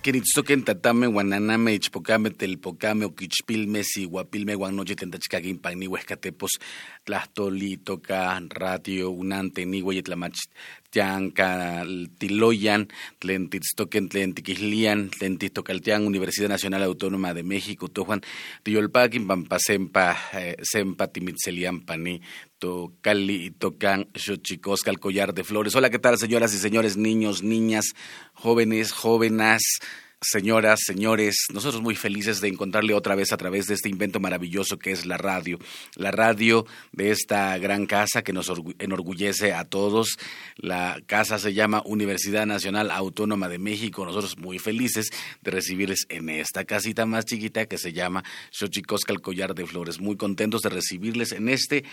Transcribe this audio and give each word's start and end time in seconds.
Queritzoquen 0.00 0.64
tatame 0.64 1.06
guananame 1.12 1.74
ichpocame 1.76 2.30
telpocame 2.30 3.04
oquichpilme 3.04 3.82
guapilme 4.08 4.54
guanoche 4.56 4.96
tentachcagin 4.96 5.58
pagni 5.60 5.86
huescatepos 5.86 6.56
tlastoli 7.04 7.76
toca 7.84 8.40
radio 8.48 9.12
unante 9.12 9.64
ni 9.66 9.82
hueyetlamach 9.82 10.40
tianca 10.89 10.89
tiloyan 10.90 12.88
tlen 13.18 13.48
titztoquen 13.50 14.08
tlen 14.08 14.34
tiquislian 14.34 15.10
tlen 15.10 15.38
tihtocaltian 15.38 16.06
Universidad 16.06 16.48
Nacional 16.48 16.82
Autónoma 16.82 17.34
de 17.34 17.42
México 17.42 17.88
tojuan 17.88 18.20
tiyolpaquin 18.62 19.26
pampa 19.26 19.58
sempa 19.58 20.16
eh, 20.34 20.56
sempa 20.62 21.06
timitzelian 21.06 21.80
pani 21.80 22.20
Cali 23.00 23.46
y 23.46 23.50
Tocan 23.52 24.08
Xochicosca, 24.14 24.90
el 24.90 25.00
collar 25.00 25.32
de 25.32 25.44
flores. 25.44 25.74
Hola, 25.76 25.88
¿qué 25.88 25.98
tal, 25.98 26.18
señoras 26.18 26.52
y 26.52 26.58
señores, 26.58 26.98
niños, 26.98 27.42
niñas, 27.42 27.94
jóvenes, 28.34 28.92
jóvenes? 28.92 29.62
Señoras, 30.22 30.80
señores, 30.84 31.46
nosotros 31.52 31.82
muy 31.82 31.94
felices 31.94 32.40
de 32.40 32.48
encontrarle 32.48 32.92
otra 32.94 33.14
vez 33.14 33.32
a 33.32 33.36
través 33.36 33.66
de 33.66 33.74
este 33.74 33.88
invento 33.88 34.20
maravilloso 34.20 34.78
que 34.78 34.92
es 34.92 35.06
la 35.06 35.16
radio, 35.16 35.58
la 35.96 36.10
radio 36.10 36.66
de 36.92 37.10
esta 37.10 37.56
gran 37.58 37.86
casa 37.86 38.22
que 38.22 38.32
nos 38.32 38.52
enorgullece 38.78 39.54
a 39.54 39.64
todos. 39.64 40.18
La 40.56 41.00
casa 41.06 41.38
se 41.38 41.54
llama 41.54 41.82
Universidad 41.86 42.46
Nacional 42.46 42.90
Autónoma 42.90 43.48
de 43.48 43.58
México. 43.58 44.04
Nosotros 44.04 44.36
muy 44.36 44.58
felices 44.58 45.10
de 45.40 45.50
recibirles 45.50 46.06
en 46.10 46.28
esta 46.28 46.64
casita 46.64 47.06
más 47.06 47.24
chiquita 47.24 47.66
que 47.66 47.78
se 47.78 47.92
llama 47.92 48.22
Xochicosca, 48.50 49.12
el 49.12 49.22
collar 49.22 49.54
de 49.54 49.66
flores. 49.66 50.00
Muy 50.00 50.16
contentos 50.16 50.60
de 50.62 50.68
recibirles 50.68 51.32
en 51.32 51.48
este 51.48 51.84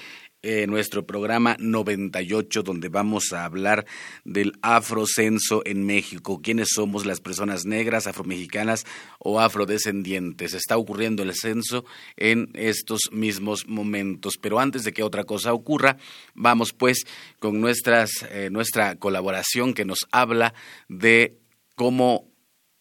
eh, 0.44 0.68
nuestro 0.68 1.06
programa 1.06 1.56
98, 1.59 2.62
donde 2.62 2.89
vamos 2.89 3.33
a 3.33 3.45
hablar 3.45 3.85
del 4.23 4.53
afrocenso 4.62 5.62
en 5.65 5.85
México. 5.85 6.41
¿Quiénes 6.41 6.69
somos 6.73 7.06
las 7.06 7.21
personas 7.21 7.65
negras, 7.65 8.06
afromexicanas 8.17 8.85
o 9.19 9.39
afrodescendientes? 9.39 10.53
Está 10.53 10.77
ocurriendo 10.77 11.23
el 11.23 11.33
censo 11.35 11.85
en 12.15 12.49
estos 12.53 13.01
mismos 13.11 13.67
momentos. 13.67 14.33
Pero 14.41 14.59
antes 14.59 14.83
de 14.83 14.93
que 14.93 15.03
otra 15.03 15.23
cosa 15.23 15.53
ocurra, 15.53 15.97
vamos 16.33 16.73
pues 16.73 17.05
con 17.39 17.61
nuestras, 17.61 18.09
eh, 18.31 18.49
nuestra 18.51 18.95
colaboración 18.95 19.73
que 19.73 19.85
nos 19.85 19.99
habla 20.11 20.53
de 20.89 21.37
cómo 21.75 22.27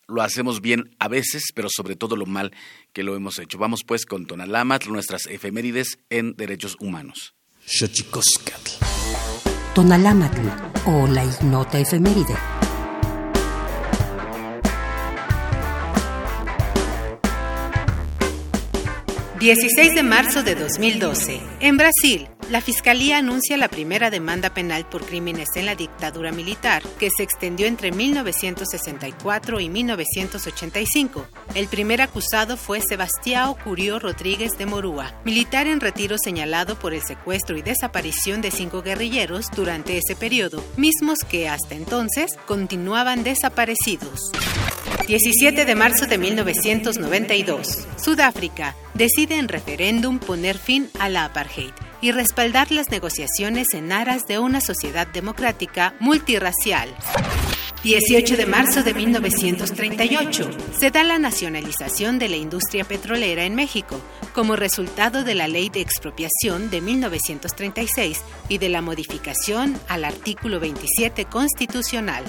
lo 0.08 0.22
hacemos 0.22 0.60
bien 0.60 0.94
a 0.98 1.08
veces, 1.08 1.42
pero 1.54 1.68
sobre 1.70 1.96
todo 1.96 2.16
lo 2.16 2.26
mal 2.26 2.52
que 2.92 3.02
lo 3.02 3.16
hemos 3.16 3.38
hecho. 3.38 3.58
Vamos 3.58 3.82
pues 3.84 4.06
con 4.06 4.26
Tonalamat, 4.26 4.86
nuestras 4.86 5.26
efemérides 5.26 5.98
en 6.10 6.36
derechos 6.36 6.76
humanos. 6.80 7.34
Tonalamatl 9.74 10.48
o 10.86 11.06
la 11.06 11.24
ignota 11.24 11.78
efeméride. 11.78 12.65
16 19.46 19.94
de 19.94 20.02
marzo 20.02 20.42
de 20.42 20.56
2012. 20.56 21.40
En 21.60 21.76
Brasil, 21.76 22.26
la 22.50 22.60
Fiscalía 22.60 23.18
anuncia 23.18 23.56
la 23.56 23.68
primera 23.68 24.10
demanda 24.10 24.52
penal 24.52 24.88
por 24.88 25.06
crímenes 25.06 25.50
en 25.54 25.66
la 25.66 25.76
dictadura 25.76 26.32
militar, 26.32 26.82
que 26.98 27.10
se 27.16 27.22
extendió 27.22 27.68
entre 27.68 27.92
1964 27.92 29.60
y 29.60 29.68
1985. 29.68 31.28
El 31.54 31.68
primer 31.68 32.02
acusado 32.02 32.56
fue 32.56 32.80
Sebastião 32.80 33.56
Curio 33.62 34.00
Rodríguez 34.00 34.58
de 34.58 34.66
Morúa, 34.66 35.14
militar 35.24 35.68
en 35.68 35.78
retiro 35.78 36.16
señalado 36.18 36.76
por 36.76 36.92
el 36.92 37.02
secuestro 37.02 37.56
y 37.56 37.62
desaparición 37.62 38.40
de 38.40 38.50
cinco 38.50 38.82
guerrilleros 38.82 39.46
durante 39.54 39.96
ese 39.96 40.16
periodo, 40.16 40.60
mismos 40.76 41.20
que 41.20 41.48
hasta 41.48 41.76
entonces 41.76 42.32
continuaban 42.48 43.22
desaparecidos. 43.22 44.32
17 45.06 45.64
de 45.64 45.74
marzo 45.76 46.06
de 46.06 46.18
1992. 46.18 47.86
Sudáfrica 47.96 48.74
decide 48.94 49.38
en 49.38 49.46
referéndum 49.46 50.18
poner 50.18 50.58
fin 50.58 50.90
a 50.98 51.08
la 51.08 51.24
apartheid 51.24 51.70
y 52.00 52.10
respaldar 52.10 52.72
las 52.72 52.90
negociaciones 52.90 53.68
en 53.74 53.92
aras 53.92 54.26
de 54.26 54.40
una 54.40 54.60
sociedad 54.60 55.06
democrática 55.06 55.94
multirracial. 56.00 56.92
18 57.84 58.36
de 58.36 58.46
marzo 58.46 58.82
de 58.82 58.94
1938. 58.94 60.50
Se 60.76 60.90
da 60.90 61.04
la 61.04 61.20
nacionalización 61.20 62.18
de 62.18 62.28
la 62.28 62.36
industria 62.36 62.82
petrolera 62.82 63.44
en 63.44 63.54
México, 63.54 64.00
como 64.34 64.56
resultado 64.56 65.22
de 65.22 65.36
la 65.36 65.46
Ley 65.46 65.68
de 65.68 65.82
Expropiación 65.82 66.68
de 66.68 66.80
1936 66.80 68.22
y 68.48 68.58
de 68.58 68.68
la 68.70 68.82
modificación 68.82 69.78
al 69.86 70.04
artículo 70.04 70.58
27 70.58 71.26
constitucional. 71.26 72.24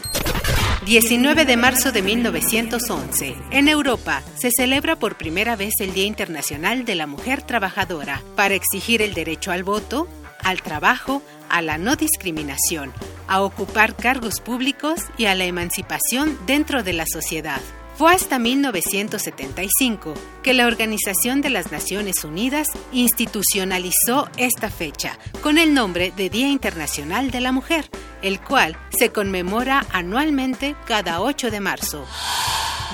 19 0.86 1.46
de 1.46 1.58
marzo 1.58 1.92
de 1.92 2.02
1911. 2.02 3.36
En 3.52 3.68
Europa 3.68 4.22
se 4.36 4.52
celebra 4.52 4.96
por 4.96 5.18
primera 5.18 5.56
vez 5.56 5.74
el 5.80 5.94
Día 5.94 6.06
Internacional 6.06 6.86
de 6.86 6.96
la 6.96 7.08
Mujer 7.08 7.42
Trabajadora 7.42 8.22
para 8.36 8.56
exigir 8.56 9.02
el 9.02 9.14
derecho 9.14 9.52
al 9.52 9.64
voto, 9.64 10.08
al 10.44 10.62
trabajo, 10.62 11.24
a 11.50 11.62
la 11.62 11.78
no 11.78 11.96
discriminación, 11.96 12.94
a 13.28 13.42
ocupar 13.42 13.96
cargos 13.96 14.40
públicos 14.40 15.02
y 15.18 15.26
a 15.26 15.36
la 15.36 15.46
emancipación 15.46 16.38
dentro 16.46 16.84
de 16.84 16.94
la 16.94 17.06
sociedad. 17.06 17.62
Fue 17.98 18.14
hasta 18.14 18.38
1975 18.38 20.14
que 20.44 20.54
la 20.54 20.68
Organización 20.68 21.42
de 21.42 21.50
las 21.50 21.72
Naciones 21.72 22.24
Unidas 22.24 22.68
institucionalizó 22.92 24.30
esta 24.38 24.70
fecha 24.70 25.18
con 25.42 25.58
el 25.58 25.74
nombre 25.74 26.14
de 26.16 26.30
Día 26.30 26.48
Internacional 26.48 27.32
de 27.32 27.42
la 27.42 27.52
Mujer, 27.52 27.90
el 28.22 28.40
cual 28.40 28.78
se 28.90 29.12
conmemora 29.12 29.86
anualmente 29.92 30.76
cada 30.86 31.22
8 31.22 31.52
de 31.52 31.60
marzo. 31.60 32.06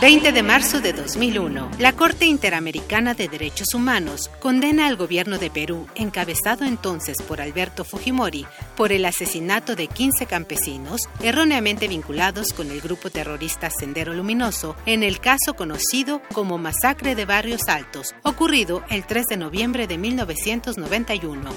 20 0.01 0.31
de 0.33 0.43
marzo 0.43 0.81
de 0.81 0.91
2001, 0.91 1.71
la 1.79 1.93
Corte 1.93 2.25
Interamericana 2.25 3.13
de 3.13 3.27
Derechos 3.29 3.73
Humanos 3.73 4.29
condena 4.39 4.87
al 4.87 4.97
gobierno 4.97 5.37
de 5.37 5.49
Perú, 5.49 5.87
encabezado 5.95 6.65
entonces 6.65 7.21
por 7.21 7.39
Alberto 7.39 7.85
Fujimori, 7.85 8.45
por 8.75 8.91
el 8.91 9.05
asesinato 9.05 9.75
de 9.75 9.87
15 9.87 10.25
campesinos 10.25 11.01
erróneamente 11.21 11.87
vinculados 11.87 12.51
con 12.53 12.71
el 12.71 12.81
grupo 12.81 13.11
terrorista 13.11 13.69
Sendero 13.69 14.13
Luminoso 14.13 14.75
en 14.85 15.03
el 15.03 15.19
caso 15.19 15.53
conocido 15.55 16.21
como 16.33 16.57
Masacre 16.57 17.15
de 17.15 17.25
Barrios 17.25 17.67
Altos, 17.67 18.13
ocurrido 18.23 18.83
el 18.89 19.05
3 19.05 19.27
de 19.27 19.37
noviembre 19.37 19.87
de 19.87 19.97
1991. 19.97 21.49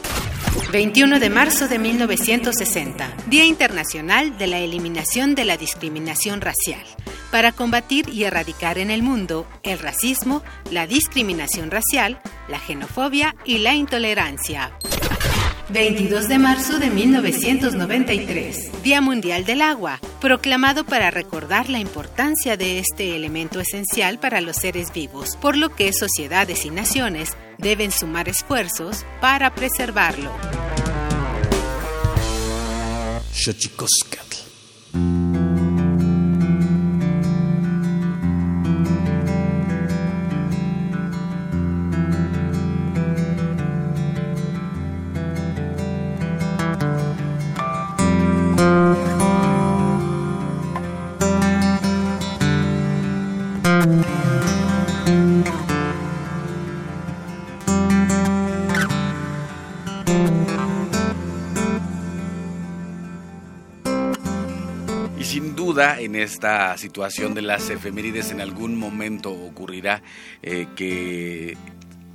21 0.72 1.20
de 1.20 1.30
marzo 1.30 1.68
de 1.68 1.78
1960, 1.78 3.14
Día 3.28 3.44
Internacional 3.44 4.38
de 4.38 4.46
la 4.46 4.58
Eliminación 4.58 5.34
de 5.34 5.44
la 5.44 5.56
Discriminación 5.56 6.40
Racial 6.40 6.84
para 7.30 7.52
combatir 7.52 8.08
y 8.08 8.24
erradicar 8.26 8.78
en 8.78 8.90
el 8.90 9.02
mundo 9.02 9.46
el 9.62 9.78
racismo, 9.78 10.42
la 10.70 10.86
discriminación 10.86 11.70
racial, 11.70 12.20
la 12.48 12.58
xenofobia 12.58 13.34
y 13.44 13.58
la 13.58 13.74
intolerancia. 13.74 14.72
22 15.68 16.28
de 16.28 16.38
marzo 16.38 16.78
de 16.78 16.90
1993, 16.90 18.82
Día 18.84 19.00
Mundial 19.00 19.44
del 19.44 19.62
Agua, 19.62 19.98
proclamado 20.20 20.84
para 20.84 21.10
recordar 21.10 21.68
la 21.68 21.80
importancia 21.80 22.56
de 22.56 22.78
este 22.78 23.16
elemento 23.16 23.58
esencial 23.58 24.20
para 24.20 24.40
los 24.40 24.56
seres 24.56 24.92
vivos, 24.92 25.36
por 25.36 25.56
lo 25.56 25.74
que 25.74 25.92
sociedades 25.92 26.64
y 26.64 26.70
naciones 26.70 27.36
deben 27.58 27.90
sumar 27.90 28.28
esfuerzos 28.28 29.04
para 29.20 29.54
preservarlo. 29.54 30.30
Esta 66.26 66.76
situación 66.76 67.34
de 67.34 67.42
las 67.42 67.70
efemérides 67.70 68.30
en 68.30 68.40
algún 68.40 68.76
momento 68.76 69.30
ocurrirá 69.30 70.02
eh, 70.42 70.66
que 70.76 71.56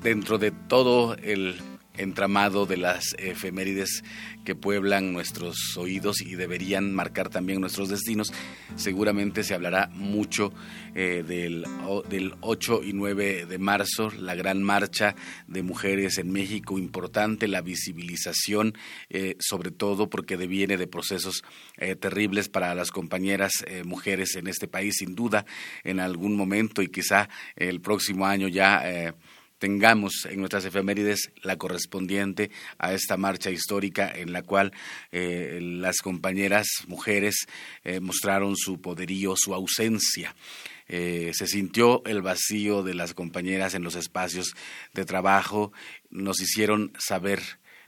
dentro 0.01 0.37
de 0.37 0.51
todo 0.51 1.15
el 1.15 1.55
entramado 2.01 2.65
de 2.65 2.77
las 2.77 3.15
efemérides 3.17 4.03
que 4.43 4.55
pueblan 4.55 5.13
nuestros 5.13 5.77
oídos 5.77 6.21
y 6.21 6.35
deberían 6.35 6.93
marcar 6.93 7.29
también 7.29 7.61
nuestros 7.61 7.89
destinos. 7.89 8.33
Seguramente 8.75 9.43
se 9.43 9.53
hablará 9.53 9.89
mucho 9.93 10.51
eh, 10.95 11.23
del, 11.27 11.65
del 12.09 12.33
8 12.41 12.81
y 12.83 12.93
9 12.93 13.45
de 13.45 13.57
marzo, 13.59 14.11
la 14.11 14.35
gran 14.35 14.63
marcha 14.63 15.15
de 15.47 15.63
mujeres 15.63 16.17
en 16.17 16.31
México, 16.31 16.79
importante 16.79 17.47
la 17.47 17.61
visibilización, 17.61 18.73
eh, 19.09 19.35
sobre 19.39 19.71
todo 19.71 20.09
porque 20.09 20.37
deviene 20.37 20.77
de 20.77 20.87
procesos 20.87 21.43
eh, 21.77 21.95
terribles 21.95 22.49
para 22.49 22.73
las 22.75 22.91
compañeras 22.91 23.51
mujeres 23.85 24.35
en 24.35 24.47
este 24.47 24.67
país, 24.67 24.95
sin 24.97 25.15
duda, 25.15 25.45
en 25.83 25.99
algún 25.99 26.35
momento 26.35 26.81
y 26.81 26.87
quizá 26.87 27.29
el 27.55 27.81
próximo 27.81 28.25
año 28.25 28.47
ya 28.47 29.13
tengamos 29.61 30.25
en 30.27 30.39
nuestras 30.39 30.65
efemérides 30.65 31.31
la 31.43 31.55
correspondiente 31.55 32.49
a 32.79 32.93
esta 32.93 33.15
marcha 33.15 33.51
histórica 33.51 34.11
en 34.11 34.33
la 34.33 34.41
cual 34.41 34.73
eh, 35.11 35.59
las 35.61 35.99
compañeras 35.99 36.65
mujeres 36.87 37.45
eh, 37.83 37.99
mostraron 37.99 38.57
su 38.57 38.81
poderío, 38.81 39.35
su 39.37 39.53
ausencia. 39.53 40.35
Eh, 40.87 41.29
se 41.35 41.45
sintió 41.45 42.03
el 42.05 42.23
vacío 42.23 42.81
de 42.81 42.95
las 42.95 43.13
compañeras 43.13 43.75
en 43.75 43.83
los 43.83 43.93
espacios 43.95 44.55
de 44.95 45.05
trabajo, 45.05 45.71
nos 46.09 46.41
hicieron 46.41 46.91
saber 46.97 47.39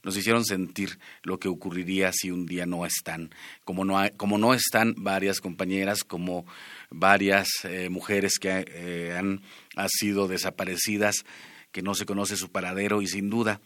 nos 0.03 0.18
hicieron 0.18 0.44
sentir 0.44 1.00
lo 1.22 1.39
que 1.39 1.48
ocurriría 1.48 2.12
si 2.12 2.30
un 2.30 2.46
día 2.46 2.65
no 2.65 2.86
están. 2.86 3.34
Como 3.63 3.86
no, 3.86 3.98
como 4.18 4.38
no 4.38 4.53
están 4.53 4.96
varias 4.98 5.39
compañeras, 5.39 6.03
como 6.03 6.46
varias 6.89 7.48
mujeres 7.89 8.38
que 8.38 9.13
han, 9.18 9.42
han 9.77 9.89
sido 9.89 10.27
desaparecidas, 10.27 11.24
que 11.74 11.82
no 11.82 11.96
se 11.96 12.06
conoce 12.06 12.38
su 12.38 12.50
paradero 12.50 13.01
y 13.01 13.08
sin 13.08 13.30
duda 13.30 13.60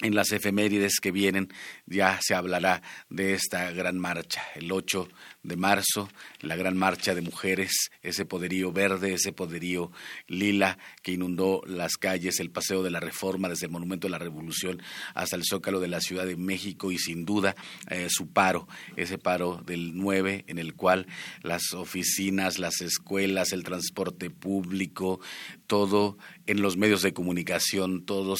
en 0.00 0.14
las 0.14 0.30
efemérides 0.30 1.00
que 1.00 1.10
vienen 1.10 1.48
ya 1.86 2.20
se 2.22 2.34
hablará 2.34 2.82
de 3.08 3.34
esta 3.34 3.72
gran 3.72 3.98
marcha, 3.98 4.42
el 4.54 4.70
8 4.70 5.08
de 5.48 5.56
marzo, 5.56 6.08
la 6.40 6.56
gran 6.56 6.76
marcha 6.76 7.14
de 7.14 7.22
mujeres, 7.22 7.90
ese 8.02 8.24
poderío 8.24 8.72
verde, 8.72 9.14
ese 9.14 9.32
poderío 9.32 9.90
lila 10.26 10.78
que 11.02 11.12
inundó 11.12 11.62
las 11.66 11.96
calles, 11.96 12.40
el 12.40 12.50
paseo 12.50 12.82
de 12.82 12.90
la 12.90 13.00
reforma 13.00 13.48
desde 13.48 13.66
el 13.66 13.72
Monumento 13.72 14.06
de 14.06 14.12
la 14.12 14.18
Revolución 14.18 14.80
hasta 15.14 15.36
el 15.36 15.44
Zócalo 15.44 15.80
de 15.80 15.88
la 15.88 16.00
Ciudad 16.00 16.26
de 16.26 16.36
México 16.36 16.92
y 16.92 16.98
sin 16.98 17.24
duda 17.24 17.56
eh, 17.90 18.08
su 18.10 18.28
paro, 18.28 18.68
ese 18.96 19.18
paro 19.18 19.62
del 19.64 19.96
9 19.96 20.44
en 20.46 20.58
el 20.58 20.74
cual 20.74 21.06
las 21.42 21.72
oficinas, 21.72 22.58
las 22.58 22.80
escuelas, 22.80 23.52
el 23.52 23.64
transporte 23.64 24.30
público, 24.30 25.20
todo 25.66 26.18
en 26.46 26.62
los 26.62 26.76
medios 26.76 27.02
de 27.02 27.12
comunicación, 27.12 28.04
todos 28.04 28.38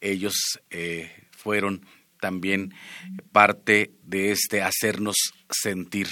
ellos 0.00 0.60
eh, 0.70 1.10
fueron 1.30 1.86
también 2.20 2.74
parte 3.32 3.92
de 4.02 4.32
este 4.32 4.62
hacernos 4.62 5.16
sentir 5.50 6.08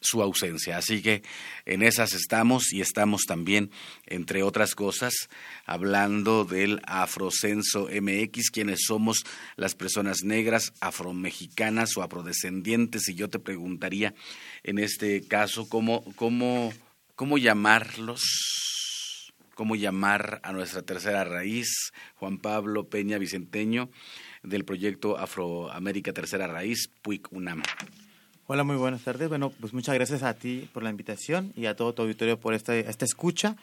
su 0.00 0.22
ausencia. 0.22 0.78
Así 0.78 1.02
que 1.02 1.22
en 1.66 1.82
esas 1.82 2.12
estamos 2.12 2.72
y 2.72 2.80
estamos 2.80 3.22
también, 3.26 3.70
entre 4.06 4.42
otras 4.42 4.74
cosas, 4.74 5.28
hablando 5.66 6.44
del 6.44 6.80
Afrocenso 6.84 7.88
MX, 7.90 8.50
quienes 8.50 8.80
somos 8.86 9.24
las 9.56 9.74
personas 9.74 10.22
negras, 10.24 10.72
afromexicanas 10.80 11.96
o 11.96 12.02
afrodescendientes. 12.02 13.08
Y 13.08 13.14
yo 13.14 13.28
te 13.28 13.38
preguntaría 13.38 14.14
en 14.62 14.78
este 14.78 15.26
caso, 15.26 15.68
¿cómo, 15.68 16.04
cómo, 16.16 16.72
cómo 17.14 17.38
llamarlos? 17.38 18.22
¿Cómo 19.54 19.76
llamar 19.76 20.40
a 20.42 20.52
nuestra 20.52 20.80
tercera 20.80 21.22
raíz, 21.22 21.92
Juan 22.14 22.38
Pablo 22.38 22.88
Peña 22.88 23.18
Vicenteño, 23.18 23.90
del 24.42 24.64
proyecto 24.64 25.18
Afroamérica 25.18 26.14
Tercera 26.14 26.46
Raíz, 26.46 26.88
PUIC 27.02 27.30
UNAM? 27.30 27.62
Hola, 28.52 28.64
muy 28.64 28.74
buenas 28.74 29.02
tardes. 29.02 29.28
Bueno, 29.28 29.52
pues 29.60 29.72
muchas 29.72 29.94
gracias 29.94 30.24
a 30.24 30.34
ti 30.34 30.68
por 30.72 30.82
la 30.82 30.90
invitación 30.90 31.52
y 31.54 31.66
a 31.66 31.76
todo 31.76 31.92
tu 31.92 32.02
auditorio 32.02 32.36
por 32.36 32.52
esta, 32.52 32.74
esta 32.74 33.04
escucha. 33.04 33.54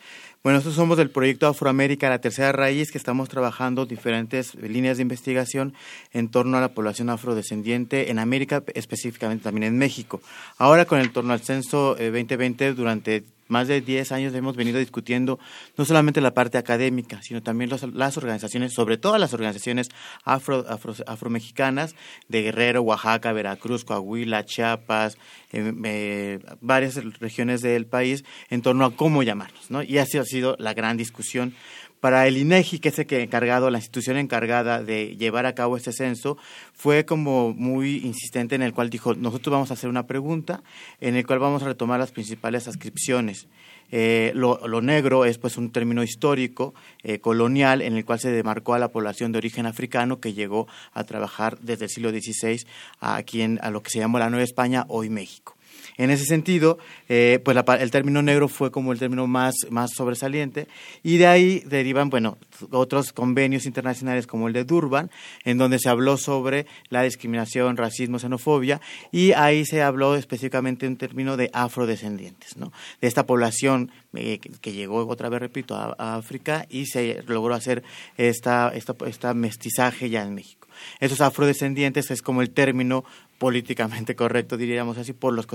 Bueno, 0.43 0.59
nosotros 0.59 0.77
somos 0.77 0.97
del 0.97 1.09
proyecto 1.09 1.45
Afroamérica, 1.45 2.07
la 2.07 2.21
tercera 2.21 2.53
raíz, 2.53 2.89
que 2.89 2.97
estamos 2.97 3.27
trabajando 3.27 3.85
diferentes 3.85 4.55
líneas 4.55 4.95
de 4.95 5.03
investigación 5.03 5.73
en 6.13 6.29
torno 6.29 6.55
a 6.55 6.61
la 6.61 6.69
población 6.69 7.09
afrodescendiente 7.09 8.11
en 8.11 8.17
América, 8.17 8.63
específicamente 8.75 9.43
también 9.43 9.65
en 9.65 9.77
México. 9.77 10.21
Ahora 10.57 10.85
con 10.85 11.01
el 11.01 11.11
torno 11.11 11.33
al 11.33 11.41
censo 11.41 11.97
2020, 11.99 12.67
eh, 12.67 12.73
durante 12.73 13.25
más 13.47 13.67
de 13.67 13.81
10 13.81 14.11
años 14.11 14.33
hemos 14.33 14.55
venido 14.55 14.79
discutiendo 14.79 15.39
no 15.77 15.85
solamente 15.85 16.21
la 16.21 16.33
parte 16.33 16.57
académica, 16.57 17.21
sino 17.21 17.41
también 17.41 17.69
las 17.69 18.17
organizaciones, 18.17 18.73
sobre 18.73 18.97
todo 18.97 19.17
las 19.17 19.33
organizaciones 19.33 19.89
afro, 20.23 20.65
afro, 20.67 20.93
afromexicanas 21.05 21.95
de 22.27 22.43
Guerrero, 22.43 22.81
Oaxaca, 22.81 23.31
Veracruz, 23.33 23.85
Coahuila, 23.85 24.45
Chiapas, 24.45 25.17
eh, 25.51 25.73
eh, 25.83 26.39
varias 26.61 26.95
regiones 27.19 27.61
del 27.61 27.85
país, 27.85 28.23
en 28.49 28.61
torno 28.61 28.85
a 28.85 28.95
cómo 28.95 29.23
llamarnos. 29.23 29.71
¿no? 29.71 29.83
Y 29.83 29.97
así 29.97 30.17
ha 30.17 30.23
sido 30.23 30.55
la 30.59 30.73
gran 30.73 30.97
discusión 30.97 31.53
para 31.99 32.27
el 32.27 32.37
INEGI, 32.37 32.79
que 32.79 32.89
es 32.89 32.99
el 32.99 33.07
que 33.07 33.21
encargado, 33.21 33.69
la 33.69 33.79
institución 33.79 34.17
encargada 34.17 34.83
de 34.83 35.15
llevar 35.17 35.45
a 35.45 35.55
cabo 35.55 35.77
este 35.77 35.91
censo, 35.91 36.37
fue 36.73 37.05
como 37.05 37.53
muy 37.53 37.97
insistente 37.97 38.55
en 38.55 38.61
el 38.61 38.73
cual 38.73 38.89
dijo, 38.89 39.15
nosotros 39.15 39.51
vamos 39.51 39.71
a 39.71 39.73
hacer 39.73 39.89
una 39.89 40.07
pregunta 40.07 40.61
en 41.01 41.15
el 41.15 41.25
cual 41.25 41.39
vamos 41.39 41.63
a 41.63 41.67
retomar 41.67 41.99
las 41.99 42.11
principales 42.11 42.67
ascripciones. 42.67 43.47
Eh, 43.89 44.31
lo, 44.35 44.81
negro 44.81 45.25
es 45.25 45.37
pues 45.37 45.57
un 45.57 45.71
término 45.71 46.03
histórico, 46.03 46.73
eh, 47.03 47.19
colonial, 47.19 47.81
en 47.81 47.95
el 47.95 48.05
cual 48.05 48.19
se 48.19 48.31
demarcó 48.31 48.73
a 48.73 48.79
la 48.79 48.89
población 48.89 49.31
de 49.31 49.37
origen 49.37 49.65
africano 49.65 50.19
que 50.19 50.33
llegó 50.33 50.67
a 50.93 51.03
trabajar 51.05 51.57
desde 51.59 51.85
el 51.85 51.89
siglo 51.89 52.09
XVI 52.11 52.65
aquí 52.99 53.41
en 53.41 53.59
a 53.61 53.71
lo 53.71 53.81
que 53.81 53.89
se 53.89 53.99
llamó 53.99 54.19
la 54.19 54.29
Nueva 54.29 54.43
España, 54.43 54.85
hoy 54.89 55.09
México. 55.09 55.56
En 55.97 56.11
ese 56.11 56.25
sentido, 56.25 56.77
eh, 57.09 57.39
pues 57.43 57.57
el 57.79 57.91
término 57.91 58.21
negro 58.21 58.47
fue 58.47 58.71
como 58.71 58.91
el 58.91 58.99
término 58.99 59.25
más, 59.25 59.55
más 59.71 59.91
sobresaliente 59.95 60.67
y 61.01 61.17
de 61.17 61.27
ahí 61.27 61.63
derivan, 61.65 62.09
bueno, 62.09 62.37
otros 62.71 63.13
convenios 63.13 63.65
internacionales 63.65 64.27
como 64.27 64.47
el 64.47 64.53
de 64.53 64.63
Durban, 64.63 65.09
en 65.43 65.57
donde 65.57 65.79
se 65.79 65.89
habló 65.89 66.17
sobre 66.17 66.67
la 66.89 67.01
discriminación, 67.01 67.77
racismo, 67.77 68.19
xenofobia 68.19 68.79
y 69.11 69.31
ahí 69.31 69.65
se 69.65 69.81
habló 69.81 70.15
específicamente 70.15 70.87
un 70.87 70.97
término 70.97 71.35
de 71.35 71.49
afrodescendientes, 71.51 72.57
¿no? 72.57 72.71
De 73.01 73.07
esta 73.07 73.25
población 73.25 73.91
eh, 74.13 74.39
que, 74.39 74.71
llegó 74.71 75.07
otra 75.07 75.29
vez, 75.29 75.39
repito, 75.39 75.75
a, 75.75 76.15
África 76.15 76.65
y 76.69 76.85
se 76.85 77.23
logró 77.27 77.55
hacer 77.55 77.83
esta, 78.17 78.71
esta, 78.73 78.95
esta 79.05 79.33
mestizaje 79.33 80.09
ya 80.09 80.23
en 80.23 80.35
México. 80.35 80.67
Esos 80.99 81.21
afrodescendientes 81.21 82.11
es 82.11 82.21
como 82.21 82.41
el 82.41 82.51
término 82.51 83.03
políticamente 83.37 84.15
correcto, 84.15 84.57
diríamos 84.57 84.97
así, 84.97 85.13
por 85.13 85.33
los, 85.33 85.47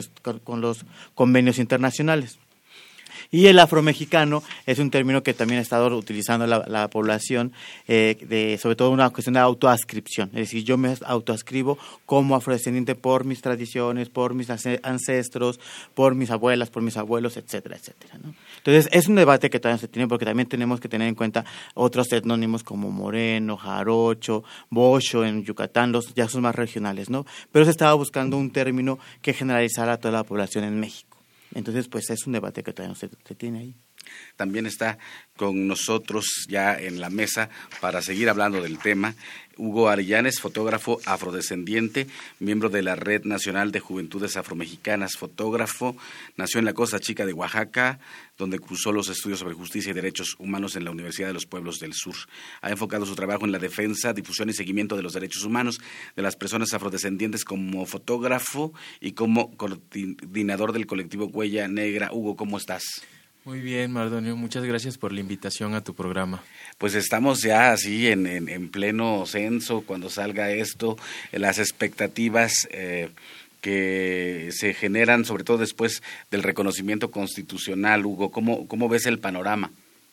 con 0.45 0.61
los 0.61 0.85
convenios 1.15 1.59
internacionales. 1.59 2.39
Y 3.35 3.47
el 3.47 3.59
afromexicano 3.59 4.43
es 4.67 4.79
un 4.79 4.91
término 4.91 5.23
que 5.23 5.33
también 5.33 5.59
ha 5.59 5.63
estado 5.63 5.97
utilizando 5.97 6.47
la, 6.47 6.89
población, 6.89 7.53
eh, 7.89 8.19
de, 8.29 8.59
sobre 8.59 8.77
todo 8.77 8.91
una 8.91 9.09
cuestión 9.09 9.33
de 9.33 9.41
autoascripción. 9.41 10.29
Es 10.35 10.41
decir, 10.41 10.65
yo 10.65 10.77
me 10.77 10.95
autoascribo 11.07 11.79
como 12.05 12.37
afrodescendiente 12.37 12.95
por 12.95 13.25
mis 13.25 13.41
tradiciones, 13.41 14.11
por 14.11 14.35
mis 14.35 14.51
ancestros, 14.51 15.61
por 15.95 16.15
mis 16.15 16.31
abuelas, 16.31 16.69
por 16.69 16.83
mis 16.83 16.99
abuelos, 16.99 17.39
etcétera, 17.39 17.77
etcétera. 17.77 18.19
Entonces, 18.59 18.91
es 18.93 19.09
un 19.09 19.15
debate 19.15 19.49
que 19.49 19.59
todavía 19.59 19.81
se 19.81 19.89
tiene 19.89 20.09
porque 20.09 20.27
también 20.27 20.47
tenemos 20.47 20.79
que 20.79 20.91
tener 20.91 21.09
en 21.09 21.15
cuenta 21.15 21.47
otros 21.73 22.13
etnónimos 22.13 22.63
como 22.63 22.91
moreno, 22.91 23.57
jarocho, 23.57 24.45
bocho 24.69 25.25
en 25.25 25.43
Yucatán, 25.43 25.91
los 25.91 26.15
ya 26.15 26.29
son 26.29 26.43
más 26.43 26.55
regionales, 26.55 27.09
¿no? 27.09 27.25
Pero 27.51 27.65
se 27.65 27.71
estaba 27.71 27.95
buscando 27.95 28.37
un 28.37 28.51
término 28.51 28.99
que 29.23 29.33
generalizara 29.33 29.95
a 29.95 29.97
toda 29.97 30.13
la 30.13 30.25
población 30.25 30.65
en 30.65 30.79
México. 30.79 31.12
Entonces, 31.55 31.89
pues 31.89 32.11
es 32.11 32.27
un 32.27 32.33
debate 32.33 32.63
que 32.63 32.73
todavía 32.73 32.95
no 32.95 32.99
se, 32.99 33.35
tiene 33.35 33.59
ahí. 33.61 33.77
También 34.37 34.67
está 34.67 34.99
con 35.37 35.67
nosotros 35.67 36.47
ya 36.49 36.79
en 36.79 37.01
la 37.01 37.11
mesa 37.11 37.49
para 37.81 38.03
seguir 38.03 38.29
hablando 38.29 38.63
del 38.63 38.79
tema 38.79 39.15
Hugo 39.57 39.89
Arellanes, 39.89 40.41
fotógrafo 40.41 41.01
afrodescendiente, 41.05 42.07
miembro 42.39 42.69
de 42.69 42.83
la 42.83 42.97
Red 42.97 43.25
Nacional 43.25 43.73
de 43.73 43.81
Juventudes 43.81 44.37
Afromexicanas, 44.37 45.17
fotógrafo, 45.17 45.97
nació 46.37 46.59
en 46.59 46.65
la 46.65 46.73
Costa 46.73 47.01
Chica 47.01 47.27
de 47.27 47.33
Oaxaca, 47.33 47.99
donde 48.39 48.59
cursó 48.59 48.93
los 48.93 49.09
estudios 49.09 49.39
sobre 49.41 49.55
justicia 49.55 49.91
y 49.91 49.95
derechos 49.95 50.37
humanos 50.39 50.77
en 50.77 50.85
la 50.85 50.91
Universidad 50.91 51.29
de 51.29 51.35
los 51.35 51.47
Pueblos 51.47 51.79
del 51.79 51.93
Sur. 51.93 52.17
Ha 52.61 52.71
enfocado 52.71 53.07
su 53.07 53.15
trabajo 53.15 53.45
en 53.45 53.53
la 53.53 53.59
defensa, 53.59 54.13
difusión 54.13 54.49
y 54.49 54.55
seguimiento 54.55 54.97
de 54.97 55.03
los 55.03 55.13
derechos 55.13 55.45
humanos 55.45 55.81
de 56.17 56.23
las 56.23 56.37
personas 56.37 56.73
afrodescendientes 56.73 57.45
como 57.45 57.85
fotógrafo 57.87 58.73
y 59.01 59.13
como 59.13 59.57
coordinador 59.57 60.73
del 60.73 60.87
colectivo 60.87 61.27
Huella 61.27 61.69
Negra. 61.69 62.11
Hugo, 62.13 62.37
¿cómo 62.37 62.57
estás? 62.59 62.83
Muy 63.45 63.61
bien, 63.61 63.91
Mardonio, 63.91 64.37
muchas 64.37 64.63
gracias 64.63 64.97
por 64.97 65.13
la 65.13 65.19
invitación 65.19 65.75
a 65.75 65.83
tu 65.83 65.95
programa. 65.95 66.45
Pues 66.79 66.95
estamos 66.95 67.43
ya 67.43 67.73
así 67.73 68.07
en, 68.07 68.27
en, 68.27 68.69
pleno 68.71 69.27
censo, 69.27 69.83
cuando 69.85 70.11
salga 70.11 70.53
esto, 70.53 70.97
las 71.33 71.59
expectativas 71.59 72.69
eh, 72.71 73.09
que 73.61 74.51
se 74.53 74.75
generan, 74.75 75.25
sobre 75.25 75.43
todo 75.43 75.59
después 75.59 76.05
del 76.31 76.45
reconocimiento 76.45 77.11
constitucional, 77.11 78.07
Hugo, 78.07 78.31
¿cómo, 78.31 78.69
cómo 78.69 78.89
ves 78.89 79.07
el 79.07 79.19
panorama? 79.19 79.73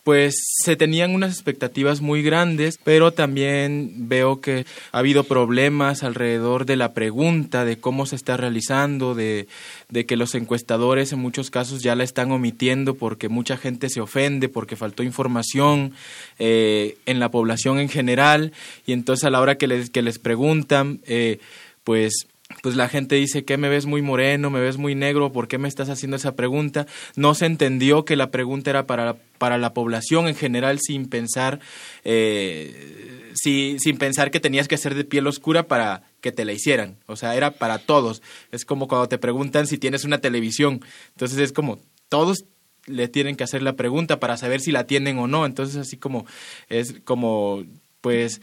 Pues 0.09 0.41
se 0.63 0.75
tenían 0.75 1.13
unas 1.13 1.31
expectativas 1.31 2.01
muy 2.01 2.23
grandes, 2.23 2.79
pero 2.83 3.13
también 3.13 4.09
veo 4.09 4.41
que 4.41 4.65
ha 4.91 4.97
habido 4.97 5.23
problemas 5.23 6.01
alrededor 6.01 6.65
de 6.65 6.77
la 6.77 6.95
pregunta, 6.95 7.63
de 7.63 7.77
cómo 7.77 8.07
se 8.07 8.15
está 8.15 8.35
realizando, 8.35 9.13
de, 9.13 9.47
de 9.89 10.07
que 10.07 10.17
los 10.17 10.33
encuestadores 10.33 11.13
en 11.13 11.19
muchos 11.19 11.51
casos 11.51 11.83
ya 11.83 11.95
la 11.95 12.03
están 12.03 12.31
omitiendo 12.31 12.95
porque 12.95 13.29
mucha 13.29 13.55
gente 13.55 13.87
se 13.87 14.01
ofende, 14.01 14.49
porque 14.49 14.75
faltó 14.75 15.03
información 15.03 15.93
eh, 16.39 16.97
en 17.05 17.19
la 17.19 17.29
población 17.29 17.79
en 17.79 17.89
general, 17.89 18.51
y 18.87 18.93
entonces 18.93 19.25
a 19.25 19.29
la 19.29 19.41
hora 19.41 19.59
que 19.59 19.67
les, 19.67 19.91
que 19.91 20.01
les 20.01 20.17
preguntan, 20.17 21.01
eh, 21.05 21.37
pues 21.83 22.25
pues 22.61 22.75
la 22.75 22.89
gente 22.89 23.15
dice 23.15 23.45
que 23.45 23.57
me 23.57 23.69
ves 23.69 23.85
muy 23.85 24.01
moreno, 24.01 24.49
me 24.49 24.59
ves 24.59 24.77
muy 24.77 24.95
negro, 24.95 25.31
¿por 25.31 25.47
qué 25.47 25.57
me 25.57 25.67
estás 25.67 25.89
haciendo 25.89 26.17
esa 26.17 26.35
pregunta? 26.35 26.87
No 27.15 27.35
se 27.35 27.45
entendió 27.45 28.05
que 28.05 28.15
la 28.15 28.31
pregunta 28.31 28.69
era 28.69 28.85
para, 28.85 29.15
para 29.37 29.57
la 29.57 29.73
población 29.73 30.27
en 30.27 30.35
general 30.35 30.79
sin 30.79 31.07
pensar, 31.07 31.59
eh, 32.03 33.31
sin 33.35 33.97
pensar 33.97 34.31
que 34.31 34.39
tenías 34.39 34.67
que 34.67 34.77
ser 34.77 34.95
de 34.95 35.05
piel 35.05 35.27
oscura 35.27 35.67
para 35.67 36.03
que 36.21 36.31
te 36.31 36.43
la 36.43 36.51
hicieran. 36.51 36.97
O 37.05 37.15
sea, 37.15 37.35
era 37.35 37.51
para 37.51 37.77
todos. 37.77 38.21
Es 38.51 38.65
como 38.65 38.87
cuando 38.87 39.07
te 39.07 39.17
preguntan 39.17 39.67
si 39.67 39.77
tienes 39.77 40.03
una 40.03 40.19
televisión. 40.19 40.81
Entonces 41.11 41.37
es 41.39 41.53
como 41.53 41.79
todos 42.09 42.45
le 42.87 43.07
tienen 43.07 43.35
que 43.35 43.43
hacer 43.43 43.61
la 43.61 43.73
pregunta 43.73 44.19
para 44.19 44.37
saber 44.37 44.59
si 44.59 44.71
la 44.71 44.85
tienen 44.85 45.19
o 45.19 45.27
no. 45.27 45.45
Entonces 45.45 45.77
así 45.77 45.97
como 45.97 46.25
es 46.67 46.95
como 47.03 47.63
pues 48.01 48.41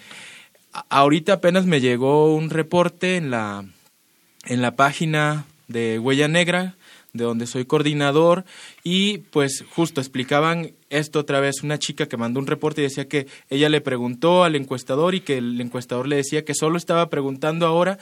ahorita 0.89 1.35
apenas 1.35 1.67
me 1.67 1.81
llegó 1.81 2.35
un 2.35 2.51
reporte 2.51 3.17
en 3.17 3.31
la 3.31 3.65
en 4.47 4.63
la 4.63 4.77
página 4.77 5.45
de 5.69 5.99
Huella 5.99 6.29
Negra, 6.29 6.75
de 7.13 7.25
donde 7.25 7.47
soy 7.47 7.65
coordinador, 7.65 8.45
y 8.85 9.19
pues 9.19 9.65
justo 9.71 10.01
explicaban 10.01 10.73
esto 10.91 11.21
otra 11.21 11.41
vez, 11.41 11.63
una 11.63 11.79
chica 11.79 12.07
que 12.07 12.17
mandó 12.17 12.41
un 12.41 12.47
reporte 12.47 12.81
y 12.81 12.85
decía 12.85 13.09
que 13.09 13.27
ella 13.51 13.69
le 13.69 13.81
preguntó 13.81 14.45
al 14.45 14.55
encuestador 14.55 15.15
y 15.15 15.21
que 15.21 15.39
el 15.39 15.61
encuestador 15.61 16.07
le 16.07 16.17
decía 16.17 16.45
que 16.45 16.55
solo 16.55 16.77
estaba 16.77 17.09
preguntando 17.11 17.67
ahora 17.67 17.99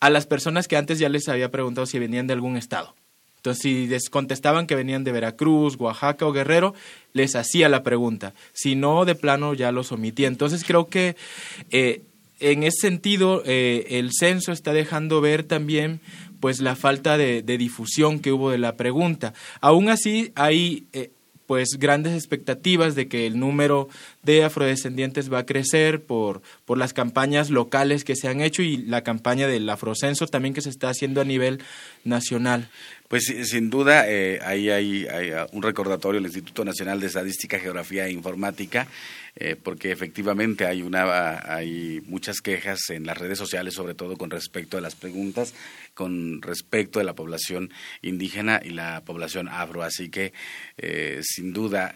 a 0.00 0.10
las 0.10 0.26
personas 0.26 0.68
que 0.68 0.76
antes 0.76 0.98
ya 0.98 1.08
les 1.08 1.28
había 1.28 1.50
preguntado 1.50 1.86
si 1.86 1.98
venían 1.98 2.26
de 2.26 2.34
algún 2.34 2.56
estado. 2.56 2.94
Entonces, 3.36 3.62
si 3.62 3.86
les 3.86 4.08
contestaban 4.08 4.66
que 4.66 4.74
venían 4.74 5.04
de 5.04 5.12
Veracruz, 5.12 5.76
Oaxaca 5.78 6.24
o 6.24 6.32
Guerrero, 6.32 6.74
les 7.12 7.36
hacía 7.36 7.68
la 7.68 7.82
pregunta. 7.82 8.32
Si 8.54 8.74
no, 8.74 9.04
de 9.04 9.14
plano 9.14 9.52
ya 9.52 9.70
los 9.70 9.92
omitía. 9.92 10.28
Entonces, 10.28 10.64
creo 10.64 10.88
que 10.88 11.14
eh, 11.70 12.00
en 12.50 12.62
ese 12.62 12.82
sentido, 12.82 13.42
eh, 13.46 13.86
el 13.90 14.10
censo 14.12 14.52
está 14.52 14.72
dejando 14.72 15.20
ver 15.20 15.44
también 15.44 16.00
pues 16.40 16.60
la 16.60 16.76
falta 16.76 17.16
de, 17.16 17.42
difusión 17.42 18.20
que 18.20 18.30
hubo 18.30 18.50
de 18.50 18.58
la 18.58 18.76
pregunta. 18.76 19.32
Aún 19.62 19.88
así, 19.88 20.30
hay 20.34 20.86
eh, 20.92 21.10
pues 21.46 21.78
grandes 21.78 22.12
expectativas 22.12 22.94
de 22.94 23.08
que 23.08 23.26
el 23.26 23.38
número 23.38 23.88
de 24.22 24.44
afrodescendientes 24.44 25.32
va 25.32 25.38
a 25.38 25.46
crecer 25.46 26.04
por, 26.04 26.42
por 26.66 26.76
las 26.76 26.92
campañas 26.92 27.48
locales 27.48 28.04
que 28.04 28.14
se 28.14 28.28
han 28.28 28.42
hecho 28.42 28.62
y 28.62 28.76
la 28.76 29.02
campaña 29.02 29.46
del 29.46 29.68
afrocenso 29.70 30.26
también 30.26 30.52
que 30.52 30.60
se 30.60 30.70
está 30.70 30.90
haciendo 30.90 31.22
a 31.22 31.24
nivel 31.24 31.62
nacional. 32.04 32.68
Pues 33.14 33.32
sin 33.44 33.70
duda, 33.70 34.10
eh, 34.10 34.40
ahí 34.42 34.70
hay, 34.70 35.06
ah, 35.06 35.46
un 35.52 35.62
recordatorio 35.62 36.20
del 36.20 36.26
Instituto 36.26 36.64
Nacional 36.64 36.98
de 36.98 37.06
Estadística, 37.06 37.60
Geografía 37.60 38.08
e 38.08 38.10
Informática, 38.10 38.88
eh, 39.36 39.54
porque 39.54 39.92
efectivamente 39.92 40.66
hay, 40.66 40.82
una, 40.82 41.38
hay 41.46 42.02
muchas 42.06 42.40
quejas 42.40 42.90
en 42.90 43.06
las 43.06 43.16
redes 43.16 43.38
sociales, 43.38 43.74
sobre 43.74 43.94
todo 43.94 44.16
con 44.16 44.30
respecto 44.30 44.78
a 44.78 44.80
las 44.80 44.96
preguntas, 44.96 45.54
con 45.94 46.42
respecto 46.42 46.98
a 46.98 47.04
la 47.04 47.14
población 47.14 47.70
indígena 48.02 48.60
y 48.64 48.70
la 48.70 49.04
población 49.04 49.46
afro. 49.48 49.84
Así 49.84 50.08
que, 50.08 50.32
eh, 50.76 51.20
sin 51.22 51.52
duda, 51.52 51.94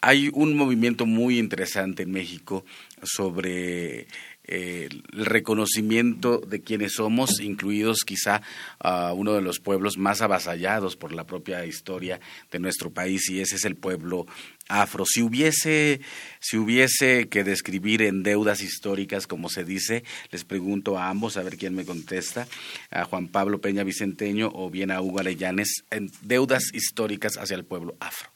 hay 0.00 0.28
un 0.32 0.56
movimiento 0.56 1.06
muy 1.06 1.38
interesante 1.38 2.02
en 2.02 2.10
México 2.10 2.64
sobre 3.00 4.08
el 4.46 5.02
reconocimiento 5.12 6.38
de 6.38 6.60
quienes 6.60 6.94
somos, 6.94 7.40
incluidos 7.40 7.98
quizá 8.06 8.42
a 8.78 9.12
uno 9.12 9.34
de 9.34 9.42
los 9.42 9.58
pueblos 9.58 9.98
más 9.98 10.22
avasallados 10.22 10.96
por 10.96 11.12
la 11.12 11.24
propia 11.24 11.64
historia 11.66 12.20
de 12.50 12.58
nuestro 12.58 12.90
país, 12.90 13.28
y 13.30 13.40
ese 13.40 13.56
es 13.56 13.64
el 13.64 13.76
pueblo 13.76 14.26
afro. 14.68 15.04
Si 15.06 15.22
hubiese, 15.22 16.00
si 16.40 16.56
hubiese 16.56 17.28
que 17.28 17.44
describir 17.44 18.02
en 18.02 18.22
deudas 18.22 18.62
históricas, 18.62 19.26
como 19.26 19.48
se 19.48 19.64
dice, 19.64 20.04
les 20.30 20.44
pregunto 20.44 20.98
a 20.98 21.08
ambos, 21.08 21.36
a 21.36 21.42
ver 21.42 21.56
quién 21.56 21.74
me 21.74 21.84
contesta, 21.84 22.46
a 22.90 23.04
Juan 23.04 23.28
Pablo 23.28 23.60
Peña 23.60 23.84
Vicenteño 23.84 24.50
o 24.52 24.70
bien 24.70 24.90
a 24.90 25.00
Hugo 25.00 25.20
Arellanes, 25.20 25.84
en 25.90 26.10
deudas 26.22 26.72
históricas 26.72 27.36
hacia 27.38 27.56
el 27.56 27.64
pueblo 27.64 27.96
afro. 28.00 28.30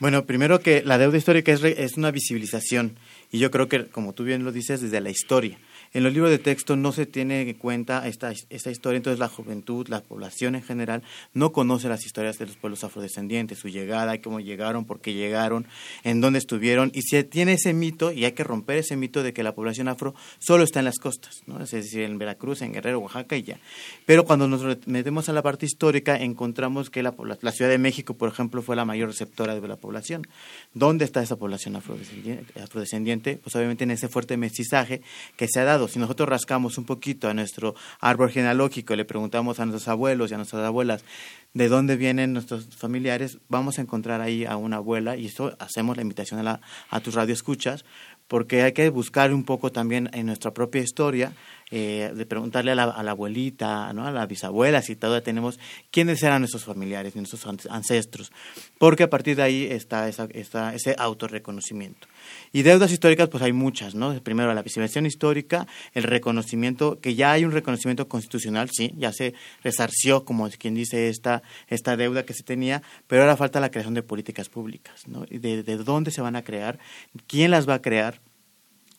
Bueno, 0.00 0.26
primero 0.26 0.60
que 0.60 0.82
la 0.82 0.98
deuda 0.98 1.16
histórica 1.16 1.52
es, 1.52 1.62
es 1.62 1.96
una 1.96 2.10
visibilización 2.10 2.96
y 3.30 3.38
yo 3.38 3.50
creo 3.50 3.68
que, 3.68 3.86
como 3.86 4.12
tú 4.12 4.24
bien 4.24 4.44
lo 4.44 4.52
dices, 4.52 4.80
desde 4.80 5.00
la 5.00 5.10
historia. 5.10 5.58
En 5.94 6.02
los 6.02 6.12
libros 6.12 6.32
de 6.32 6.40
texto 6.40 6.74
no 6.74 6.90
se 6.90 7.06
tiene 7.06 7.42
en 7.42 7.54
cuenta 7.54 8.08
esta, 8.08 8.32
esta 8.50 8.70
historia, 8.72 8.96
entonces 8.96 9.20
la 9.20 9.28
juventud, 9.28 9.86
la 9.86 10.02
población 10.02 10.56
en 10.56 10.62
general, 10.64 11.04
no 11.34 11.52
conoce 11.52 11.88
las 11.88 12.04
historias 12.04 12.36
de 12.36 12.46
los 12.46 12.56
pueblos 12.56 12.82
afrodescendientes, 12.82 13.60
su 13.60 13.68
llegada, 13.68 14.20
cómo 14.20 14.40
llegaron, 14.40 14.86
por 14.86 15.00
qué 15.00 15.14
llegaron, 15.14 15.68
en 16.02 16.20
dónde 16.20 16.40
estuvieron, 16.40 16.90
y 16.92 17.02
se 17.02 17.22
tiene 17.22 17.52
ese 17.52 17.72
mito, 17.74 18.10
y 18.10 18.24
hay 18.24 18.32
que 18.32 18.42
romper 18.42 18.78
ese 18.78 18.96
mito 18.96 19.22
de 19.22 19.32
que 19.32 19.44
la 19.44 19.54
población 19.54 19.86
afro 19.86 20.16
solo 20.40 20.64
está 20.64 20.80
en 20.80 20.86
las 20.86 20.98
costas, 20.98 21.44
¿no? 21.46 21.62
es 21.62 21.70
decir, 21.70 22.02
en 22.02 22.18
Veracruz, 22.18 22.62
en 22.62 22.72
Guerrero, 22.72 22.98
Oaxaca 22.98 23.36
y 23.36 23.44
ya. 23.44 23.60
Pero 24.04 24.24
cuando 24.24 24.48
nos 24.48 24.84
metemos 24.88 25.28
a 25.28 25.32
la 25.32 25.42
parte 25.42 25.64
histórica, 25.64 26.16
encontramos 26.16 26.90
que 26.90 27.04
la, 27.04 27.14
la 27.40 27.52
Ciudad 27.52 27.70
de 27.70 27.78
México, 27.78 28.14
por 28.14 28.28
ejemplo, 28.28 28.62
fue 28.62 28.74
la 28.74 28.84
mayor 28.84 29.10
receptora 29.10 29.54
de 29.54 29.68
la 29.68 29.76
población. 29.76 30.26
¿Dónde 30.72 31.04
está 31.04 31.22
esa 31.22 31.36
población 31.36 31.76
afrodescendiente? 31.76 32.60
afrodescendiente? 32.60 33.36
Pues 33.36 33.54
obviamente 33.54 33.84
en 33.84 33.92
ese 33.92 34.08
fuerte 34.08 34.36
mestizaje 34.36 35.00
que 35.36 35.46
se 35.46 35.60
ha 35.60 35.64
dado 35.64 35.83
si 35.88 35.98
nosotros 35.98 36.28
rascamos 36.28 36.78
un 36.78 36.84
poquito 36.84 37.28
a 37.28 37.34
nuestro 37.34 37.74
árbol 38.00 38.30
genealógico 38.30 38.96
le 38.96 39.04
preguntamos 39.04 39.60
a 39.60 39.66
nuestros 39.66 39.88
abuelos 39.88 40.30
y 40.30 40.34
a 40.34 40.36
nuestras 40.36 40.64
abuelas 40.64 41.04
de 41.52 41.68
dónde 41.68 41.96
vienen 41.96 42.32
nuestros 42.32 42.68
familiares, 42.76 43.38
vamos 43.48 43.78
a 43.78 43.82
encontrar 43.82 44.20
ahí 44.20 44.44
a 44.44 44.56
una 44.56 44.76
abuela 44.76 45.16
y 45.16 45.26
esto 45.26 45.56
hacemos 45.58 45.96
la 45.96 46.02
invitación 46.02 46.40
a, 46.40 46.42
la, 46.42 46.60
a 46.90 47.00
tus 47.00 47.14
radioescuchas 47.14 47.84
porque 48.28 48.62
hay 48.62 48.72
que 48.72 48.88
buscar 48.88 49.32
un 49.32 49.44
poco 49.44 49.70
también 49.70 50.10
en 50.12 50.26
nuestra 50.26 50.52
propia 50.52 50.82
historia 50.82 51.32
eh, 51.70 52.12
de 52.14 52.26
preguntarle 52.26 52.72
a 52.72 52.74
la, 52.74 52.84
abuelita, 52.84 53.92
¿no? 53.94 54.06
a 54.06 54.12
la 54.12 54.26
bisabuela, 54.26 54.82
si 54.82 54.96
todavía 54.96 55.24
tenemos 55.24 55.58
quiénes 55.90 56.22
eran 56.22 56.42
nuestros 56.42 56.64
familiares, 56.64 57.16
nuestros 57.16 57.46
ancestros, 57.70 58.32
porque 58.78 59.04
a 59.04 59.10
partir 59.10 59.36
de 59.36 59.42
ahí 59.42 59.66
está, 59.70 60.08
esa, 60.08 60.28
está 60.32 60.74
ese 60.74 60.94
autorreconocimiento. 60.98 62.06
Y 62.52 62.62
deudas 62.62 62.92
históricas, 62.92 63.28
pues 63.28 63.42
hay 63.42 63.52
muchas, 63.52 63.94
¿no? 63.94 64.14
Primero 64.22 64.52
la 64.52 64.62
visibilización 64.62 65.06
histórica, 65.06 65.66
el 65.94 66.02
reconocimiento, 66.02 67.00
que 67.00 67.14
ya 67.14 67.32
hay 67.32 67.44
un 67.44 67.52
reconocimiento 67.52 68.08
constitucional, 68.08 68.68
sí, 68.70 68.92
ya 68.96 69.12
se 69.12 69.34
resarció, 69.62 70.24
como 70.24 70.48
quien 70.50 70.74
dice, 70.74 71.08
esta, 71.08 71.42
esta 71.68 71.96
deuda 71.96 72.24
que 72.24 72.34
se 72.34 72.42
tenía, 72.42 72.82
pero 73.06 73.22
ahora 73.22 73.36
falta 73.36 73.58
la 73.58 73.70
creación 73.70 73.94
de 73.94 74.02
políticas 74.02 74.48
públicas, 74.48 75.08
¿no? 75.08 75.24
De, 75.26 75.62
de 75.62 75.76
dónde 75.78 76.10
se 76.10 76.20
van 76.20 76.36
a 76.36 76.42
crear, 76.42 76.78
quién 77.26 77.50
las 77.50 77.68
va 77.68 77.74
a 77.74 77.82
crear, 77.82 78.20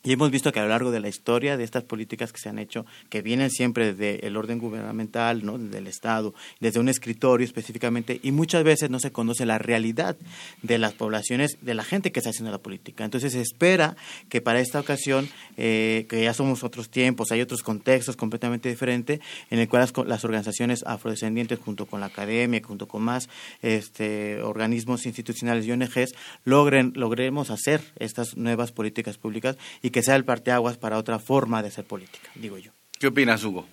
y 0.06 0.12
hemos 0.12 0.30
visto 0.30 0.52
que 0.52 0.60
a 0.60 0.62
lo 0.62 0.68
largo 0.68 0.92
de 0.92 1.00
la 1.00 1.08
historia 1.08 1.56
de 1.56 1.64
estas 1.64 1.82
políticas 1.82 2.32
que 2.32 2.38
se 2.38 2.48
han 2.48 2.60
hecho, 2.60 2.86
que 3.10 3.22
vienen 3.22 3.50
siempre 3.50 3.92
desde 3.92 4.24
el 4.24 4.36
orden 4.36 4.60
gubernamental, 4.60 5.44
¿no? 5.44 5.58
desde 5.58 5.78
el 5.78 5.88
Estado, 5.88 6.32
desde 6.60 6.78
un 6.78 6.88
escritorio 6.88 7.44
específicamente, 7.44 8.20
y 8.22 8.30
muchas 8.30 8.62
veces 8.62 8.88
no 8.88 9.00
se 9.00 9.10
conoce 9.10 9.44
la 9.46 9.58
realidad 9.58 10.16
de 10.62 10.78
las 10.78 10.92
poblaciones, 10.92 11.58
de 11.60 11.74
la 11.74 11.82
gente 11.82 12.12
que 12.12 12.20
está 12.20 12.30
haciendo 12.30 12.52
la 12.52 12.58
política. 12.58 13.04
Entonces 13.04 13.32
se 13.32 13.40
espera 13.40 13.96
que 14.28 14.40
para 14.40 14.60
esta 14.60 14.78
ocasión, 14.78 15.28
eh, 15.56 16.06
que 16.08 16.22
ya 16.22 16.34
somos 16.34 16.62
otros 16.62 16.88
tiempos, 16.88 17.32
hay 17.32 17.40
otros 17.40 17.64
contextos 17.64 18.14
completamente 18.14 18.68
diferentes, 18.68 19.18
en 19.50 19.58
el 19.58 19.68
cual 19.68 19.90
las, 20.06 20.24
organizaciones 20.24 20.84
afrodescendientes, 20.86 21.58
junto 21.58 21.86
con 21.86 21.98
la 21.98 22.06
academia, 22.06 22.62
junto 22.62 22.86
con 22.86 23.02
más 23.02 23.28
este, 23.60 24.40
organismos 24.40 25.04
institucionales 25.04 25.66
y 25.66 25.72
ONGs, 25.72 26.14
logren, 26.44 26.92
logremos 26.94 27.50
hacer 27.50 27.80
estas 27.98 28.36
nuevas 28.36 28.70
políticas 28.70 29.18
públicas 29.18 29.56
y 29.82 29.95
que 29.96 30.02
sea 30.02 30.14
el 30.14 30.26
parteaguas 30.26 30.76
para 30.76 30.98
otra 30.98 31.18
forma 31.18 31.62
de 31.62 31.68
hacer 31.68 31.86
política, 31.86 32.28
digo 32.34 32.58
yo. 32.58 32.70
¿Qué 32.98 33.06
opinas, 33.06 33.42
Hugo? 33.44 33.66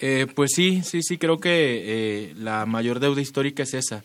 Eh, 0.00 0.26
pues 0.34 0.50
sí, 0.52 0.82
sí, 0.82 1.02
sí, 1.04 1.18
creo 1.18 1.38
que 1.38 1.50
eh, 1.52 2.34
la 2.36 2.66
mayor 2.66 2.98
deuda 2.98 3.20
histórica 3.20 3.62
es 3.62 3.74
esa, 3.74 4.02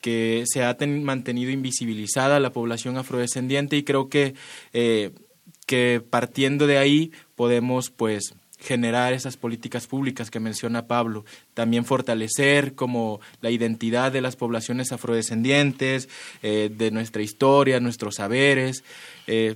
que 0.00 0.44
se 0.46 0.62
ha 0.62 0.76
mantenido 0.86 1.50
invisibilizada 1.50 2.38
la 2.38 2.52
población 2.52 2.98
afrodescendiente 2.98 3.76
y 3.76 3.82
creo 3.82 4.08
que, 4.08 4.34
eh, 4.74 5.10
que 5.66 6.00
partiendo 6.08 6.68
de 6.68 6.78
ahí 6.78 7.10
podemos 7.34 7.90
pues 7.90 8.36
generar 8.62 9.12
esas 9.12 9.36
políticas 9.36 9.86
públicas 9.86 10.30
que 10.30 10.40
menciona 10.40 10.86
Pablo, 10.86 11.24
también 11.54 11.84
fortalecer 11.84 12.74
como 12.74 13.20
la 13.40 13.50
identidad 13.50 14.12
de 14.12 14.20
las 14.20 14.36
poblaciones 14.36 14.92
afrodescendientes, 14.92 16.08
de 16.42 16.90
nuestra 16.90 17.22
historia, 17.22 17.80
nuestros 17.80 18.16
saberes, 18.16 18.84
eh, 19.26 19.54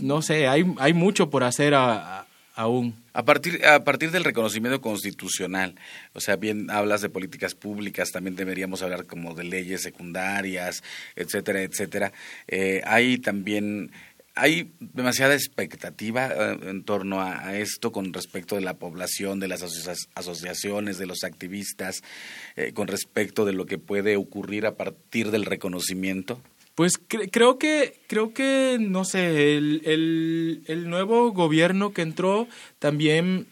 no 0.00 0.22
sé, 0.22 0.48
hay, 0.48 0.64
hay 0.78 0.92
mucho 0.92 1.30
por 1.30 1.44
hacer 1.44 1.74
aún. 1.74 2.94
A 3.12 3.24
partir, 3.24 3.64
a 3.64 3.82
partir 3.84 4.10
del 4.10 4.24
reconocimiento 4.24 4.80
constitucional, 4.80 5.74
o 6.12 6.20
sea, 6.20 6.36
bien 6.36 6.70
hablas 6.70 7.00
de 7.00 7.08
políticas 7.08 7.54
públicas, 7.54 8.10
también 8.12 8.36
deberíamos 8.36 8.82
hablar 8.82 9.06
como 9.06 9.34
de 9.34 9.44
leyes 9.44 9.82
secundarias, 9.82 10.82
etcétera, 11.16 11.62
etcétera. 11.62 12.12
Eh, 12.46 12.82
hay 12.84 13.18
también 13.18 13.90
hay 14.38 14.72
demasiada 14.80 15.34
expectativa 15.34 16.28
eh, 16.28 16.58
en 16.62 16.84
torno 16.84 17.20
a, 17.20 17.56
esto 17.58 17.92
con 17.92 18.12
respecto 18.12 18.54
de 18.54 18.62
la 18.62 18.74
población, 18.74 19.40
de 19.40 19.48
las 19.48 19.62
asociaciones, 20.14 20.98
de 20.98 21.06
los 21.06 21.24
activistas, 21.24 22.02
con 22.74 22.88
respecto 22.88 23.44
de 23.44 23.52
lo 23.52 23.66
que 23.66 23.78
puede 23.78 24.16
ocurrir 24.16 24.66
a 24.66 24.76
partir 24.76 25.30
del 25.30 25.44
reconocimiento. 25.44 26.40
Pues 26.78 26.92
creo 27.32 27.58
que, 27.58 27.98
creo 28.06 28.32
que, 28.32 28.76
no 28.78 29.04
sé, 29.04 29.56
el, 29.56 30.62
el, 30.64 30.88
nuevo 30.88 31.32
gobierno 31.32 31.92
que 31.92 32.02
entró 32.02 32.46
también 32.78 33.48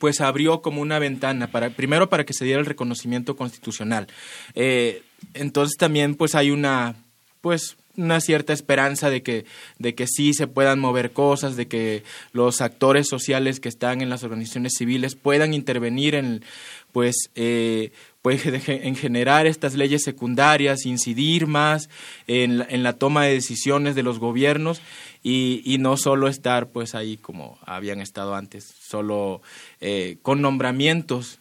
pues 0.00 0.20
abrió 0.20 0.60
como 0.60 0.82
una 0.82 0.98
ventana 0.98 1.52
para 1.52 1.70
primero 1.70 2.08
para 2.08 2.24
que 2.24 2.32
se 2.32 2.44
diera 2.44 2.58
el 2.58 2.66
reconocimiento 2.66 3.36
constitucional 3.36 4.08
eh, 4.56 5.04
entonces 5.34 5.76
también 5.78 6.16
pues 6.16 6.34
hay 6.34 6.50
una 6.50 6.96
pues 7.42 7.76
una 7.96 8.20
cierta 8.20 8.52
esperanza 8.52 9.10
de 9.10 9.22
que 9.22 9.44
de 9.78 9.94
que 9.94 10.06
sí 10.06 10.34
se 10.34 10.46
puedan 10.46 10.78
mover 10.78 11.12
cosas 11.12 11.56
de 11.56 11.68
que 11.68 12.02
los 12.32 12.60
actores 12.60 13.08
sociales 13.08 13.60
que 13.60 13.68
están 13.68 14.00
en 14.00 14.08
las 14.08 14.24
organizaciones 14.24 14.74
civiles 14.76 15.14
puedan 15.14 15.54
intervenir 15.54 16.14
en 16.14 16.44
pues 16.92 17.30
eh, 17.34 17.92
en 18.24 18.94
generar 18.94 19.46
estas 19.46 19.74
leyes 19.74 20.04
secundarias, 20.04 20.86
incidir 20.86 21.46
más 21.46 21.88
en 22.28 22.58
la, 22.58 22.66
en 22.68 22.82
la 22.82 22.92
toma 22.92 23.24
de 23.24 23.34
decisiones 23.34 23.94
de 23.94 24.04
los 24.04 24.20
gobiernos 24.20 24.80
y, 25.24 25.62
y, 25.64 25.78
no 25.78 25.96
solo 25.96 26.28
estar 26.28 26.68
pues 26.68 26.94
ahí 26.94 27.16
como 27.16 27.58
habían 27.64 28.00
estado 28.00 28.34
antes, 28.34 28.74
solo 28.80 29.42
eh, 29.80 30.18
con 30.22 30.40
nombramientos, 30.40 31.40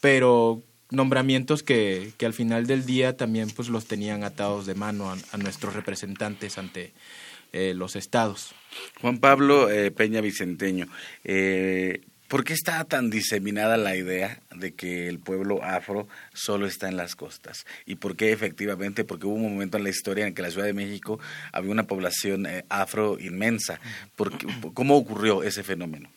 pero 0.00 0.62
nombramientos 0.92 1.62
que, 1.62 2.12
que, 2.16 2.26
al 2.26 2.34
final 2.34 2.66
del 2.66 2.86
día 2.86 3.16
también 3.16 3.50
pues 3.50 3.68
los 3.68 3.86
tenían 3.86 4.24
atados 4.24 4.66
de 4.66 4.74
mano 4.74 5.10
a, 5.10 5.36
nuestros 5.36 5.74
representantes 5.74 6.58
ante 6.58 6.92
eh, 7.52 7.74
los 7.74 7.96
estados. 7.96 8.54
Juan 9.00 9.18
Pablo 9.18 9.70
eh, 9.70 9.90
Peña 9.90 10.20
Vicenteño, 10.20 10.86
eh, 11.24 12.02
¿Por 12.32 12.44
qué 12.44 12.54
está 12.54 12.82
tan 12.84 13.10
diseminada 13.10 13.76
la 13.76 13.94
idea 13.94 14.40
de 14.56 14.72
que 14.72 15.06
el 15.06 15.18
pueblo 15.18 15.62
afro 15.62 16.08
solo 16.32 16.64
está 16.64 16.88
en 16.88 16.96
las 16.96 17.14
costas? 17.14 17.66
¿Y 17.84 17.96
por 17.96 18.16
qué 18.16 18.32
efectivamente? 18.32 19.04
Porque 19.04 19.26
hubo 19.26 19.34
un 19.34 19.52
momento 19.52 19.76
en 19.76 19.84
la 19.84 19.90
historia 19.90 20.26
en 20.26 20.32
que 20.32 20.40
la 20.40 20.50
Ciudad 20.50 20.64
de 20.64 20.72
México 20.72 21.20
había 21.52 21.72
una 21.72 21.82
población 21.82 22.46
eh, 22.46 22.64
afro 22.70 23.20
inmensa. 23.20 23.80
¿Cómo 24.72 24.96
ocurrió 24.96 25.42
ese 25.42 25.62
fenómeno? 25.62 26.08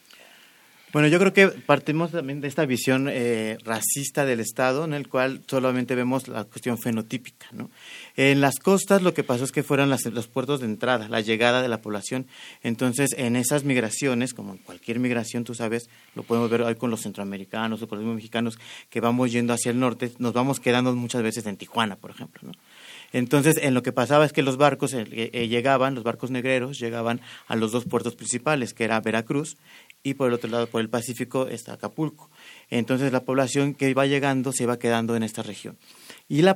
Bueno, 0.96 1.10
yo 1.10 1.20
creo 1.20 1.34
que 1.34 1.50
partimos 1.50 2.12
también 2.12 2.40
de 2.40 2.48
esta 2.48 2.66
visión 2.66 3.10
eh, 3.12 3.58
racista 3.66 4.24
del 4.24 4.40
Estado, 4.40 4.86
en 4.86 4.94
el 4.94 5.10
cual 5.10 5.42
solamente 5.46 5.94
vemos 5.94 6.30
la 6.30 6.46
cuestión 6.46 6.78
fenotípica. 6.78 7.48
¿no? 7.52 7.70
En 8.16 8.40
las 8.40 8.60
costas 8.60 9.02
lo 9.02 9.14
que 9.14 9.26
pasó 9.26 9.44
es 9.44 9.52
que 9.52 9.62
fueron 9.62 9.90
los 9.90 10.28
puertos 10.30 10.62
de 10.62 10.68
entrada, 10.68 11.10
la 11.10 11.20
llegada 11.20 11.62
de 11.62 11.68
la 11.68 11.82
población. 11.82 12.28
Entonces, 12.64 13.10
en 13.18 13.36
esas 13.36 13.66
migraciones, 13.66 14.34
como 14.34 14.54
en 14.54 14.60
cualquier 14.60 15.00
migración, 15.00 15.44
tú 15.44 15.54
sabes, 15.54 15.90
lo 16.16 16.24
podemos 16.24 16.50
ver 16.50 16.62
hoy 16.62 16.76
con 16.76 16.92
los 16.92 17.02
centroamericanos 17.02 17.82
o 17.82 17.90
con 17.90 18.02
los 18.02 18.16
mexicanos, 18.16 18.58
que 18.90 19.02
vamos 19.02 19.34
yendo 19.34 19.52
hacia 19.52 19.72
el 19.72 19.80
norte, 19.82 20.14
nos 20.20 20.32
vamos 20.32 20.62
quedando 20.62 20.96
muchas 20.96 21.24
veces 21.24 21.46
en 21.46 21.58
Tijuana, 21.58 21.98
por 21.98 22.12
ejemplo. 22.12 22.40
¿no? 22.44 22.54
Entonces, 23.12 23.58
en 23.62 23.74
lo 23.74 23.84
que 23.84 23.92
pasaba 23.92 24.26
es 24.26 24.34
que 24.34 24.44
los 24.44 24.58
barcos 24.58 24.94
eh, 24.94 25.06
eh, 25.12 25.48
llegaban, 25.48 25.96
los 25.96 26.04
barcos 26.04 26.32
negreros 26.32 26.80
llegaban 26.80 27.22
a 27.48 27.56
los 27.56 27.72
dos 27.72 27.86
puertos 27.86 28.16
principales, 28.16 28.74
que 28.74 28.84
era 28.84 29.00
Veracruz 29.00 29.58
y 30.06 30.14
por 30.14 30.28
el 30.28 30.36
otro 30.36 30.52
lado, 30.52 30.68
por 30.68 30.82
el 30.82 30.90
Pacífico, 30.90 31.48
está 31.48 31.74
Acapulco. 31.74 32.30
Entonces 32.70 33.12
la 33.12 33.22
población 33.22 33.74
que 33.74 33.90
iba 33.90 34.06
llegando 34.06 34.52
se 34.52 34.62
iba 34.62 34.78
quedando 34.78 35.16
en 35.16 35.24
esta 35.24 35.42
región. 35.42 35.78
Y 36.30 36.44
la 36.44 36.56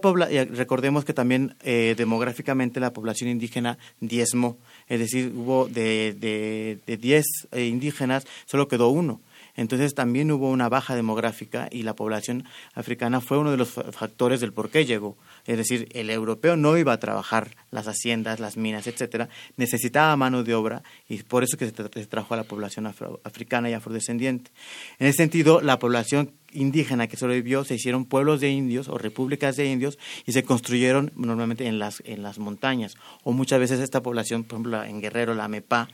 recordemos 0.51 1.03
que 1.03 1.13
también 1.13 1.55
eh, 1.61 1.95
demográficamente 1.97 2.79
la 2.79 2.93
población 2.93 3.27
indígena 3.27 3.79
diezmó, 3.99 4.59
es 4.87 4.99
decir, 4.99 5.33
hubo 5.35 5.67
de 5.67 6.13
10 6.13 6.85
de, 6.85 6.97
de 6.97 7.23
eh, 7.51 7.65
indígenas, 7.65 8.27
solo 8.45 8.67
quedó 8.67 8.89
uno. 8.89 9.19
Entonces 9.59 9.93
también 9.93 10.31
hubo 10.31 10.49
una 10.49 10.69
baja 10.69 10.95
demográfica 10.95 11.67
y 11.69 11.83
la 11.83 11.93
población 11.93 12.45
africana 12.75 13.19
fue 13.19 13.37
uno 13.37 13.51
de 13.51 13.57
los 13.57 13.67
factores 13.67 14.39
del 14.39 14.53
por 14.53 14.69
qué 14.69 14.85
llegó. 14.85 15.17
Es 15.45 15.57
decir, 15.57 15.89
el 15.91 16.09
europeo 16.09 16.55
no 16.55 16.77
iba 16.77 16.93
a 16.93 16.99
trabajar 17.01 17.57
las 17.69 17.89
haciendas, 17.89 18.39
las 18.39 18.55
minas, 18.55 18.87
etcétera, 18.87 19.27
necesitaba 19.57 20.15
mano 20.15 20.45
de 20.45 20.55
obra 20.55 20.81
y 21.09 21.23
por 21.23 21.43
eso 21.43 21.57
que 21.57 21.65
se, 21.65 21.73
trajo 21.73 22.33
a 22.33 22.37
la 22.37 22.45
población 22.45 22.87
africana 23.25 23.69
y 23.69 23.73
afrodescendiente. 23.73 24.49
En 24.97 25.07
ese 25.07 25.17
sentido, 25.17 25.59
la 25.59 25.77
población 25.77 26.31
indígena 26.53 27.07
que 27.07 27.17
sobrevivió 27.17 27.65
se 27.65 27.75
hicieron 27.75 28.05
pueblos 28.05 28.39
de 28.39 28.51
indios 28.51 28.87
o 28.87 28.97
repúblicas 28.97 29.57
de 29.57 29.65
indios 29.65 29.99
y 30.25 30.31
se 30.31 30.43
construyeron 30.43 31.11
normalmente 31.17 31.67
en 31.67 31.79
las, 31.79 32.01
en 32.05 32.23
las 32.23 32.39
montañas. 32.39 32.95
O 33.23 33.33
muchas 33.33 33.59
veces 33.59 33.81
esta 33.81 34.01
población, 34.01 34.45
por 34.45 34.55
ejemplo, 34.55 34.81
en 34.85 35.01
Guerrero, 35.01 35.35
la 35.35 35.49
Mepa 35.49 35.89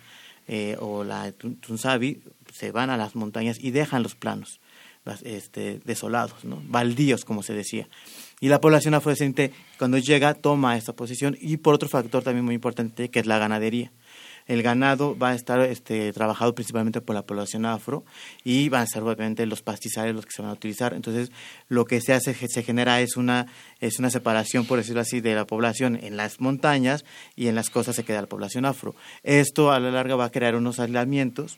eh, 0.48 0.78
o 0.80 1.04
la 1.04 1.32
Tunsabi, 1.32 2.22
se 2.56 2.72
van 2.72 2.90
a 2.90 2.98
las 2.98 3.16
montañas 3.16 3.58
y 3.60 3.72
dejan 3.72 4.04
los 4.04 4.16
planos 4.16 4.62
este, 5.24 5.82
desolados, 5.84 6.46
¿no? 6.46 6.62
baldíos, 6.68 7.26
como 7.26 7.44
se 7.44 7.54
decía. 7.54 7.88
Y 8.40 8.48
la 8.48 8.62
población 8.62 8.94
afrodescendiente, 8.94 9.56
cuando 9.78 9.98
llega, 9.98 10.34
toma 10.34 10.78
esta 10.78 10.94
posición 10.94 11.38
y 11.40 11.58
por 11.58 11.76
otro 11.76 11.90
factor 11.90 12.24
también 12.24 12.46
muy 12.46 12.56
importante, 12.56 13.10
que 13.10 13.20
es 13.20 13.26
la 13.26 13.38
ganadería 13.38 13.92
el 14.48 14.62
ganado 14.62 15.18
va 15.18 15.30
a 15.30 15.36
estar 15.36 15.60
este, 15.62 16.14
trabajado 16.14 16.54
principalmente 16.54 17.02
por 17.02 17.16
la 17.16 17.24
población 17.24 17.66
afro 17.66 18.06
y 18.44 18.70
van 18.70 18.84
a 18.84 18.88
ser 18.88 19.02
obviamente 19.02 19.46
los 19.46 19.62
pastizales 19.62 20.14
los 20.14 20.26
que 20.26 20.32
se 20.32 20.42
van 20.42 20.52
a 20.52 20.54
utilizar. 20.54 20.94
Entonces, 20.94 21.32
lo 21.68 21.86
que 21.86 22.00
se 22.02 22.14
hace, 22.14 22.34
se 22.34 22.64
genera 22.64 23.02
es 23.02 23.18
una, 23.18 23.48
es 23.80 24.00
una 24.00 24.10
separación, 24.10 24.66
por 24.66 24.78
decirlo 24.78 25.02
así, 25.02 25.20
de 25.20 25.36
la 25.36 25.46
población 25.46 26.00
en 26.02 26.18
las 26.18 26.40
montañas 26.40 27.06
y 27.36 27.48
en 27.48 27.56
las 27.56 27.70
costas 27.70 27.96
se 27.96 28.04
queda 28.04 28.22
la 28.22 28.28
población 28.28 28.66
afro. 28.66 28.96
Esto 29.24 29.72
a 29.72 29.80
la 29.80 29.92
larga 29.92 30.16
va 30.16 30.26
a 30.26 30.32
crear 30.32 30.56
unos 30.56 30.80
aislamientos 30.80 31.58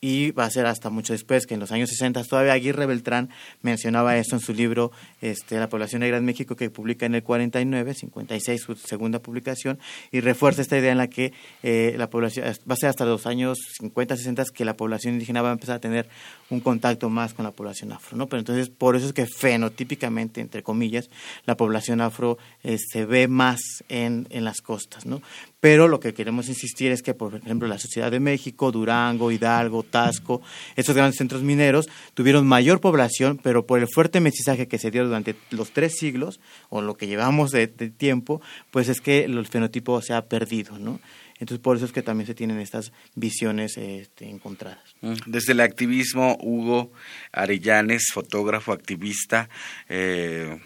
y 0.00 0.30
va 0.32 0.44
a 0.44 0.50
ser 0.50 0.66
hasta 0.66 0.90
mucho 0.90 1.12
después, 1.12 1.46
que 1.46 1.54
en 1.54 1.60
los 1.60 1.72
años 1.72 1.90
60 1.90 2.22
todavía 2.24 2.52
Aguirre 2.52 2.86
Beltrán 2.86 3.30
mencionaba 3.62 4.16
esto 4.16 4.36
en 4.36 4.40
su 4.40 4.54
libro 4.54 4.92
este, 5.20 5.58
La 5.58 5.68
población 5.68 6.00
negra 6.00 6.18
en 6.18 6.24
México, 6.24 6.56
que 6.56 6.70
publica 6.70 7.06
en 7.06 7.14
el 7.14 7.22
49, 7.22 7.94
56, 7.94 8.60
su 8.60 8.74
segunda 8.76 9.18
publicación, 9.18 9.78
y 10.12 10.20
refuerza 10.20 10.62
esta 10.62 10.78
idea 10.78 10.92
en 10.92 10.98
la 10.98 11.08
que 11.08 11.32
eh, 11.62 11.94
la 11.96 12.10
población, 12.10 12.46
va 12.46 12.74
a 12.74 12.76
ser 12.76 12.90
hasta 12.90 13.04
los 13.04 13.26
años 13.26 13.58
50, 13.80 14.16
60 14.16 14.44
que 14.54 14.64
la 14.64 14.76
población 14.76 15.14
indígena 15.14 15.42
va 15.42 15.50
a 15.50 15.52
empezar 15.52 15.76
a 15.76 15.80
tener 15.80 16.08
un 16.50 16.60
contacto 16.60 17.10
más 17.10 17.34
con 17.34 17.44
la 17.44 17.50
población 17.50 17.92
afro, 17.92 18.16
¿no? 18.16 18.26
Pero 18.28 18.40
entonces, 18.40 18.70
por 18.70 18.96
eso 18.96 19.06
es 19.06 19.12
que 19.12 19.26
fenotípicamente, 19.26 20.40
entre 20.40 20.62
comillas, 20.62 21.10
la 21.44 21.56
población 21.56 22.00
afro 22.00 22.38
eh, 22.62 22.78
se 22.78 23.04
ve 23.04 23.28
más 23.28 23.60
en, 23.88 24.26
en 24.30 24.44
las 24.44 24.60
costas, 24.60 25.06
¿no? 25.06 25.20
Pero 25.60 25.88
lo 25.88 25.98
que 25.98 26.14
queremos 26.14 26.48
insistir 26.48 26.92
es 26.92 27.02
que, 27.02 27.14
por 27.14 27.34
ejemplo, 27.34 27.66
la 27.66 27.78
Sociedad 27.78 28.12
de 28.12 28.20
México, 28.20 28.70
Durango, 28.70 29.32
Hidalgo, 29.32 29.82
Tasco, 29.88 30.42
estos 30.76 30.94
grandes 30.94 31.16
centros 31.16 31.42
mineros 31.42 31.88
tuvieron 32.14 32.46
mayor 32.46 32.80
población, 32.80 33.38
pero 33.42 33.66
por 33.66 33.78
el 33.78 33.88
fuerte 33.92 34.20
mestizaje 34.20 34.68
que 34.68 34.78
se 34.78 34.90
dio 34.90 35.04
durante 35.04 35.34
los 35.50 35.72
tres 35.72 35.96
siglos, 35.98 36.40
o 36.68 36.80
lo 36.82 36.96
que 36.96 37.06
llevamos 37.06 37.50
de, 37.50 37.66
tiempo, 37.68 38.40
pues 38.70 38.88
es 38.88 39.00
que 39.00 39.24
el 39.24 39.46
fenotipo 39.46 40.00
se 40.02 40.14
ha 40.14 40.26
perdido, 40.26 40.78
¿no? 40.78 41.00
Entonces, 41.40 41.62
por 41.62 41.76
eso 41.76 41.86
es 41.86 41.92
que 41.92 42.02
también 42.02 42.26
se 42.26 42.34
tienen 42.34 42.58
estas 42.58 42.92
visiones 43.14 43.76
este, 43.76 44.28
encontradas. 44.28 44.82
Mm. 45.02 45.14
Desde 45.26 45.52
el 45.52 45.60
activismo, 45.60 46.36
Hugo 46.40 46.92
Arellanes, 47.32 48.06
fotógrafo, 48.12 48.72
activista, 48.72 49.48
eh, 49.88 50.58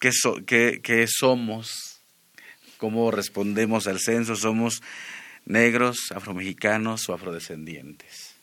¿qué, 0.00 0.10
qué, 0.44 0.80
¿qué 0.82 1.06
somos? 1.08 1.90
cómo 2.80 3.10
respondemos 3.10 3.86
al 3.86 4.00
censo, 4.00 4.34
somos 4.34 4.82
negros, 5.44 6.12
afromexicanos 6.14 7.08
o 7.08 7.14
afrodescendientes. 7.14 8.34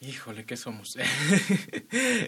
Híjole, 0.00 0.44
¿qué 0.44 0.56
somos? 0.56 0.88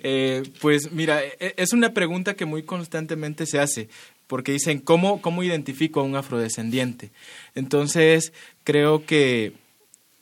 Eh, 0.07 0.43
pues 0.61 0.93
mira, 0.93 1.25
e, 1.25 1.55
es 1.57 1.73
una 1.73 1.95
pregunta 1.95 2.35
que 2.35 2.45
muy 2.45 2.63
constantemente 2.63 3.47
se 3.47 3.59
hace, 3.59 3.89
porque 4.27 4.53
dicen, 4.53 4.79
¿cómo, 4.79 5.21
cómo 5.23 5.43
identifico 5.43 6.01
a 6.01 6.05
un 6.05 6.15
afrodescendiente? 6.15 7.11
Entonces, 7.55 8.33
creo 8.63 9.07
que 9.07 9.55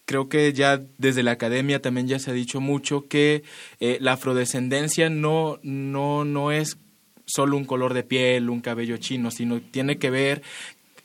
creo 0.05 0.29
que 0.29 0.53
ya 0.53 0.81
desde 0.99 1.23
la 1.23 1.33
academia 1.33 1.81
también 1.83 2.09
ya 2.09 2.19
se 2.19 2.31
ha 2.31 2.35
dicho 2.35 2.61
mucho 2.61 3.09
que 3.09 3.43
eh, 3.81 3.99
la 4.01 4.13
afrodescendencia 4.13 5.11
no, 5.11 5.59
no, 5.63 6.25
no 6.25 6.53
es 6.53 6.79
solo 7.27 7.57
un 7.57 7.65
color 7.65 7.95
de 7.95 8.03
piel, 8.03 8.51
un 8.51 8.61
cabello 8.61 8.97
chino, 8.97 9.31
sino 9.31 9.61
tiene 9.61 9.99
que 9.99 10.11
ver 10.11 10.43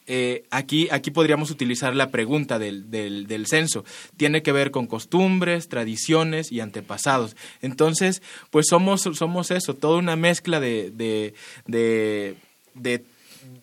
eh, 0.08 0.46
aquí, 0.52 0.88
aquí 0.90 1.12
podríamos 1.12 1.52
utilizar 1.52 1.94
la 1.94 2.12
pregunta 2.12 2.60
del, 2.60 2.90
del, 2.90 3.28
del, 3.28 3.46
censo. 3.46 3.84
Tiene 4.16 4.42
que 4.42 4.54
ver 4.54 4.72
con 4.72 4.88
costumbres, 4.88 5.68
tradiciones 5.68 6.52
y 6.52 6.62
antepasados. 6.62 7.36
Entonces, 7.62 8.22
pues 8.50 8.68
somos, 8.70 9.02
somos 9.02 9.52
eso, 9.52 9.74
toda 9.74 9.98
una 9.98 10.16
mezcla 10.16 10.62
de, 10.62 10.92
de, 10.92 11.34
de, 11.66 12.38
de, 12.74 13.04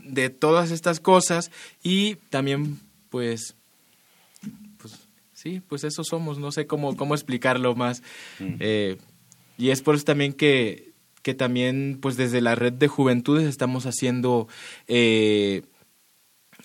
de 0.01 0.31
todas 0.31 0.71
estas 0.71 1.01
cosas 1.01 1.51
y 1.83 2.17
también, 2.29 2.79
pues, 3.09 3.55
pues, 4.77 4.99
sí, 5.33 5.63
pues 5.67 5.83
eso 5.85 6.05
somos. 6.05 6.39
No 6.39 6.53
sé 6.53 6.67
cómo, 6.67 6.95
cómo 6.95 7.15
explicarlo 7.15 7.75
más. 7.75 8.03
Mm. 8.39 8.57
Eh, 8.61 8.99
y 9.57 9.71
es 9.71 9.81
por 9.81 9.95
eso 9.95 10.05
también 10.05 10.35
que 10.35 10.95
que 11.25 11.33
también 11.33 11.99
pues 12.03 12.19
desde 12.19 12.43
la 12.43 12.55
red 12.55 12.75
de 12.75 12.87
juventudes 12.87 13.47
estamos 13.47 13.87
haciendo 13.87 14.47
eh, 14.89 15.63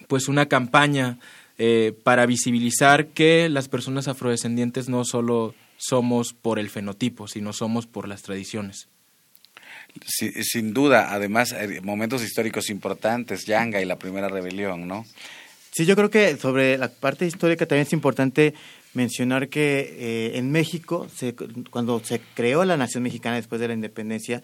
pues 0.09 0.27
una 0.27 0.47
campaña 0.47 1.19
eh, 1.59 1.93
para 2.03 2.25
visibilizar 2.25 3.09
que 3.09 3.47
las 3.47 3.69
personas 3.69 4.07
afrodescendientes 4.07 4.89
no 4.89 5.05
solo 5.05 5.53
somos 5.77 6.33
por 6.33 6.57
el 6.57 6.69
fenotipo, 6.69 7.27
sino 7.27 7.53
somos 7.53 7.85
por 7.85 8.07
las 8.07 8.23
tradiciones. 8.23 8.89
sin 10.09 10.73
duda, 10.73 11.13
además, 11.13 11.55
momentos 11.83 12.23
históricos 12.23 12.71
importantes, 12.71 13.45
Yanga 13.45 13.81
y 13.81 13.85
la 13.85 13.99
primera 13.99 14.29
rebelión, 14.29 14.87
¿no? 14.87 15.05
Sí, 15.71 15.85
yo 15.85 15.95
creo 15.95 16.09
que 16.09 16.37
sobre 16.37 16.79
la 16.79 16.89
parte 16.89 17.27
histórica 17.27 17.67
también 17.67 17.85
es 17.85 17.93
importante 17.93 18.55
mencionar 18.93 19.49
que 19.49 19.95
eh, 19.99 20.37
en 20.37 20.51
México, 20.51 21.07
cuando 21.69 22.03
se 22.03 22.19
creó 22.33 22.65
la 22.65 22.77
nación 22.77 23.03
mexicana 23.03 23.35
después 23.35 23.61
de 23.61 23.67
la 23.67 23.75
independencia, 23.75 24.41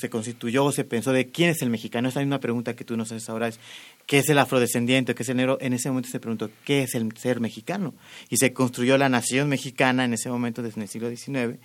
se 0.00 0.10
constituyó 0.10 0.64
o 0.64 0.72
se 0.72 0.84
pensó 0.84 1.12
de 1.12 1.28
quién 1.28 1.50
es 1.50 1.62
el 1.62 1.70
mexicano. 1.70 2.08
Esa 2.08 2.20
es 2.20 2.26
una 2.26 2.40
pregunta 2.40 2.74
que 2.74 2.84
tú 2.84 2.96
nos 2.96 3.12
haces 3.12 3.28
ahora, 3.28 3.46
es 3.48 3.60
qué 4.08 4.20
es 4.20 4.28
el 4.30 4.38
afrodescendiente, 4.38 5.14
qué 5.14 5.22
es 5.22 5.28
el 5.28 5.36
negro. 5.36 5.58
En 5.60 5.74
ese 5.74 5.90
momento 5.90 6.08
se 6.08 6.18
preguntó 6.18 6.50
qué 6.64 6.82
es 6.84 6.94
el 6.94 7.14
ser 7.18 7.40
mexicano. 7.40 7.92
Y 8.30 8.38
se 8.38 8.54
construyó 8.54 8.96
la 8.96 9.10
nación 9.10 9.50
mexicana 9.50 10.06
en 10.06 10.14
ese 10.14 10.30
momento, 10.30 10.62
desde 10.62 10.80
el 10.80 10.88
siglo 10.88 11.10
XIX. 11.14 11.58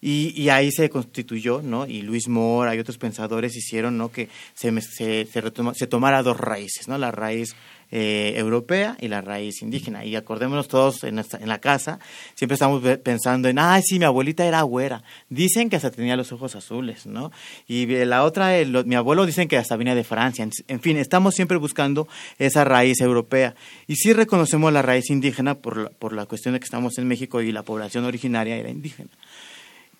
Y, 0.00 0.48
ahí 0.48 0.70
se 0.70 0.88
constituyó, 0.90 1.60
¿no? 1.60 1.86
Y 1.86 2.02
Luis 2.02 2.28
Mora 2.28 2.74
y 2.76 2.78
otros 2.78 2.98
pensadores 2.98 3.56
hicieron, 3.56 3.98
¿no? 3.98 4.12
Que 4.12 4.28
se, 4.54 4.80
se, 4.80 5.26
se 5.26 5.86
tomara 5.88 6.22
dos 6.22 6.36
raíces, 6.38 6.86
¿no? 6.86 6.98
La 6.98 7.10
raíz 7.10 7.56
eh, 7.90 8.34
europea 8.36 8.98
y 9.00 9.08
la 9.08 9.22
raíz 9.22 9.62
indígena. 9.62 10.04
Y 10.04 10.14
acordémonos 10.14 10.68
todos 10.68 11.04
en, 11.04 11.18
en 11.18 11.48
la 11.48 11.58
casa, 11.58 11.98
siempre 12.34 12.52
estamos 12.52 12.82
pensando 12.98 13.48
en, 13.48 13.58
ay, 13.58 13.80
sí, 13.82 13.98
mi 13.98 14.04
abuelita 14.04 14.44
era 14.44 14.60
güera. 14.60 15.02
Dicen 15.30 15.70
que 15.70 15.76
hasta 15.76 15.90
tenía 15.90 16.14
los 16.14 16.30
ojos 16.30 16.54
azules, 16.54 17.06
¿no? 17.06 17.32
Y 17.66 17.86
la 17.86 18.24
otra, 18.24 18.52
mi 18.84 18.94
abuelo 18.94 19.24
dicen 19.24 19.48
que 19.48 19.56
hasta 19.56 19.74
venía 19.76 19.94
de 19.94 20.04
Francia. 20.04 20.46
En, 20.68 20.80
fin, 20.80 20.98
estamos 20.98 21.34
siempre 21.34 21.56
buscando 21.56 22.08
esa 22.38 22.62
raíz 22.62 23.00
europea. 23.00 23.54
Y 23.86 23.96
sí 23.96 24.12
reconocemos 24.12 24.70
la 24.70 24.82
raíz 24.82 25.08
indígena 25.08 25.54
por 25.54 25.78
la, 25.78 25.88
por 25.88 26.12
la 26.12 26.26
cuestión 26.26 26.52
de 26.52 26.60
que 26.60 26.64
estamos 26.64 26.98
en 26.98 27.08
México 27.08 27.40
y 27.40 27.52
la 27.52 27.62
población 27.62 28.04
originaria 28.04 28.56
era 28.56 28.68
indígena. 28.68 29.08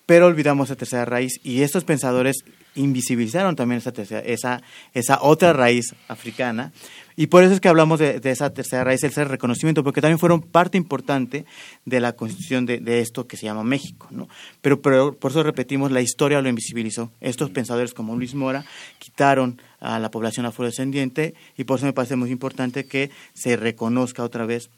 Pero 0.09 0.25
olvidamos 0.25 0.69
la 0.69 0.75
tercera 0.75 1.05
raíz 1.05 1.39
y 1.43 1.61
estos 1.61 1.83
pensadores 1.83 2.43
invisibilizaron 2.73 3.55
también 3.55 3.77
esa, 3.77 3.91
tercera, 3.91 4.21
esa, 4.21 4.63
esa 4.95 5.19
otra 5.21 5.53
raíz 5.53 5.93
africana. 6.07 6.73
Y 7.15 7.27
por 7.27 7.43
eso 7.43 7.53
es 7.53 7.59
que 7.59 7.69
hablamos 7.69 7.99
de, 7.99 8.19
esa 8.23 8.51
tercera 8.51 8.83
raíz, 8.83 9.03
el 9.03 9.13
reconocimiento, 9.13 9.83
porque 9.83 10.01
también 10.01 10.17
fueron 10.17 10.41
parte 10.41 10.79
importante 10.79 11.45
de 11.85 11.99
la 11.99 12.13
constitución 12.13 12.65
de, 12.65 13.01
esto 13.01 13.27
que 13.27 13.37
se 13.37 13.45
llama 13.45 13.63
México. 13.63 14.07
¿no? 14.09 14.27
Pero, 14.61 14.81
pero, 14.81 15.13
por 15.13 15.29
eso 15.29 15.43
repetimos, 15.43 15.91
la 15.91 16.01
historia 16.01 16.41
lo 16.41 16.49
invisibilizó. 16.49 17.11
Estos 17.21 17.51
pensadores 17.51 17.93
como 17.93 18.15
Luis 18.15 18.33
Mora 18.33 18.65
quitaron 18.97 19.61
a 19.79 19.99
la 19.99 20.09
población 20.09 20.47
afrodescendiente 20.47 21.35
y 21.55 21.65
por 21.65 21.77
eso 21.77 21.85
me 21.85 21.93
parece 21.93 22.15
muy 22.15 22.31
importante 22.31 22.87
que 22.87 23.11
se 23.35 23.57
reconozca 23.57 24.23
otra 24.23 24.47
vez 24.47 24.71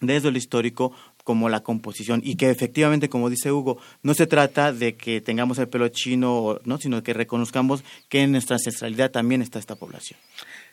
desde 0.00 0.30
lo 0.30 0.38
histórico 0.38 0.92
como 1.26 1.48
la 1.48 1.64
composición 1.64 2.20
y 2.22 2.36
que 2.36 2.50
efectivamente, 2.50 3.08
como 3.08 3.28
dice 3.28 3.50
Hugo, 3.50 3.78
no 4.04 4.14
se 4.14 4.28
trata 4.28 4.72
de 4.72 4.94
que 4.94 5.20
tengamos 5.20 5.58
el 5.58 5.66
pelo 5.66 5.88
chino, 5.88 6.60
¿no? 6.64 6.78
sino 6.78 7.02
que 7.02 7.14
reconozcamos 7.14 7.82
que 8.08 8.22
en 8.22 8.30
nuestra 8.30 8.54
ancestralidad 8.54 9.10
también 9.10 9.42
está 9.42 9.58
esta 9.58 9.74
población. 9.74 10.20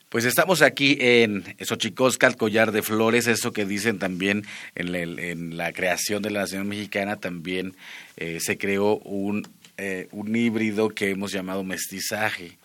Pues 0.09 0.25
estamos 0.25 0.61
aquí 0.61 0.95
en 0.99 1.43
Xochicosca, 1.59 2.27
el 2.27 2.35
collar 2.35 2.71
de 2.71 2.83
flores, 2.83 3.25
eso 3.25 3.51
que 3.51 3.65
dicen 3.65 3.97
también 3.97 4.45
en, 4.75 5.57
la 5.57 5.73
creación 5.73 6.21
de 6.21 6.29
la 6.29 6.41
nación 6.41 6.67
mexicana, 6.67 7.15
también 7.15 7.75
eh, 8.17 8.37
se 8.39 8.59
creó 8.59 8.97
un, 8.99 9.47
eh, 9.77 10.07
un 10.11 10.35
híbrido 10.35 10.89
que 10.89 11.09
hemos 11.09 11.31
llamado 11.31 11.63
mestizaje. 11.63 12.59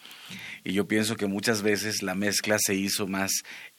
Y 0.65 0.73
yo 0.73 0.87
pienso 0.87 1.17
que 1.17 1.27
muchas 1.27 1.63
veces 1.63 2.03
la 2.03 2.15
mezcla 2.15 2.57
se 2.59 2.75
hizo 2.75 3.07
más 3.07 3.31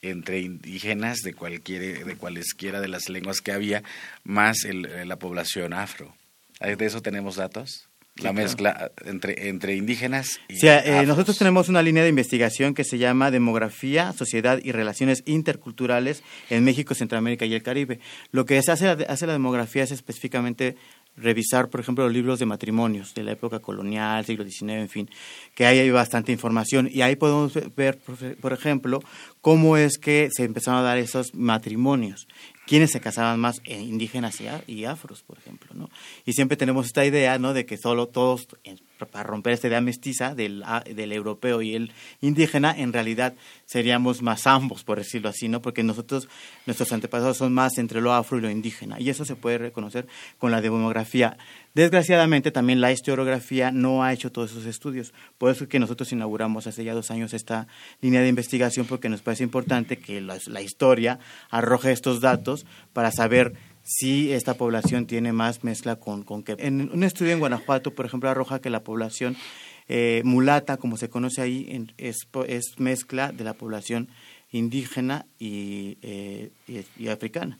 entre 0.01 0.39
indígenas 0.39 1.19
de 1.19 1.33
cualquier 1.33 2.05
de 2.05 2.15
cualesquiera 2.15 2.81
de 2.81 2.87
las 2.87 3.09
lenguas 3.09 3.41
que 3.41 3.51
había 3.51 3.83
más 4.23 4.57
la 4.63 5.17
población 5.17 5.73
afro. 5.73 6.15
¿De 6.59 6.85
eso 6.85 7.01
tenemos 7.01 7.35
datos? 7.35 7.89
la 8.23 8.33
mezcla 8.33 8.91
entre, 9.05 9.49
entre 9.49 9.75
indígenas 9.75 10.39
y 10.47 10.65
eh, 10.67 11.03
nosotros 11.05 11.37
tenemos 11.37 11.69
una 11.69 11.81
línea 11.81 12.03
de 12.03 12.09
investigación 12.09 12.73
que 12.73 12.83
se 12.83 12.97
llama 12.97 13.31
Demografía, 13.31 14.13
Sociedad 14.13 14.59
y 14.63 14.71
Relaciones 14.71 15.23
Interculturales 15.25 16.23
en 16.49 16.63
México, 16.63 16.95
Centroamérica 16.95 17.45
y 17.45 17.53
el 17.53 17.63
Caribe. 17.63 17.99
Lo 18.31 18.45
que 18.45 18.61
se 18.61 18.71
hace, 18.71 18.87
hace 18.87 19.27
la 19.27 19.33
demografía 19.33 19.83
es 19.83 19.91
específicamente 19.91 20.75
revisar, 21.21 21.69
por 21.69 21.79
ejemplo, 21.79 22.03
los 22.03 22.13
libros 22.13 22.39
de 22.39 22.45
matrimonios 22.45 23.13
de 23.13 23.23
la 23.23 23.33
época 23.33 23.59
colonial, 23.59 24.25
siglo 24.25 24.43
XIX, 24.43 24.71
en 24.71 24.89
fin, 24.89 25.09
que 25.55 25.65
ahí 25.65 25.79
hay 25.79 25.91
bastante 25.91 26.31
información. 26.31 26.89
Y 26.91 27.01
ahí 27.01 27.15
podemos 27.15 27.53
ver, 27.75 27.99
por 28.41 28.53
ejemplo, 28.53 29.01
cómo 29.41 29.77
es 29.77 29.97
que 29.97 30.29
se 30.31 30.43
empezaron 30.43 30.79
a 30.79 30.83
dar 30.83 30.97
esos 30.97 31.33
matrimonios 31.33 32.27
quiénes 32.69 32.91
se 32.91 33.01
casaban 33.01 33.39
más 33.39 33.61
eh, 33.63 33.81
indígenas 33.81 34.37
y, 34.67 34.85
afros, 34.85 35.23
por 35.23 35.39
ejemplo, 35.39 35.71
¿no? 35.73 35.89
Y 36.23 36.33
siempre 36.33 36.55
tenemos 36.55 36.85
esta 36.85 37.03
idea, 37.03 37.39
¿no? 37.39 37.55
De 37.55 37.65
que 37.65 37.77
solo 37.77 38.09
todos, 38.09 38.47
para 39.05 39.23
romper 39.23 39.53
esta 39.53 39.67
idea 39.67 39.81
mestiza 39.81 40.35
del, 40.35 40.63
del 40.93 41.11
europeo 41.11 41.61
y 41.61 41.75
el 41.75 41.91
indígena, 42.21 42.73
en 42.77 42.93
realidad 42.93 43.33
seríamos 43.65 44.21
más 44.21 44.47
ambos, 44.47 44.83
por 44.83 44.97
decirlo 44.97 45.29
así, 45.29 45.47
¿no? 45.47 45.61
Porque 45.61 45.83
nosotros, 45.83 46.27
nuestros 46.65 46.91
antepasados 46.91 47.37
son 47.37 47.53
más 47.53 47.77
entre 47.77 48.01
lo 48.01 48.13
afro 48.13 48.37
y 48.37 48.41
lo 48.41 48.49
indígena, 48.49 48.99
y 48.99 49.09
eso 49.09 49.25
se 49.25 49.35
puede 49.35 49.57
reconocer 49.57 50.07
con 50.37 50.51
la 50.51 50.61
demografía. 50.61 51.37
Desgraciadamente 51.75 52.51
también 52.51 52.81
la 52.81 52.91
historiografía 52.91 53.71
no 53.71 54.03
ha 54.03 54.11
hecho 54.11 54.31
todos 54.31 54.51
esos 54.51 54.65
estudios. 54.65 55.13
Por 55.37 55.51
eso 55.51 55.65
es 55.65 55.69
que 55.69 55.79
nosotros 55.79 56.11
inauguramos 56.11 56.65
hace 56.65 56.83
ya 56.83 56.93
dos 56.93 57.11
años 57.11 57.33
esta 57.33 57.67
línea 58.01 58.21
de 58.21 58.27
investigación 58.27 58.87
porque 58.87 59.07
nos 59.07 59.21
parece 59.21 59.43
importante 59.43 59.97
que 59.97 60.19
la, 60.19 60.61
historia 60.61 61.19
arroje 61.49 61.91
estos 61.91 62.21
datos 62.21 62.65
para 62.91 63.11
saber 63.11 63.53
si 63.89 64.31
esta 64.31 64.53
población 64.53 65.07
tiene 65.07 65.33
más 65.33 65.63
mezcla 65.63 65.95
con, 65.95 66.21
con 66.23 66.43
que... 66.43 66.55
En 66.59 66.91
un 66.91 67.03
estudio 67.03 67.33
en 67.33 67.39
Guanajuato, 67.39 67.95
por 67.95 68.05
ejemplo, 68.05 68.29
arroja 68.29 68.61
que 68.61 68.69
la 68.69 68.83
población 68.83 69.35
eh, 69.87 70.21
mulata, 70.23 70.77
como 70.77 70.95
se 70.95 71.09
conoce 71.09 71.41
ahí, 71.41 71.87
es, 71.97 72.27
es, 72.47 72.65
mezcla 72.77 73.31
de 73.31 73.43
la 73.43 73.55
población 73.55 74.07
indígena 74.51 75.25
y, 75.39 75.97
eh, 76.03 76.51
y 76.67 77.07
africana. 77.07 77.57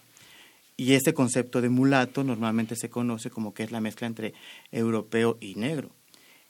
Y 0.77 0.93
ese 0.93 1.15
concepto 1.15 1.61
de 1.61 1.69
mulato 1.69 2.23
normalmente 2.23 2.75
se 2.75 2.91
conoce 2.91 3.31
como 3.31 3.55
que 3.55 3.63
es 3.63 3.71
la 3.71 3.81
mezcla 3.81 4.05
entre 4.05 4.35
europeo 4.71 5.35
y 5.41 5.55
negro. 5.55 5.89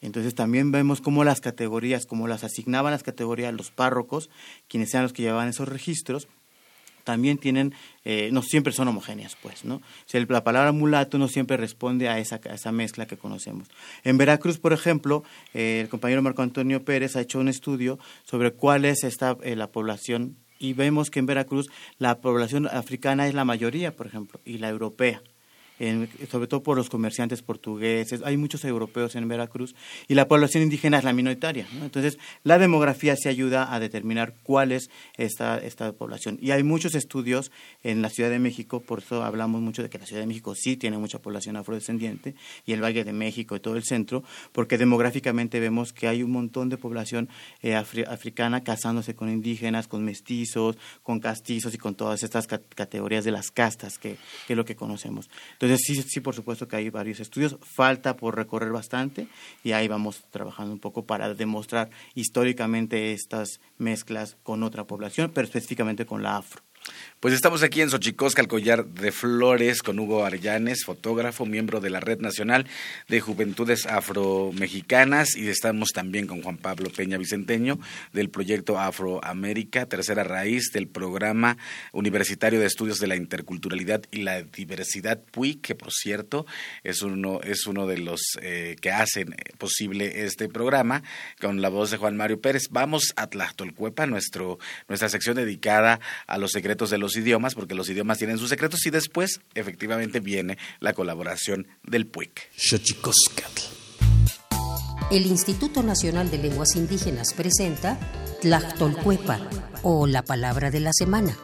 Entonces 0.02 0.36
también 0.36 0.74
vemos 0.74 1.00
cómo 1.00 1.24
las 1.24 1.40
categorías, 1.40 2.06
cómo 2.06 2.28
las 2.28 2.44
asignaban 2.44 2.92
las 2.92 3.04
categorías 3.04 3.54
los 3.54 3.72
párrocos, 3.72 4.30
quienes 4.68 4.90
sean 4.90 5.04
los 5.04 5.14
que 5.14 5.24
llevaban 5.24 5.48
esos 5.48 5.70
registros, 5.70 6.28
también 7.10 7.40
tienen, 7.40 7.74
eh, 8.06 8.30
no 8.32 8.44
siempre 8.44 8.72
son 8.72 8.88
homogéneas, 8.88 9.36
pues, 9.42 9.66
¿no? 9.66 9.82
la 10.14 10.44
palabra 10.44 10.72
mulato 10.72 11.18
no 11.18 11.28
siempre 11.28 11.58
responde 11.58 12.08
a 12.08 12.20
esa, 12.20 12.40
esa 12.54 12.72
mezcla 12.72 13.08
que 13.08 13.18
conocemos. 13.18 13.68
En 14.04 14.20
Veracruz, 14.20 14.60
por 14.60 14.74
ejemplo, 14.74 15.24
eh, 15.56 15.80
el 15.82 15.90
compañero 15.90 16.22
Marco 16.22 16.44
Antonio 16.44 16.86
Pérez 16.86 17.16
ha 17.16 17.22
hecho 17.22 17.40
un 17.40 17.48
estudio 17.48 17.98
sobre 18.26 18.52
cuál 18.52 18.86
es 18.86 19.04
esta, 19.04 19.36
eh, 19.42 19.56
la 19.56 19.72
población 19.72 20.38
y 20.60 20.74
vemos 20.74 21.10
que 21.10 21.18
en 21.18 21.26
Veracruz 21.26 21.72
la 21.98 22.20
población 22.22 22.68
africana 22.68 23.28
es 23.28 23.34
la 23.34 23.44
mayoría, 23.44 23.96
por 23.96 24.06
ejemplo, 24.06 24.40
y 24.46 24.60
la 24.60 24.70
europea 24.70 25.24
sobre 26.30 26.48
todo 26.48 26.62
por 26.62 26.78
los 26.78 26.90
comerciantes 26.90 27.42
portugueses, 27.42 28.22
hay 28.24 28.36
muchos 28.38 28.66
europeos 28.66 29.16
en 29.16 29.28
Veracruz 29.28 29.76
y 30.08 30.16
la 30.16 30.28
población 30.28 30.64
indígena 30.64 30.98
es 30.98 31.04
la 31.04 31.14
minoritaria. 31.14 31.68
Entonces, 31.82 32.18
la 32.44 32.60
demografía 32.60 33.16
se 33.16 33.30
ayuda 33.30 33.74
a 33.74 33.80
determinar 33.80 34.34
cuál 34.44 34.72
es 34.72 34.90
esta, 35.18 35.58
esta 35.58 35.94
población. 35.94 36.38
Y 36.42 36.52
hay 36.52 36.64
muchos 36.64 36.96
estudios 36.96 37.52
en 37.84 38.02
la 38.02 38.10
Ciudad 38.10 38.30
de 38.30 38.40
México, 38.40 38.82
por 38.82 39.00
eso 39.00 39.24
hablamos 39.24 39.62
mucho 39.62 39.82
de 39.82 39.90
que 39.90 39.98
la 39.98 40.06
Ciudad 40.06 40.22
de 40.22 40.28
México 40.28 40.54
sí 40.56 40.76
tiene 40.76 40.98
mucha 40.98 41.20
población 41.20 41.56
afrodescendiente 41.56 42.36
y 42.66 42.74
el 42.74 42.84
Valle 42.84 43.04
de 43.04 43.14
México 43.14 43.56
y 43.56 43.60
todo 43.60 43.76
el 43.78 43.84
centro, 43.84 44.24
porque 44.52 44.78
demográficamente 44.78 45.60
vemos 45.60 45.94
que 45.94 46.08
hay 46.08 46.24
un 46.24 46.32
montón 46.32 46.70
de 46.70 46.78
población 46.78 47.30
eh, 47.62 47.76
africana 47.76 48.64
casándose 48.64 49.16
con 49.16 49.30
indígenas, 49.30 49.88
con 49.88 50.04
mestizos, 50.04 50.78
con 51.04 51.20
castizos 51.20 51.74
y 51.74 51.78
con 51.78 51.96
todas 51.96 52.24
estas 52.24 52.48
categorías 52.48 53.24
de 53.24 53.32
las 53.32 53.52
castas 53.52 53.98
que, 53.98 54.18
que 54.48 54.54
es 54.54 54.58
lo 54.58 54.66
que 54.66 54.76
conocemos. 54.76 55.30
Entonces, 55.54 55.69
entonces, 55.70 56.04
sí, 56.04 56.10
sí, 56.10 56.20
por 56.20 56.34
supuesto 56.34 56.68
que 56.68 56.78
hay 56.78 56.90
varios 56.90 57.20
estudios, 57.20 57.58
falta 57.62 58.18
por 58.18 58.36
recorrer 58.36 58.72
bastante 58.72 59.28
y 59.64 59.74
ahí 59.74 59.88
vamos 59.88 60.24
trabajando 60.32 60.74
un 60.74 60.80
poco 60.80 61.06
para 61.06 61.32
demostrar 61.36 61.92
históricamente 62.16 63.14
estas 63.14 63.60
mezclas 63.78 64.36
con 64.42 64.64
otra 64.64 64.86
población, 64.86 65.32
pero 65.32 65.46
específicamente 65.46 66.08
con 66.08 66.24
la 66.24 66.38
afro. 66.38 66.64
Pues 67.20 67.34
estamos 67.34 67.64
aquí 67.64 67.82
en 67.82 67.90
Xochicosca, 67.90 68.42
el 68.42 68.48
collar 68.48 68.86
de 68.86 69.12
flores, 69.12 69.84
con 69.84 70.00
Hugo 70.00 70.24
Arellanes, 70.24 70.86
fotógrafo, 70.86 71.46
miembro 71.46 71.82
de 71.82 71.90
la 71.90 72.00
Red 72.00 72.22
Nacional 72.22 72.66
de 73.10 73.20
Juventudes 73.20 73.86
Afromexicanas, 73.88 75.36
y 75.36 75.50
estamos 75.50 75.90
también 75.90 76.28
con 76.28 76.42
Juan 76.42 76.56
Pablo 76.56 76.90
Peña 76.90 77.18
Vicenteño, 77.18 77.78
del 78.14 78.30
proyecto 78.30 78.80
Afroamérica, 78.80 79.86
tercera 79.86 80.24
raíz 80.24 80.72
del 80.72 80.88
programa 80.88 81.58
universitario 81.92 82.62
de 82.62 82.68
estudios 82.68 83.00
de 83.00 83.08
la 83.08 83.18
interculturalidad 83.18 84.02
y 84.12 84.22
la 84.22 84.42
diversidad 84.42 85.20
PUI, 85.20 85.56
que 85.56 85.76
por 85.76 85.92
cierto 85.92 86.46
es 86.86 87.02
uno, 87.02 87.42
es 87.44 87.68
uno 87.68 87.86
de 87.86 87.98
los 87.98 88.22
eh, 88.42 88.78
que 88.80 88.92
hacen 88.92 89.36
posible 89.58 90.24
este 90.24 90.48
programa, 90.48 91.04
con 91.42 91.62
la 91.62 91.68
voz 91.68 91.92
de 91.92 91.98
Juan 91.98 92.16
Mario 92.16 92.40
Pérez. 92.40 92.70
Vamos 92.70 93.12
a 93.18 93.28
Tlactolcuepa, 93.28 94.06
nuestro, 94.06 94.58
nuestra 94.88 95.10
sección 95.10 95.36
dedicada 95.36 96.00
a 96.26 96.38
los 96.38 96.52
secretos 96.52 96.69
de 96.70 96.98
los 96.98 97.16
idiomas, 97.18 97.56
porque 97.56 97.76
los 97.76 97.90
idiomas 97.90 98.20
tienen 98.20 98.38
sus 98.38 98.50
secretos 98.50 98.86
y 98.86 98.92
después 98.92 99.42
efectivamente 99.56 100.20
viene 100.20 100.58
la 100.80 100.94
colaboración 100.94 101.68
del 101.84 102.06
PUIC. 102.06 102.50
El 105.12 105.26
Instituto 105.26 105.82
Nacional 105.82 106.30
de 106.30 106.38
Lenguas 106.38 106.76
Indígenas 106.76 107.34
presenta 107.34 108.00
Tlactolcuepa 108.42 109.40
o 109.82 110.06
la 110.06 110.24
palabra 110.24 110.70
de 110.70 110.80
la 110.82 110.92
semana. 110.94 111.36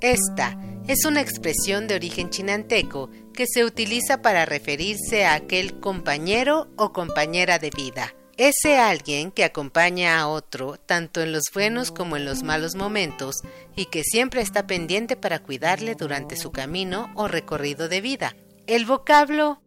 Esta 0.00 0.56
es 0.86 1.04
una 1.04 1.20
expresión 1.20 1.88
de 1.88 1.96
origen 1.96 2.30
chinanteco 2.30 3.10
que 3.34 3.46
se 3.46 3.64
utiliza 3.64 4.22
para 4.22 4.46
referirse 4.46 5.26
a 5.26 5.34
aquel 5.34 5.80
compañero 5.80 6.68
o 6.76 6.92
compañera 6.92 7.58
de 7.58 7.70
vida. 7.70 8.14
Ese 8.36 8.78
alguien 8.78 9.32
que 9.32 9.42
acompaña 9.42 10.20
a 10.20 10.28
otro 10.28 10.76
tanto 10.76 11.20
en 11.20 11.32
los 11.32 11.44
buenos 11.52 11.90
como 11.90 12.16
en 12.16 12.24
los 12.24 12.44
malos 12.44 12.76
momentos 12.76 13.34
y 13.74 13.86
que 13.86 14.04
siempre 14.04 14.40
está 14.40 14.68
pendiente 14.68 15.16
para 15.16 15.40
cuidarle 15.40 15.96
durante 15.96 16.36
su 16.36 16.52
camino 16.52 17.10
o 17.16 17.26
recorrido 17.26 17.88
de 17.88 18.00
vida. 18.00 18.36
El 18.68 18.86
vocablo 18.86 19.60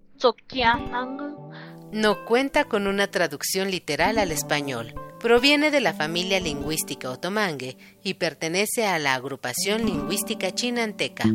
no 1.92 2.26
cuenta 2.26 2.64
con 2.64 2.88
una 2.88 3.08
traducción 3.08 3.70
literal 3.70 4.18
al 4.18 4.32
español, 4.32 4.94
Proviene 5.22 5.70
de 5.70 5.82
la 5.82 5.94
familia 5.94 6.40
lingüística 6.40 7.12
otomangue 7.12 7.78
y 8.04 8.16
pertenece 8.16 8.88
a 8.88 8.98
la 8.98 9.14
agrupación 9.14 9.86
lingüística 9.86 10.50
chinanteca. 10.52 11.26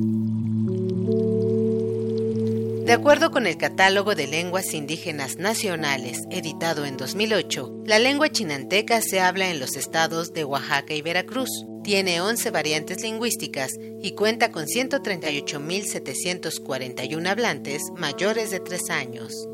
De 2.86 2.92
acuerdo 2.92 3.30
con 3.30 3.46
el 3.46 3.56
Catálogo 3.56 4.16
de 4.16 4.26
Lenguas 4.26 4.74
Indígenas 4.74 5.36
Nacionales, 5.36 6.24
editado 6.30 6.84
en 6.84 6.96
2008, 6.96 7.84
la 7.84 8.00
lengua 8.00 8.30
chinanteca 8.30 9.00
se 9.02 9.20
habla 9.20 9.50
en 9.50 9.60
los 9.60 9.76
estados 9.76 10.32
de 10.32 10.44
Oaxaca 10.44 10.94
y 10.94 11.02
Veracruz. 11.02 11.64
Tiene 11.84 12.20
11 12.20 12.50
variantes 12.50 13.02
lingüísticas 13.02 13.70
y 14.02 14.16
cuenta 14.16 14.50
con 14.50 14.66
138.741 14.66 17.28
hablantes 17.28 17.82
mayores 17.96 18.50
de 18.50 18.58
3 18.58 18.90
años. 18.90 19.46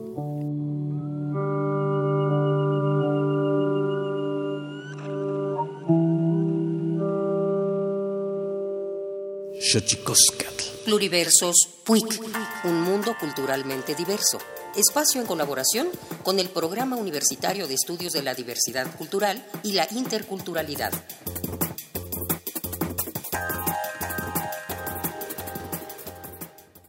Pluriversos 10.84 11.66
PUIC, 11.84 12.20
un 12.64 12.82
mundo 12.82 13.16
culturalmente 13.18 13.94
diverso. 13.94 14.36
Espacio 14.76 15.22
en 15.22 15.26
colaboración 15.26 15.88
con 16.22 16.38
el 16.38 16.50
Programa 16.50 16.96
Universitario 16.96 17.66
de 17.66 17.72
Estudios 17.72 18.12
de 18.12 18.22
la 18.22 18.34
Diversidad 18.34 18.94
Cultural 18.96 19.42
y 19.62 19.72
la 19.72 19.88
Interculturalidad. 19.92 20.92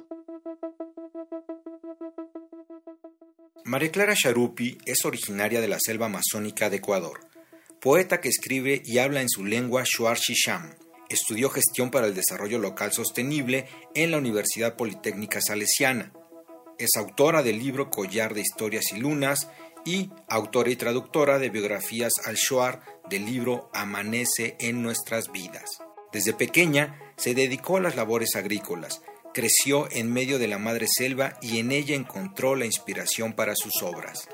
María 3.70 3.92
Clara 3.92 4.16
Charupi 4.16 4.80
es 4.88 5.06
originaria 5.06 5.62
de 5.62 5.68
la 5.68 5.78
selva 5.80 6.08
amazónica 6.08 6.72
de 6.72 6.78
Ecuador, 6.78 7.20
poeta 7.80 8.20
que 8.20 8.28
escribe 8.28 8.82
y 8.84 8.98
habla 8.98 9.22
en 9.22 9.30
su 9.30 9.46
lengua 9.46 9.84
Shuar-Shisham. 9.84 10.76
Estudió 11.08 11.52
gestión 11.52 11.92
para 11.92 12.08
el 12.08 12.16
desarrollo 12.16 12.58
local 12.58 12.92
sostenible 12.94 13.68
en 13.94 14.10
la 14.10 14.18
Universidad 14.18 14.76
Politécnica 14.76 15.40
Salesiana. 15.40 16.12
Es 16.80 16.96
autora 16.98 17.44
del 17.44 17.60
libro 17.60 17.92
Collar 17.92 18.34
de 18.34 18.42
Historias 18.42 18.92
y 18.92 18.98
Lunas 18.98 19.52
y 19.86 20.10
autora 20.28 20.72
y 20.72 20.76
traductora 20.76 21.38
de 21.38 21.52
biografías 21.52 22.14
al 22.26 22.38
Shuar 22.38 22.82
del 23.08 23.28
libro 23.28 23.70
Amanece 23.72 24.58
en 24.60 24.82
nuestras 24.82 25.32
vidas. 25.32 25.78
Desde 26.12 26.34
pequeña 26.34 27.00
se 27.18 27.36
dedicó 27.36 27.78
a 27.78 27.82
las 27.82 27.96
labores 27.96 28.36
agrícolas, 28.36 29.04
creció 29.34 29.88
en 29.92 30.12
medio 30.12 30.40
de 30.40 30.48
la 30.48 30.58
madre 30.58 30.88
selva 30.90 31.38
y 31.42 31.60
en 31.60 31.72
ella 31.72 31.96
encontró 31.96 32.56
la 32.56 32.66
inspiración 32.66 33.34
para 33.34 33.56
sus 33.56 33.82
obras. 33.84 34.28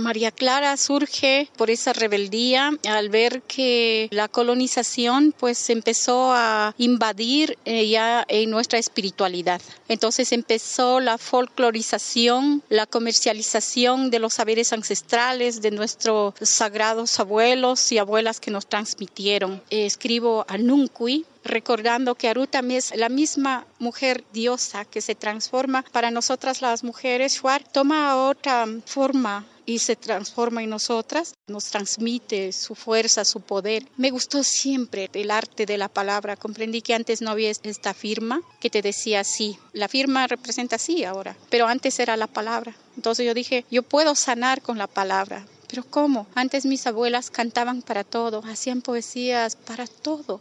María 0.00 0.30
Clara 0.30 0.76
surge 0.76 1.48
por 1.56 1.70
esa 1.70 1.92
rebeldía 1.92 2.72
al 2.88 3.08
ver 3.10 3.42
que 3.42 4.08
la 4.10 4.28
colonización 4.28 5.32
pues 5.38 5.70
empezó 5.70 6.32
a 6.32 6.74
invadir 6.78 7.58
eh, 7.64 7.88
ya 7.88 8.24
en 8.28 8.50
nuestra 8.50 8.78
espiritualidad. 8.78 9.60
Entonces 9.88 10.32
empezó 10.32 11.00
la 11.00 11.18
folclorización, 11.18 12.62
la 12.68 12.86
comercialización 12.86 14.10
de 14.10 14.18
los 14.18 14.34
saberes 14.34 14.72
ancestrales 14.72 15.62
de 15.62 15.70
nuestros 15.70 16.34
sagrados 16.40 17.20
abuelos 17.20 17.92
y 17.92 17.98
abuelas 17.98 18.40
que 18.40 18.50
nos 18.50 18.66
transmitieron. 18.66 19.62
Escribo 19.70 20.44
a 20.48 20.58
Nuncui, 20.58 21.26
recordando 21.44 22.14
que 22.14 22.28
Arutami 22.28 22.76
es 22.76 22.94
la 22.96 23.08
misma 23.08 23.66
mujer 23.78 24.24
diosa 24.32 24.84
que 24.84 25.00
se 25.00 25.14
transforma 25.14 25.84
para 25.92 26.10
nosotras 26.10 26.62
las 26.62 26.84
mujeres. 26.84 27.34
Shuar 27.34 27.62
toma 27.64 28.28
otra 28.28 28.66
forma 28.86 29.46
y 29.70 29.78
se 29.78 29.94
transforma 29.94 30.64
en 30.64 30.70
nosotras, 30.70 31.34
nos 31.46 31.66
transmite 31.66 32.52
su 32.52 32.74
fuerza, 32.74 33.24
su 33.24 33.40
poder. 33.40 33.86
Me 33.96 34.10
gustó 34.10 34.42
siempre 34.42 35.08
el 35.12 35.30
arte 35.30 35.64
de 35.64 35.78
la 35.78 35.88
palabra. 35.88 36.36
Comprendí 36.36 36.82
que 36.82 36.94
antes 36.94 37.22
no 37.22 37.30
había 37.30 37.50
esta 37.50 37.94
firma 37.94 38.42
que 38.60 38.68
te 38.68 38.82
decía 38.82 39.22
sí. 39.22 39.58
La 39.72 39.86
firma 39.86 40.26
representa 40.26 40.76
sí 40.76 41.04
ahora, 41.04 41.36
pero 41.50 41.68
antes 41.68 42.00
era 42.00 42.16
la 42.16 42.26
palabra. 42.26 42.74
Entonces 42.96 43.24
yo 43.24 43.32
dije, 43.32 43.64
yo 43.70 43.84
puedo 43.84 44.16
sanar 44.16 44.60
con 44.60 44.76
la 44.76 44.88
palabra. 44.88 45.46
Pero 45.68 45.84
¿cómo? 45.84 46.26
Antes 46.34 46.66
mis 46.66 46.88
abuelas 46.88 47.30
cantaban 47.30 47.82
para 47.82 48.02
todo, 48.02 48.42
hacían 48.44 48.82
poesías 48.82 49.54
para 49.54 49.86
todo. 49.86 50.40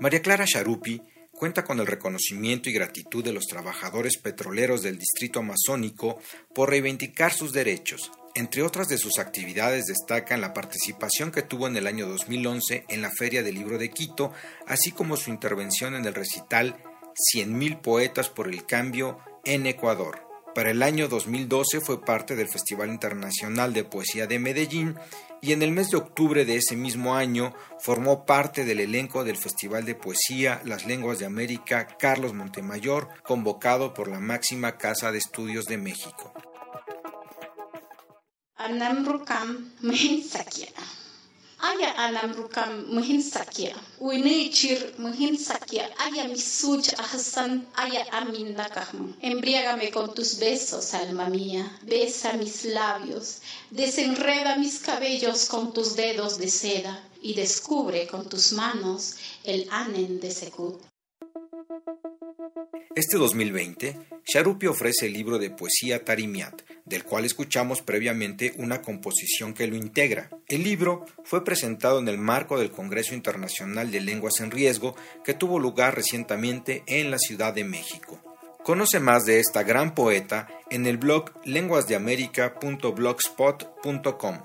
María 0.00 0.20
Clara 0.20 0.44
Charupi 0.46 1.00
cuenta 1.34 1.64
con 1.64 1.80
el 1.80 1.86
reconocimiento 1.86 2.70
y 2.70 2.72
gratitud 2.72 3.24
de 3.24 3.32
los 3.32 3.46
trabajadores 3.46 4.18
petroleros 4.18 4.82
del 4.82 4.98
distrito 4.98 5.40
amazónico 5.40 6.18
por 6.54 6.70
reivindicar 6.70 7.32
sus 7.32 7.52
derechos. 7.52 8.12
Entre 8.36 8.62
otras 8.62 8.88
de 8.88 8.98
sus 8.98 9.18
actividades 9.18 9.86
destacan 9.86 10.40
la 10.40 10.52
participación 10.52 11.30
que 11.30 11.42
tuvo 11.42 11.68
en 11.68 11.76
el 11.76 11.86
año 11.86 12.08
2011 12.08 12.84
en 12.88 13.02
la 13.02 13.10
Feria 13.10 13.42
del 13.42 13.54
Libro 13.54 13.78
de 13.78 13.90
Quito, 13.90 14.32
así 14.66 14.90
como 14.90 15.16
su 15.16 15.30
intervención 15.30 15.94
en 15.94 16.04
el 16.04 16.14
recital 16.14 16.76
100.000 17.34 17.80
poetas 17.80 18.28
por 18.28 18.48
el 18.48 18.66
cambio 18.66 19.18
en 19.44 19.66
Ecuador. 19.66 20.26
Para 20.54 20.70
el 20.70 20.82
año 20.82 21.08
2012 21.08 21.80
fue 21.80 22.04
parte 22.04 22.36
del 22.36 22.48
Festival 22.48 22.88
Internacional 22.88 23.72
de 23.72 23.84
Poesía 23.84 24.28
de 24.28 24.38
Medellín 24.38 24.94
y 25.44 25.52
en 25.52 25.62
el 25.62 25.72
mes 25.72 25.90
de 25.90 25.98
octubre 25.98 26.46
de 26.46 26.56
ese 26.56 26.74
mismo 26.74 27.16
año 27.16 27.52
formó 27.78 28.24
parte 28.24 28.64
del 28.64 28.80
elenco 28.80 29.24
del 29.24 29.36
Festival 29.36 29.84
de 29.84 29.94
Poesía 29.94 30.62
Las 30.64 30.86
Lenguas 30.86 31.18
de 31.18 31.26
América 31.26 31.86
Carlos 31.98 32.32
Montemayor, 32.32 33.10
convocado 33.22 33.92
por 33.92 34.08
la 34.08 34.20
máxima 34.20 34.78
Casa 34.78 35.12
de 35.12 35.18
Estudios 35.18 35.66
de 35.66 35.76
México. 35.76 36.32
aya 41.70 41.90
anam 42.06 42.30
rukam 42.38 42.72
muhin 42.94 43.22
sakya 43.22 43.74
uini 44.00 44.50
chir 44.56 44.80
muhin 44.98 45.36
sakya 45.48 45.84
aya 46.06 46.24
misuj 46.32 46.84
ahsan 47.04 47.52
aya 47.84 48.02
amin 48.20 48.48
nakahum 48.58 49.06
embriágame 49.30 49.90
con 49.96 50.14
tus 50.14 50.30
besos 50.40 50.94
alma 50.94 51.26
mía. 51.28 51.64
Besa 51.82 52.32
mis 52.34 52.64
labios. 52.64 53.40
Desenreda 53.70 54.56
mis 54.56 54.78
cabellos 54.80 55.46
con 55.48 55.72
tus 55.72 55.96
dedos 55.96 56.38
de 56.38 56.48
seda. 56.48 56.94
Y 57.22 57.34
descubre 57.34 58.06
con 58.06 58.28
tus 58.28 58.52
manos 58.52 59.14
el 59.44 59.66
anen 59.70 60.20
de 60.20 60.30
Sekut. 60.30 60.82
Este 62.96 63.16
2020, 63.16 63.98
Sharupi 64.24 64.68
ofrece 64.68 65.06
el 65.06 65.14
libro 65.14 65.38
de 65.38 65.50
poesía 65.50 66.04
Tarimiat, 66.04 66.62
del 66.84 67.02
cual 67.02 67.24
escuchamos 67.24 67.82
previamente 67.82 68.54
una 68.58 68.82
composición 68.82 69.52
que 69.52 69.66
lo 69.66 69.74
integra. 69.74 70.30
El 70.46 70.62
libro 70.62 71.04
fue 71.24 71.42
presentado 71.42 71.98
en 71.98 72.06
el 72.06 72.18
marco 72.18 72.56
del 72.56 72.70
Congreso 72.70 73.16
Internacional 73.16 73.90
de 73.90 74.00
Lenguas 74.00 74.38
en 74.38 74.52
Riesgo 74.52 74.94
que 75.24 75.34
tuvo 75.34 75.58
lugar 75.58 75.96
recientemente 75.96 76.84
en 76.86 77.10
la 77.10 77.18
Ciudad 77.18 77.52
de 77.52 77.64
México. 77.64 78.22
Conoce 78.62 79.00
más 79.00 79.24
de 79.24 79.40
esta 79.40 79.64
gran 79.64 79.96
poeta 79.96 80.46
en 80.70 80.86
el 80.86 80.96
blog 80.96 81.32
lenguasdeamerica.blogspot.com. 81.44 84.38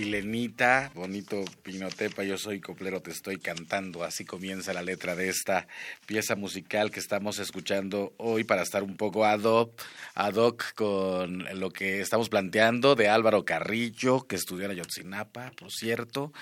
chilenita, 0.00 0.90
bonito 0.94 1.44
Pinotepa, 1.62 2.22
yo 2.22 2.38
soy 2.38 2.58
coplero, 2.58 3.02
te 3.02 3.10
estoy 3.10 3.36
cantando. 3.36 4.02
Así 4.02 4.24
comienza 4.24 4.72
la 4.72 4.80
letra 4.80 5.14
de 5.14 5.28
esta 5.28 5.68
pieza 6.06 6.36
musical 6.36 6.90
que 6.90 7.00
estamos 7.00 7.38
escuchando 7.38 8.14
hoy 8.16 8.44
para 8.44 8.62
estar 8.62 8.82
un 8.82 8.96
poco 8.96 9.26
ad 9.26 9.40
hoc, 9.40 9.78
ad 10.20 10.34
hoc 10.34 10.74
con 10.74 11.46
lo 11.58 11.70
que 11.70 12.00
estamos 12.00 12.28
planteando 12.28 12.94
de 12.94 13.08
Álvaro 13.08 13.44
Carrillo, 13.44 14.26
que 14.26 14.36
estudió 14.36 14.66
en 14.66 14.72
Ayotzinapa, 14.72 15.52
por 15.52 15.72
cierto, 15.72 16.32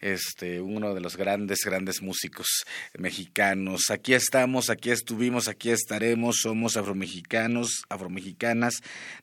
este, 0.00 0.60
uno 0.60 0.94
de 0.94 1.00
los 1.00 1.16
grandes, 1.16 1.60
grandes 1.64 2.02
músicos 2.02 2.64
mexicanos. 2.98 3.90
Aquí 3.90 4.14
estamos, 4.14 4.68
aquí 4.68 4.90
estuvimos, 4.90 5.48
aquí 5.48 5.70
estaremos, 5.70 6.40
somos 6.42 6.76
afromexicanos, 6.76 7.84
afromexicanas, 7.88 8.74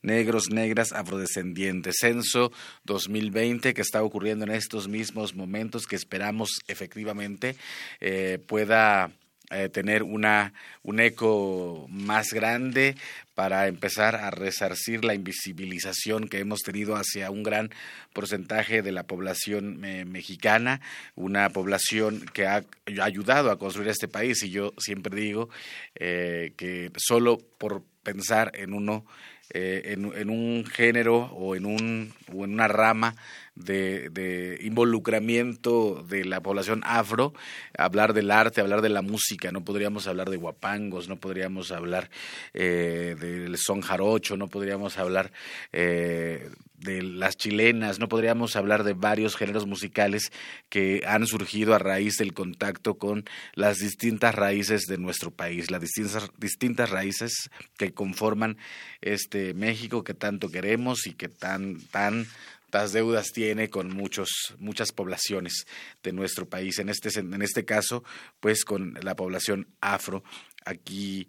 negros, 0.02 0.50
negras, 0.50 0.94
afrodescendientes. 0.94 1.98
Censo 2.00 2.52
2020 2.86 3.74
que 3.74 3.82
está 3.82 4.04
ocurriendo 4.04 4.46
en 4.46 4.52
estos 4.52 4.88
mismos 4.88 5.36
momentos 5.36 5.86
que 5.86 5.96
esperamos 5.96 6.60
efectivamente 6.68 7.56
eh, 8.00 8.40
pueda 8.48 9.12
eh, 9.50 9.70
tener 9.70 10.04
una, 10.04 10.54
un 10.84 11.00
eco 11.00 11.88
más 11.90 12.34
grande 12.34 12.96
para 13.34 13.68
empezar 13.68 14.16
a 14.16 14.32
resarcir 14.32 15.06
la 15.06 15.14
invisibilización 15.14 16.28
que 16.28 16.40
hemos 16.40 16.62
tenido 16.62 16.96
hacia 16.96 17.32
un 17.32 17.44
gran 17.44 17.70
porcentaje 18.14 18.82
de 18.82 18.92
la 18.92 19.04
población 19.04 19.84
eh, 19.86 20.06
mexicana, 20.06 20.82
una 21.16 21.50
población 21.50 22.26
que 22.34 22.48
ha 22.48 22.66
ayudado 23.02 23.52
a 23.52 23.60
construir 23.60 23.90
este 23.90 24.08
país. 24.08 24.44
Y 24.44 24.50
yo 24.50 24.74
siempre 24.78 25.20
digo 25.20 25.50
que 25.94 26.92
solo 26.98 27.38
por 27.58 27.84
pensar 28.04 28.52
en 28.56 28.74
uno, 28.74 29.06
en, 29.50 30.12
en, 30.16 30.30
un 30.30 30.66
género 30.66 31.32
o 31.34 31.56
en, 31.56 31.66
un, 31.66 32.14
o 32.34 32.44
en 32.44 32.54
una 32.54 32.68
rama 32.68 33.16
de, 33.58 34.60
involucramiento 34.62 36.04
de 36.08 36.26
la 36.26 36.42
población 36.42 36.82
afro, 36.86 37.34
hablar 37.78 38.14
del 38.14 38.32
arte, 38.32 38.62
hablar 38.62 38.82
de 38.82 38.90
la 38.90 39.02
música, 39.02 39.52
no 39.52 39.64
podríamos 39.64 40.08
hablar 40.08 40.30
de 40.30 40.38
guapangos, 40.38 41.10
no 41.10 41.18
podríamos 41.18 41.72
hablar 41.72 42.10
eh, 42.54 43.16
del 43.20 43.58
son 43.58 43.82
jarocho, 43.82 44.38
no 44.38 44.48
podríamos 44.48 44.98
hablar 44.98 45.32
eh, 45.72 46.50
de 46.78 47.02
las 47.02 47.38
chilenas, 47.38 48.00
no 48.00 48.08
podríamos 48.08 48.56
hablar 48.56 48.84
de 48.84 48.94
varios 48.94 49.36
géneros 49.36 49.66
musicales 49.66 50.32
que 50.70 51.02
han 51.06 51.26
surgido 51.26 51.74
a 51.74 51.80
raíz 51.80 52.18
del 52.18 52.34
contacto 52.34 52.98
con 52.98 53.26
las 53.54 53.78
distintas 53.78 54.36
raíces 54.36 54.84
de 54.84 54.98
nuestro 54.98 55.32
país, 55.32 55.72
las 55.72 55.82
distintas, 55.82 56.30
distintas 56.38 56.90
raíces 56.90 57.50
que 57.78 57.94
conforman 57.94 58.58
este 59.02 59.54
México 59.54 60.04
que 60.04 60.14
tanto 60.14 60.50
queremos 60.50 61.08
y 61.08 61.14
que 61.14 61.30
tan, 61.30 61.80
tan 61.88 62.28
las 62.72 62.94
deudas 62.94 63.32
tiene 63.32 63.70
con 63.70 63.96
muchos, 63.96 64.30
muchas 64.60 64.92
poblaciones 64.92 65.66
de 66.04 66.12
nuestro 66.12 66.48
país. 66.48 66.78
En 66.80 66.90
este, 66.90 67.20
en 67.20 67.42
este 67.42 67.66
caso, 67.66 68.04
pues 68.40 68.66
con 68.66 68.94
la 69.02 69.16
población 69.16 69.68
afro. 69.82 70.24
Aquí 70.66 71.28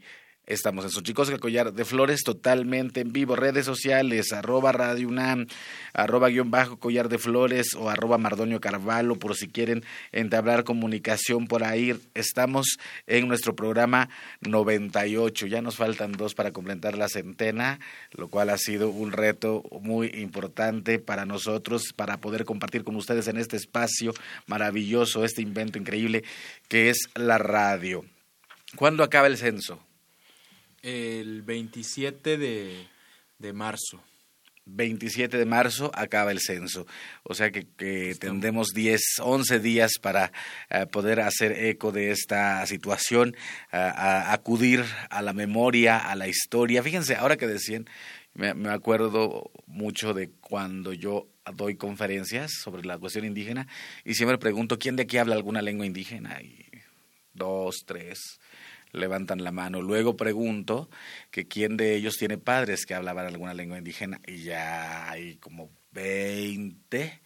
Estamos 0.49 0.87
en 0.87 0.91
Xochicosca, 0.91 1.37
Collar 1.37 1.75
de 1.75 1.85
Flores, 1.85 2.23
totalmente 2.25 3.03
en 3.03 3.13
vivo. 3.13 3.37
Redes 3.37 3.67
sociales, 3.67 4.33
arroba 4.33 4.73
Radio 4.73 5.07
UNAM, 5.07 5.47
arroba 5.93 6.31
guion 6.31 6.51
bajo 6.51 6.79
Collar 6.79 7.11
de 7.11 7.19
Flores 7.19 7.75
o 7.75 7.91
arroba 7.91 8.17
Mardonio 8.17 8.59
Carvalho, 8.59 9.17
por 9.17 9.37
si 9.37 9.49
quieren 9.49 9.85
entablar 10.11 10.65
comunicación 10.65 11.49
por 11.49 11.65
ahí. 11.65 11.95
Estamos 12.15 12.79
en 13.07 13.29
nuestro 13.29 13.55
programa 13.55 14.09
98. 14.41 15.49
Ya 15.49 15.61
nos 15.61 15.77
faltan 15.77 16.13
dos 16.13 16.35
para 16.35 16.51
completar 16.51 16.97
la 16.97 17.11
centena, 17.11 17.79
lo 18.13 18.29
cual 18.29 18.49
ha 18.49 18.57
sido 18.57 18.89
un 18.89 19.13
reto 19.13 19.63
muy 19.83 20.07
importante 20.15 20.99
para 20.99 21.27
nosotros, 21.27 21.93
para 21.95 22.17
poder 22.17 22.47
compartir 22.47 22.85
con 22.85 22.97
ustedes 22.97 23.29
en 23.29 23.37
este 23.37 23.59
espacio 23.59 24.15
maravilloso, 24.47 25.27
este 25.27 25.43
invento 25.43 25.77
increíble 25.77 26.25
que 26.69 26.89
es 26.89 27.11
la 27.15 27.37
radio. 27.37 28.03
¿Cuándo 28.77 29.05
acaba 29.05 29.27
el 29.27 29.37
censo? 29.37 29.79
El 30.83 31.43
27 31.43 32.39
de, 32.39 32.87
de 33.39 33.53
marzo. 33.53 34.03
27 34.69 35.39
de 35.39 35.47
marzo 35.47 35.91
acaba 35.95 36.31
el 36.31 36.41
censo. 36.41 36.87
O 37.23 37.35
sea 37.35 37.51
que, 37.51 37.65
tendremos 38.19 38.69
10, 38.69 39.01
11 39.21 39.61
días 39.61 39.93
para 40.01 40.33
eh, 40.71 40.87
poder 40.87 41.21
hacer 41.21 41.53
eco 41.53 41.91
de 41.91 42.11
esta 42.11 42.65
situación, 42.67 43.37
a 43.73 44.33
acudir 44.33 44.85
a 45.11 45.23
la 45.23 45.33
memoria, 45.33 45.99
a 45.99 46.15
la 46.15 46.29
historia. 46.29 46.83
Fíjense, 46.83 47.17
ahora 47.17 47.37
que 47.37 47.47
decían, 47.47 47.89
me, 48.35 48.55
me, 48.55 48.71
acuerdo 48.71 49.51
mucho 49.67 50.15
de 50.15 50.31
cuando 50.41 50.93
yo 50.93 51.29
doy 51.55 51.77
conferencias 51.77 52.53
sobre 52.63 52.85
la 52.85 52.99
cuestión 52.99 53.25
indígena 53.25 53.67
y 54.05 54.15
siempre 54.15 54.39
pregunto, 54.39 54.79
¿quién 54.79 54.97
de 54.97 55.05
aquí 55.05 55.17
habla 55.17 55.35
alguna 55.35 55.63
lengua 55.63 55.87
indígena? 55.87 56.41
Y 56.43 56.67
dos, 57.33 57.85
tres 57.87 58.39
levantan 58.99 59.45
la 59.45 59.53
mano. 59.53 59.81
Luego 59.83 60.17
pregunto 60.17 60.91
que 61.31 61.49
quién 61.49 61.77
de 61.77 61.95
ellos 61.97 62.17
tiene 62.19 62.39
padres 62.39 62.85
que 62.87 62.95
hablaban 62.95 63.27
alguna 63.27 63.55
lengua 63.55 63.79
indígena 63.79 64.21
y 64.27 64.43
ya 64.43 65.11
hay 65.11 65.37
como 65.37 65.71
20. 65.93 67.21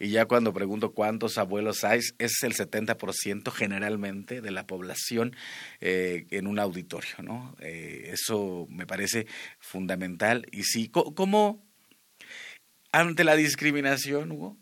Y 0.00 0.10
ya 0.10 0.26
cuando 0.26 0.52
pregunto 0.52 0.92
cuántos 0.92 1.38
abuelos 1.38 1.84
hay, 1.84 2.00
es 2.18 2.42
el 2.42 2.54
70% 2.54 3.50
generalmente 3.52 4.40
de 4.40 4.50
la 4.50 4.66
población 4.66 5.34
eh, 5.80 6.26
en 6.30 6.46
un 6.46 6.58
auditorio, 6.58 7.16
¿no? 7.22 7.56
Eh, 7.60 8.10
eso 8.12 8.66
me 8.68 8.86
parece 8.86 9.26
fundamental. 9.58 10.46
Y 10.50 10.64
sí, 10.64 10.88
¿cómo 10.88 11.64
ante 12.92 13.24
la 13.24 13.36
discriminación, 13.36 14.32
Hugo? 14.32 14.56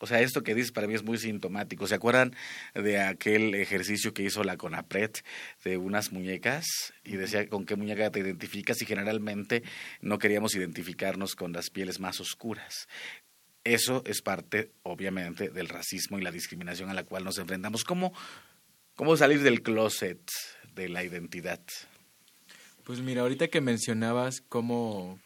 O 0.00 0.06
sea, 0.06 0.20
esto 0.20 0.42
que 0.42 0.54
dices 0.54 0.72
para 0.72 0.86
mí 0.86 0.94
es 0.94 1.02
muy 1.02 1.18
sintomático. 1.18 1.86
¿Se 1.86 1.94
acuerdan 1.94 2.34
de 2.74 2.98
aquel 3.00 3.54
ejercicio 3.54 4.14
que 4.14 4.22
hizo 4.22 4.42
la 4.42 4.56
CONAPRED 4.56 5.10
de 5.62 5.76
unas 5.76 6.10
muñecas? 6.10 6.64
Y 7.04 7.16
decía 7.16 7.46
con 7.48 7.66
qué 7.66 7.76
muñeca 7.76 8.10
te 8.10 8.20
identificas 8.20 8.80
y 8.80 8.86
generalmente 8.86 9.62
no 10.00 10.18
queríamos 10.18 10.54
identificarnos 10.54 11.36
con 11.36 11.52
las 11.52 11.68
pieles 11.68 12.00
más 12.00 12.18
oscuras. 12.18 12.88
Eso 13.62 14.02
es 14.06 14.22
parte, 14.22 14.72
obviamente, 14.82 15.50
del 15.50 15.68
racismo 15.68 16.18
y 16.18 16.22
la 16.22 16.30
discriminación 16.30 16.88
a 16.88 16.94
la 16.94 17.04
cual 17.04 17.24
nos 17.24 17.36
enfrentamos. 17.36 17.84
¿Cómo, 17.84 18.14
cómo 18.94 19.18
salir 19.18 19.42
del 19.42 19.62
closet 19.62 20.20
de 20.74 20.88
la 20.88 21.04
identidad? 21.04 21.60
Pues 22.84 23.00
mira, 23.00 23.20
ahorita 23.20 23.48
que 23.48 23.60
mencionabas 23.60 24.40
cómo, 24.40 25.20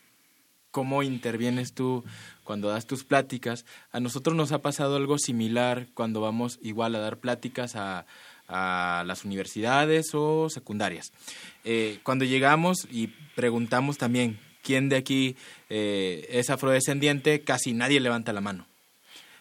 cómo 0.75 1.05
intervienes 1.05 1.73
tú 1.73 2.03
cuando 2.43 2.69
das 2.69 2.85
tus 2.89 3.05
pláticas. 3.05 3.65
A 3.93 4.01
nosotros 4.01 4.35
nos 4.35 4.51
ha 4.51 4.59
pasado 4.59 4.97
algo 4.97 5.19
similar 5.19 5.87
cuando 5.95 6.21
vamos 6.21 6.59
igual 6.63 6.97
a 6.97 6.99
dar 6.99 7.19
pláticas 7.19 7.77
a, 7.77 8.05
las 8.49 9.25
universidades 9.25 10.11
o 10.15 10.51
secundarias. 10.51 11.13
Eh, 11.65 12.01
cuando 12.03 12.25
llegamos 12.25 12.89
y 12.91 13.07
preguntamos 13.37 13.97
también 13.97 14.39
quién 14.63 14.89
de 14.89 14.97
aquí 14.97 15.37
eh, 15.71 16.27
es 16.29 16.51
afrodescendiente, 16.51 17.41
casi 17.41 17.73
nadie 17.73 18.01
levanta 18.01 18.33
la 18.33 18.43
mano. 18.43 18.67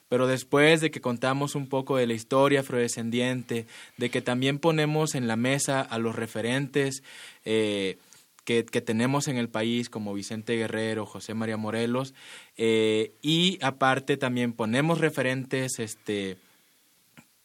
Pero 0.08 0.28
después 0.28 0.80
de 0.82 0.92
que 0.92 1.02
contamos 1.02 1.56
un 1.56 1.68
poco 1.68 1.98
de 1.98 2.08
la 2.08 2.14
historia 2.14 2.60
afrodescendiente, 2.60 3.66
de 3.98 4.10
que 4.10 4.22
también 4.22 4.60
ponemos 4.60 5.16
en 5.16 5.28
la 5.28 5.36
mesa 5.36 5.82
a 5.82 5.98
los 5.98 6.16
referentes, 6.16 7.04
eh, 7.44 7.98
que, 8.44 8.64
tenemos 8.64 9.28
en 9.28 9.38
el 9.38 9.50
país 9.50 9.90
como 9.90 10.14
Vicente 10.14 10.56
Guerrero, 10.56 11.06
José 11.06 11.34
María 11.34 11.58
Morelos, 11.58 12.14
eh, 12.58 13.14
y 13.22 13.58
aparte 13.62 14.18
también 14.18 14.54
ponemos 14.54 15.00
referentes 15.00 15.80
este, 15.80 16.38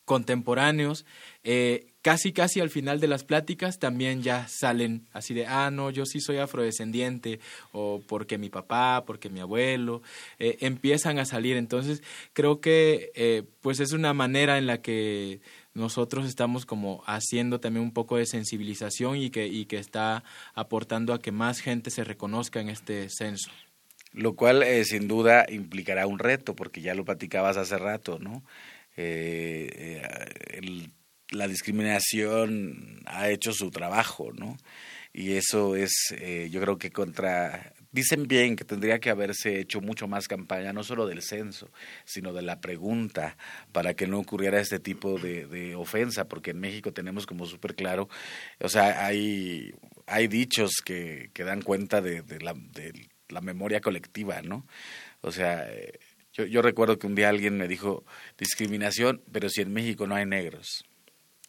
contemporáneos. 0.05 1.07
Eh, 1.45 1.87
casi, 2.03 2.33
casi 2.33 2.61
al 2.61 2.71
final 2.71 2.99
de 2.99 3.07
las 3.07 3.23
pláticas 3.23 3.79
también 3.79 4.23
ya 4.23 4.49
salen 4.49 5.07
así 5.13 5.35
de, 5.35 5.47
ah, 5.47 5.71
no, 5.71 5.91
yo 5.91 6.05
sí 6.05 6.21
soy 6.21 6.39
afrodescendiente, 6.39 7.39
o 7.73 8.03
porque 8.07 8.37
mi 8.37 8.51
papá, 8.51 9.05
porque 9.07 9.31
mi 9.31 9.41
abuelo, 9.41 10.03
eh, 10.39 10.59
empiezan 10.61 11.19
a 11.19 11.25
salir. 11.25 11.57
Entonces, 11.57 12.03
creo 12.33 12.61
que 12.61 13.47
pues 13.61 13.79
es 13.81 13.93
una 13.93 14.15
manera 14.15 14.59
en 14.59 14.67
la 14.67 14.83
que 14.83 15.41
nosotros 15.79 16.27
estamos 16.27 16.67
como 16.67 17.03
haciendo 17.07 17.61
también 17.61 17.85
un 17.85 17.93
poco 17.93 18.17
de 18.17 18.27
sensibilización 18.27 19.17
y 19.17 19.31
que, 19.31 19.47
y 19.47 19.67
que 19.67 19.79
está 19.79 20.25
aportando 20.55 21.15
a 21.15 21.21
que 21.21 21.33
más 21.33 21.61
gente 21.61 21.91
se 21.91 22.05
reconozca 22.05 22.61
en 22.61 22.69
este 22.69 23.09
censo. 23.09 23.51
Lo 24.13 24.35
cual 24.35 24.63
eh, 24.63 24.85
sin 24.85 25.07
duda 25.07 25.47
implicará 25.49 26.07
un 26.07 26.19
reto, 26.19 26.55
porque 26.57 26.81
ya 26.81 26.95
lo 26.95 27.05
platicabas 27.05 27.57
hace 27.57 27.79
rato, 27.79 28.19
¿no? 28.19 28.43
Eh, 28.97 30.03
eh, 30.53 30.89
la 31.31 31.47
discriminación 31.47 33.03
ha 33.07 33.29
hecho 33.29 33.53
su 33.53 33.71
trabajo, 33.71 34.33
¿no? 34.33 34.57
Y 35.13 35.33
eso 35.33 35.77
es, 35.77 35.93
yo 36.51 36.61
creo 36.61 36.79
que 36.79 36.91
contra 36.91 37.73
Dicen 37.91 38.29
bien 38.29 38.55
que 38.55 38.65
tendría 38.65 38.99
que 38.99 39.09
haberse 39.09 39.61
hecho 39.61 39.81
mucho 39.81 40.09
más 40.09 40.29
campaña, 40.29 40.75
no 40.75 40.85
solo 40.85 41.07
del 41.07 41.23
censo, 41.23 41.71
sino 42.05 42.35
de 42.35 42.43
la 42.43 42.61
pregunta, 42.61 43.39
para 43.73 43.95
que 43.95 44.07
no 44.07 44.19
ocurriera 44.19 44.61
este 44.61 44.79
tipo 44.79 45.19
de, 45.19 45.75
ofensa, 45.75 46.29
porque 46.29 46.51
en 46.51 46.61
México 46.61 46.93
tenemos 46.93 47.25
como 47.27 47.47
súper 47.47 47.75
claro, 47.75 48.09
o 48.61 48.69
sea, 48.69 49.07
hay, 49.07 49.75
hay 50.07 50.29
dichos 50.29 50.83
que, 50.85 51.31
que 51.33 51.45
dan 51.45 51.63
cuenta 51.63 52.03
de, 52.03 52.23
la, 52.41 53.41
memoria 53.41 53.81
colectiva, 53.81 54.43
¿no? 54.43 54.67
O 55.23 55.33
sea, 55.33 55.67
Yo, 56.35 56.45
yo 56.45 56.63
recuerdo 56.63 56.99
que 56.99 57.07
un 57.07 57.15
día 57.15 57.31
alguien 57.31 57.57
me 57.57 57.69
dijo 57.69 58.05
discriminación, 58.37 59.23
pero 59.33 59.49
si 59.49 59.63
en 59.63 59.73
México 59.73 60.07
no 60.07 60.15
hay 60.15 60.27
negros, 60.27 60.85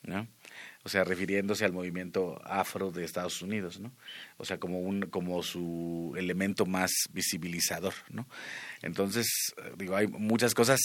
¿no? 0.03 0.27
O 0.83 0.89
sea, 0.89 1.03
refiriéndose 1.03 1.65
al 1.65 1.73
movimiento 1.73 2.41
afro 2.45 2.91
de 2.91 3.03
Estados 3.03 3.41
Unidos, 3.41 3.79
¿no? 3.79 3.91
O 4.37 4.45
sea, 4.45 4.59
como 4.59 4.79
un 4.79 5.01
como 5.01 5.43
su 5.43 6.13
elemento 6.17 6.65
más 6.65 6.91
visibilizador, 7.11 7.93
¿no? 8.09 8.27
Entonces, 8.81 9.27
digo, 9.77 9.95
hay 9.95 10.07
muchas 10.07 10.53
cosas 10.53 10.79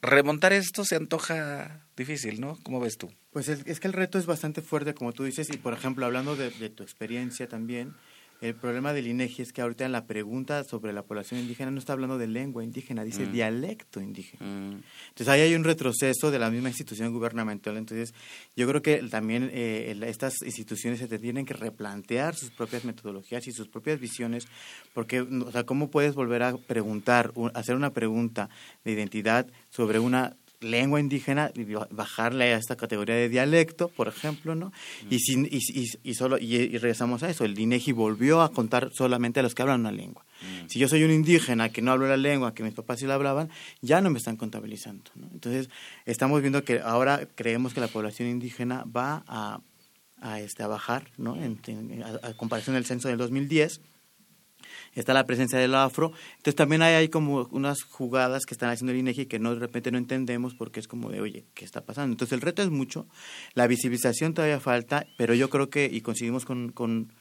remontar 0.00 0.52
esto 0.52 0.84
se 0.84 0.96
antoja 0.96 1.86
difícil, 1.96 2.40
¿no? 2.40 2.58
¿Cómo 2.62 2.80
ves 2.80 2.98
tú? 2.98 3.10
Pues 3.32 3.48
es, 3.48 3.80
que 3.80 3.86
el 3.88 3.92
reto 3.92 4.18
es 4.18 4.26
bastante 4.26 4.62
fuerte, 4.62 4.94
como 4.94 5.12
tú 5.12 5.24
dices, 5.24 5.48
y 5.52 5.56
por 5.56 5.72
ejemplo, 5.72 6.06
hablando 6.06 6.36
de 6.36 6.70
tu 6.70 6.82
experiencia 6.82 7.48
también, 7.48 7.94
el 8.40 8.54
problema 8.54 8.92
del 8.92 9.08
INEGI 9.08 9.42
es 9.42 9.52
que 9.52 9.62
ahorita 9.62 9.84
en 9.84 9.92
la 9.92 10.06
pregunta 10.06 10.62
sobre 10.62 10.92
la 10.92 11.02
población 11.02 11.40
indígena 11.40 11.70
no 11.70 11.78
está 11.78 11.92
hablando 11.92 12.18
de 12.18 12.28
lengua 12.28 12.62
indígena, 12.62 13.02
dice 13.02 13.26
mm. 13.26 13.32
dialecto 13.32 14.00
indígena. 14.00 14.46
Mm. 14.46 14.82
Entonces 15.08 15.28
ahí 15.28 15.40
hay 15.40 15.54
un 15.54 15.64
retroceso 15.64 16.30
de 16.30 16.38
la 16.38 16.50
misma 16.50 16.68
institución 16.68 17.12
gubernamental. 17.12 17.76
Entonces 17.76 18.14
yo 18.54 18.68
creo 18.68 18.80
que 18.80 18.98
también 19.10 19.50
eh, 19.52 19.98
estas 20.06 20.42
instituciones 20.42 21.00
se 21.00 21.18
tienen 21.18 21.46
que 21.46 21.54
replantear 21.54 22.36
sus 22.36 22.50
propias 22.50 22.84
metodologías 22.84 23.46
y 23.48 23.52
sus 23.52 23.68
propias 23.68 23.98
visiones, 23.98 24.46
porque, 24.94 25.20
o 25.20 25.50
sea, 25.50 25.64
¿cómo 25.64 25.90
puedes 25.90 26.14
volver 26.14 26.42
a 26.44 26.56
preguntar, 26.56 27.32
hacer 27.54 27.74
una 27.74 27.90
pregunta 27.90 28.48
de 28.84 28.92
identidad 28.92 29.46
sobre 29.70 29.98
una 29.98 30.36
lengua 30.60 31.00
indígena 31.00 31.52
y 31.54 31.64
bajarle 31.90 32.52
a 32.52 32.56
esta 32.56 32.76
categoría 32.76 33.14
de 33.14 33.28
dialecto, 33.28 33.88
por 33.88 34.08
ejemplo, 34.08 34.54
¿no? 34.54 34.72
Y, 35.10 35.20
sin, 35.20 35.46
y, 35.46 35.60
y, 36.02 36.14
solo, 36.14 36.38
y, 36.38 36.68
regresamos 36.78 37.22
a 37.22 37.30
eso, 37.30 37.44
el 37.44 37.58
INEGI 37.58 37.92
volvió 37.92 38.42
a 38.42 38.52
contar 38.52 38.90
solamente 38.92 39.40
a 39.40 39.42
los 39.42 39.54
que 39.54 39.62
hablan 39.62 39.80
una 39.80 39.92
lengua. 39.92 40.24
Si 40.68 40.78
yo 40.78 40.88
soy 40.88 41.02
un 41.02 41.10
indígena 41.10 41.70
que 41.70 41.82
no 41.82 41.90
hablo 41.90 42.06
la 42.06 42.16
lengua, 42.16 42.54
que 42.54 42.62
mis 42.62 42.74
papás 42.74 43.00
sí 43.00 43.06
la 43.06 43.14
hablaban, 43.14 43.50
ya 43.80 44.00
no 44.00 44.10
me 44.10 44.18
están 44.18 44.36
contabilizando, 44.36 45.10
¿no? 45.16 45.28
Entonces, 45.32 45.68
estamos 46.06 46.40
viendo 46.40 46.62
que 46.62 46.80
ahora 46.80 47.26
creemos 47.34 47.74
que 47.74 47.80
la 47.80 47.88
población 47.88 48.28
indígena 48.28 48.84
va 48.84 49.24
a, 49.26 49.60
a, 50.20 50.40
este, 50.40 50.62
a 50.62 50.68
bajar, 50.68 51.10
¿no? 51.16 51.36
En, 51.36 51.60
a, 52.04 52.28
a 52.28 52.34
comparación 52.34 52.74
del 52.74 52.84
censo 52.84 53.08
del 53.08 53.18
2010, 53.18 53.80
está 55.00 55.14
la 55.14 55.26
presencia 55.26 55.58
del 55.58 55.74
afro. 55.74 56.12
Entonces 56.36 56.54
también 56.54 56.82
hay, 56.82 56.94
hay 56.94 57.08
como 57.08 57.48
unas 57.50 57.82
jugadas 57.82 58.44
que 58.46 58.54
están 58.54 58.70
haciendo 58.70 58.92
el 58.92 58.98
INEGI 58.98 59.26
que 59.26 59.38
no 59.38 59.54
de 59.54 59.60
repente 59.60 59.90
no 59.90 59.98
entendemos 59.98 60.54
porque 60.54 60.80
es 60.80 60.88
como 60.88 61.10
de, 61.10 61.20
oye, 61.20 61.44
¿qué 61.54 61.64
está 61.64 61.82
pasando? 61.82 62.12
Entonces 62.12 62.32
el 62.32 62.40
reto 62.40 62.62
es 62.62 62.70
mucho, 62.70 63.06
la 63.54 63.66
visibilización 63.66 64.34
todavía 64.34 64.60
falta, 64.60 65.06
pero 65.16 65.34
yo 65.34 65.50
creo 65.50 65.70
que, 65.70 65.88
y 65.90 66.00
coincidimos 66.00 66.44
con, 66.44 66.70
con, 66.72 67.12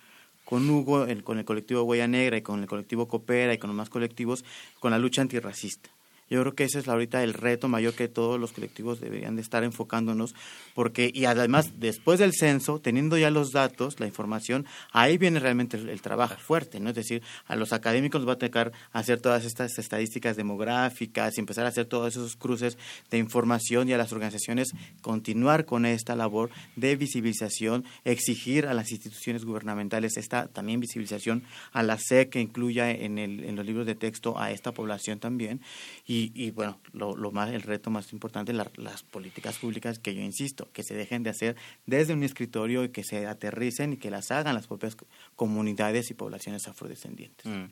con 0.46 0.70
Hugo, 0.70 1.06
el, 1.06 1.24
con 1.24 1.40
el 1.40 1.46
colectivo 1.46 1.84
Huella 1.84 2.08
Negra 2.08 2.38
y 2.38 2.42
con 2.42 2.62
el 2.62 2.68
colectivo 2.68 3.08
Coopera 3.08 3.54
y 3.54 3.58
con 3.58 3.70
los 3.70 3.78
más 3.78 3.90
colectivos, 3.90 4.46
con 4.80 4.92
la 4.92 5.00
lucha 5.00 5.22
antirracista. 5.22 5.90
Yo 6.30 6.42
creo 6.42 6.56
que 6.56 6.66
ese 6.66 6.80
es 6.80 6.88
ahorita 6.88 7.24
el 7.24 7.34
reto 7.34 7.68
mayor 7.68 7.94
que 7.94 8.08
todos 8.08 8.40
los 8.40 8.52
colectivos 8.52 9.00
deberían 9.00 9.36
de 9.36 9.42
estar 9.42 9.64
enfocándonos, 9.64 10.36
porque, 10.76 11.10
y 11.14 11.26
además, 11.26 11.74
después 11.78 12.20
del 12.20 12.34
censo, 12.34 12.80
teniendo 12.80 13.18
ya 13.18 13.32
los 13.32 13.52
datos, 13.52 14.00
la 14.00 14.08
información, 14.08 14.66
ahí 14.92 15.18
viene 15.18 15.40
realmente 15.40 15.78
el, 15.78 16.02
trabajo 16.02 16.36
fuerte, 16.38 16.80
¿no? 16.80 16.90
Es 16.90 16.96
decir, 16.96 17.22
a 17.48 17.56
los 17.56 17.74
académicos 17.74 18.28
va 18.28 18.34
a 18.34 18.38
tocar 18.38 18.72
hacer 18.92 19.20
todas 19.20 19.46
estas 19.46 19.78
estadísticas 19.78 20.36
demográficas 20.36 21.38
y 21.38 21.40
empezar 21.40 21.66
a 21.66 21.70
hacer 21.70 21.86
todos 21.86 22.16
esos 22.16 22.36
cruces 22.36 22.78
de 23.10 23.18
información 23.18 23.88
y 23.88 23.94
a 23.94 23.98
las 23.98 24.12
organizaciones 24.12 24.70
continuar 25.02 25.66
con 25.66 25.86
esta 25.86 26.16
labor 26.16 26.50
de 26.76 26.96
visibilización, 26.96 27.86
exigir 28.04 28.68
a 28.68 28.74
las 28.74 28.92
instituciones 28.92 29.46
gubernamentales 29.46 30.18
esta 30.18 30.48
también 30.48 30.80
visibilización, 30.80 31.44
a 31.72 31.84
la 31.84 31.98
SEC 31.98 32.30
que 32.30 32.42
incluya 32.42 32.92
en, 32.92 33.18
el, 33.18 33.44
en 33.44 33.56
los 33.56 33.66
libros 33.66 33.86
de 33.86 33.96
texto 33.96 34.40
a 34.40 34.52
esta 34.52 34.72
población 34.72 35.20
también, 35.20 35.62
y 36.06 36.17
y, 36.34 36.52
bueno, 36.52 36.80
lo, 36.94 37.16
lo, 37.16 37.32
más, 37.32 37.52
el 37.52 37.62
reto 37.62 37.90
más 37.90 38.12
importante, 38.14 38.54
las 38.54 39.04
políticas 39.04 39.58
públicas 39.58 40.00
que 40.00 40.16
yo 40.16 40.22
insisto, 40.22 40.70
que 40.74 40.84
se 40.84 40.96
dejen 40.96 41.24
de 41.24 41.30
hacer 41.30 41.56
desde 41.86 42.14
un 42.14 42.24
escritorio 42.24 42.84
y 42.84 42.90
que 42.90 43.04
se 43.04 43.28
aterricen 43.28 43.94
y 43.94 43.98
que 43.98 44.10
las 44.10 44.32
hagan 44.32 44.56
las 44.56 44.68
propias 44.68 44.96
comunidades 45.36 46.10
y 46.12 46.14
poblaciones 46.14 46.68
afrodescendientes. 46.68 47.46
Mm. 47.46 47.66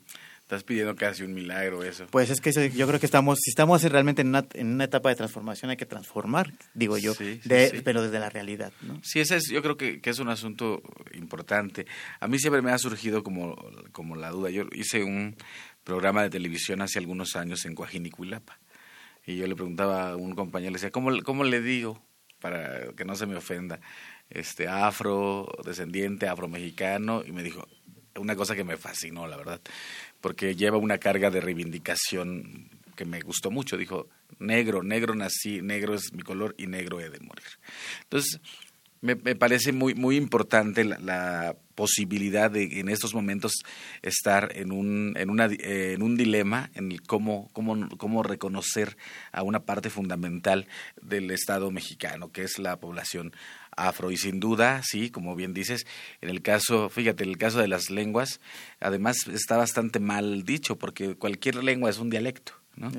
Estás 0.46 0.62
pidiendo 0.62 0.94
casi 0.94 1.24
un 1.24 1.34
milagro 1.34 1.82
eso. 1.82 2.06
Pues 2.08 2.30
es 2.30 2.40
que 2.40 2.52
yo 2.70 2.86
creo 2.86 3.00
que 3.00 3.06
estamos, 3.06 3.36
si 3.42 3.50
estamos 3.50 3.82
realmente 3.82 4.22
en 4.22 4.28
una, 4.28 4.46
en 4.54 4.74
una 4.74 4.84
etapa 4.84 5.08
de 5.08 5.16
transformación, 5.16 5.72
hay 5.72 5.76
que 5.76 5.86
transformar, 5.86 6.52
digo 6.72 6.98
yo, 6.98 7.14
pero 7.82 8.02
desde 8.02 8.20
la 8.20 8.30
realidad. 8.30 8.72
¿no? 8.82 9.00
Sí, 9.02 9.18
ese 9.18 9.38
es, 9.38 9.48
yo 9.50 9.60
creo 9.60 9.76
que, 9.76 10.00
que, 10.00 10.10
es 10.10 10.20
un 10.20 10.28
asunto 10.28 10.82
importante. 11.14 11.86
A 12.20 12.28
mí 12.28 12.38
siempre 12.38 12.62
me 12.62 12.70
ha 12.70 12.78
surgido 12.78 13.24
como, 13.24 13.56
como 13.90 14.14
la 14.14 14.30
duda. 14.30 14.50
Yo 14.50 14.66
hice 14.72 15.02
un 15.02 15.34
programa 15.86 16.24
de 16.24 16.30
televisión 16.30 16.82
hace 16.82 16.98
algunos 16.98 17.36
años 17.36 17.64
en 17.64 17.76
Coajinicuilapa. 17.76 18.58
Y 19.24 19.36
yo 19.36 19.46
le 19.46 19.54
preguntaba 19.54 20.10
a 20.10 20.16
un 20.16 20.34
compañero, 20.34 20.72
le 20.72 20.78
decía, 20.78 20.90
¿cómo, 20.90 21.22
cómo 21.22 21.44
le 21.44 21.60
digo 21.62 22.02
para 22.40 22.92
que 22.96 23.04
no 23.04 23.14
se 23.14 23.26
me 23.26 23.36
ofenda? 23.36 23.80
Este, 24.28 24.66
afro, 24.66 25.48
descendiente, 25.64 26.26
afromexicano, 26.26 27.22
y 27.24 27.30
me 27.30 27.44
dijo 27.44 27.68
una 28.16 28.34
cosa 28.34 28.56
que 28.56 28.64
me 28.64 28.76
fascinó, 28.76 29.28
la 29.28 29.36
verdad, 29.36 29.60
porque 30.20 30.56
lleva 30.56 30.76
una 30.76 30.98
carga 30.98 31.30
de 31.30 31.40
reivindicación 31.40 32.68
que 32.96 33.04
me 33.04 33.20
gustó 33.20 33.52
mucho. 33.52 33.76
Dijo, 33.76 34.08
negro, 34.40 34.82
negro 34.82 35.14
nací, 35.14 35.62
negro 35.62 35.94
es 35.94 36.12
mi 36.12 36.22
color 36.22 36.56
y 36.58 36.66
negro 36.66 36.98
he 36.98 37.10
de 37.10 37.20
morir. 37.20 37.46
Entonces, 38.02 38.40
me, 39.06 39.14
me 39.14 39.34
parece 39.34 39.72
muy, 39.72 39.94
muy 39.94 40.16
importante 40.16 40.84
la 40.84 41.56
posibilidad 41.76 42.50
de 42.50 42.80
en 42.80 42.88
estos 42.88 43.14
momentos 43.14 43.52
estar 44.02 44.50
en 44.56 44.72
un, 44.72 45.14
en 45.16 45.30
una, 45.30 45.46
en 45.46 46.02
un 46.02 46.16
dilema 46.16 46.70
en 46.74 46.90
el 46.90 47.02
cómo, 47.02 47.48
cómo, 47.52 47.88
cómo 47.98 48.24
reconocer 48.24 48.96
a 49.30 49.44
una 49.44 49.60
parte 49.60 49.90
fundamental 49.90 50.66
del 51.00 51.30
Estado 51.30 51.70
mexicano, 51.70 52.32
que 52.32 52.42
es 52.42 52.58
la 52.58 52.80
población 52.80 53.32
afro. 53.76 54.10
Y 54.10 54.16
sin 54.16 54.40
duda, 54.40 54.82
sí, 54.82 55.10
como 55.10 55.36
bien 55.36 55.54
dices, 55.54 55.86
en 56.20 56.30
el 56.30 56.42
caso, 56.42 56.88
fíjate, 56.88 57.22
en 57.22 57.30
el 57.30 57.38
caso 57.38 57.60
de 57.60 57.68
las 57.68 57.90
lenguas, 57.90 58.40
además 58.80 59.28
está 59.28 59.56
bastante 59.56 60.00
mal 60.00 60.42
dicho, 60.44 60.76
porque 60.76 61.14
cualquier 61.14 61.62
lengua 61.62 61.90
es 61.90 61.98
un 61.98 62.10
dialecto. 62.10 62.52
¿no? 62.74 62.90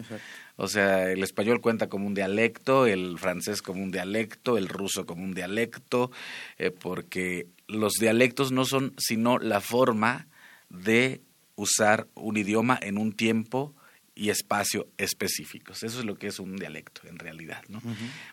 O 0.57 0.67
sea, 0.67 1.11
el 1.11 1.23
español 1.23 1.61
cuenta 1.61 1.87
como 1.87 2.07
un 2.07 2.13
dialecto, 2.13 2.87
el 2.87 3.17
francés 3.19 3.61
como 3.61 3.81
un 3.81 3.91
dialecto, 3.91 4.57
el 4.57 4.67
ruso 4.67 5.05
como 5.05 5.23
un 5.23 5.33
dialecto, 5.33 6.11
eh, 6.57 6.71
porque 6.71 7.47
los 7.67 7.93
dialectos 7.93 8.51
no 8.51 8.65
son 8.65 8.93
sino 8.97 9.37
la 9.37 9.61
forma 9.61 10.27
de 10.69 11.21
usar 11.55 12.07
un 12.15 12.37
idioma 12.37 12.77
en 12.81 12.97
un 12.97 13.13
tiempo 13.13 13.73
y 14.17 14.31
espacio 14.31 14.87
específicos. 14.97 15.83
Eso 15.83 15.99
es 15.99 16.05
lo 16.05 16.15
que 16.15 16.27
es 16.27 16.39
un 16.39 16.55
dialecto 16.55 17.01
en 17.07 17.19
realidad. 17.19 17.63
¿no? 17.69 17.79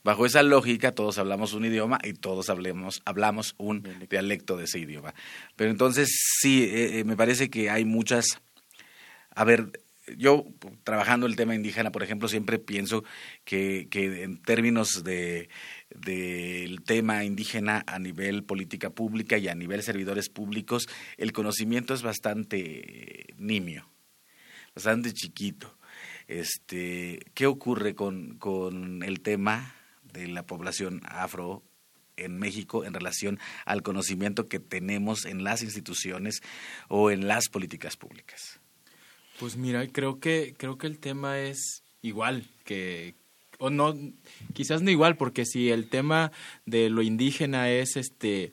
Bajo 0.03 0.25
esa 0.25 0.43
lógica 0.43 0.93
todos 0.93 1.19
hablamos 1.19 1.53
un 1.53 1.67
idioma 1.67 1.99
y 2.03 2.15
todos 2.15 2.49
hablemos, 2.49 3.03
hablamos 3.05 3.55
un 3.59 3.83
dialecto. 4.09 4.57
de 4.57 4.65
ese 4.65 4.79
idioma. 4.79 5.15
Pero 5.57 5.71
entonces 5.71 6.09
sí, 6.41 6.65
eh, 6.65 7.01
eh, 7.01 7.05
me 7.05 7.17
parece 7.17 7.51
que 7.51 7.69
hay 7.69 7.85
muchas... 7.85 8.41
A 9.37 9.45
ver, 9.45 9.83
yo 10.17 10.45
trabajando 10.83 11.27
el 11.27 11.37
tema 11.37 11.55
indígena, 11.55 11.91
por 11.93 12.03
ejemplo, 12.03 12.29
siempre 12.29 12.59
pienso 12.59 13.05
que, 13.45 13.89
en 13.93 14.41
términos 14.43 15.03
de 15.05 15.49
del 15.91 16.83
tema 16.83 17.25
indígena 17.25 17.85
a 17.87 17.99
nivel 17.99 18.43
política 18.45 18.91
pública 18.91 19.39
y 19.39 19.49
a 19.49 19.55
nivel 19.55 19.83
servidores 19.83 20.29
públicos, 20.29 20.89
el 21.17 21.33
conocimiento 21.33 21.95
es 21.95 22.03
bastante 22.03 23.27
nimio, 23.37 23.89
bastante 24.75 25.13
chiquito. 25.13 25.79
Este, 26.27 27.21
¿Qué 27.35 27.47
ocurre 27.47 27.95
con, 27.95 28.39
con 28.39 29.03
el 29.03 29.21
tema 29.21 29.75
de 30.03 30.27
la 30.27 30.45
población 30.45 31.01
afro 31.05 31.63
en 32.17 32.39
México 32.39 32.85
en 32.85 32.95
relación 32.95 33.39
al 33.65 33.83
conocimiento 33.83 34.49
que 34.49 34.59
tenemos 34.61 35.27
en 35.27 35.45
las 35.45 35.63
instituciones 35.63 36.41
o 36.89 37.11
en 37.11 37.29
las 37.29 37.49
políticas 37.49 37.97
públicas? 37.97 38.61
Pues 39.39 39.57
mira, 39.57 39.87
creo 39.89 40.21
que, 40.21 40.55
creo 40.57 40.79
que 40.79 40.87
el 40.87 40.99
tema 40.99 41.41
es 41.41 41.83
igual 42.03 42.45
que, 42.65 43.15
o 43.59 43.71
no, 43.71 43.95
quizás 44.53 44.83
no 44.83 44.91
igual, 44.91 45.17
porque 45.17 45.45
si 45.45 45.71
el 45.71 45.89
tema 45.89 46.33
de 46.67 46.91
lo 46.91 47.03
indígena 47.03 47.71
es 47.71 47.97
este 47.97 48.53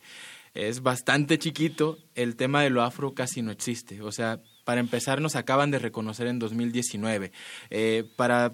es 0.53 0.81
bastante 0.81 1.39
chiquito, 1.39 1.97
el 2.15 2.35
tema 2.35 2.61
de 2.61 2.69
lo 2.69 2.81
afro 2.81 3.13
casi 3.13 3.41
no 3.41 3.51
existe. 3.51 4.01
O 4.01 4.11
sea, 4.11 4.41
para 4.65 4.81
empezar, 4.81 5.21
nos 5.21 5.35
acaban 5.35 5.71
de 5.71 5.79
reconocer 5.79 6.27
en 6.27 6.39
2019. 6.39 7.31
Eh, 7.69 8.03
para 8.17 8.53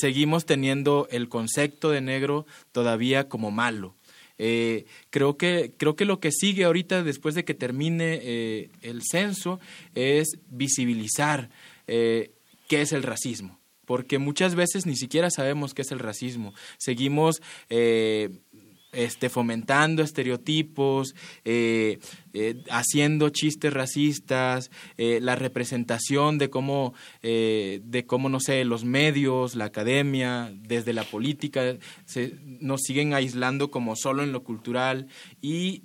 seguimos 0.00 0.46
teniendo 0.46 1.06
el 1.10 1.28
concepto 1.28 1.90
de 1.90 2.00
negro 2.00 2.46
todavía 2.72 3.28
como 3.28 3.50
malo. 3.50 3.94
Eh, 4.38 4.86
creo, 5.10 5.36
que, 5.36 5.72
creo 5.76 5.96
que 5.96 6.04
lo 6.04 6.20
que 6.20 6.32
sigue 6.32 6.64
ahorita, 6.64 7.02
después 7.02 7.34
de 7.34 7.44
que 7.44 7.54
termine 7.54 8.20
eh, 8.22 8.70
el 8.82 9.02
censo, 9.02 9.60
es 9.94 10.38
visibilizar 10.48 11.50
eh, 11.86 12.32
qué 12.68 12.82
es 12.82 12.92
el 12.92 13.02
racismo. 13.02 13.60
Porque 13.84 14.18
muchas 14.18 14.54
veces 14.54 14.86
ni 14.86 14.96
siquiera 14.96 15.30
sabemos 15.30 15.74
qué 15.74 15.82
es 15.82 15.92
el 15.92 15.98
racismo. 15.98 16.54
Seguimos 16.78 17.42
este, 18.94 19.28
fomentando 19.28 20.02
estereotipos, 20.02 21.14
eh, 21.44 21.98
eh, 22.32 22.62
haciendo 22.70 23.30
chistes 23.30 23.72
racistas, 23.72 24.70
eh, 24.96 25.18
la 25.20 25.36
representación 25.36 26.38
de 26.38 26.50
cómo, 26.50 26.94
de 27.22 28.04
cómo, 28.06 28.28
no 28.28 28.40
sé, 28.40 28.64
los 28.64 28.84
medios, 28.84 29.54
la 29.54 29.66
academia, 29.66 30.52
desde 30.54 30.92
la 30.92 31.04
política, 31.04 31.76
se, 32.04 32.34
nos 32.44 32.82
siguen 32.82 33.14
aislando 33.14 33.70
como 33.70 33.96
solo 33.96 34.22
en 34.22 34.32
lo 34.32 34.42
cultural 34.42 35.08
y, 35.40 35.82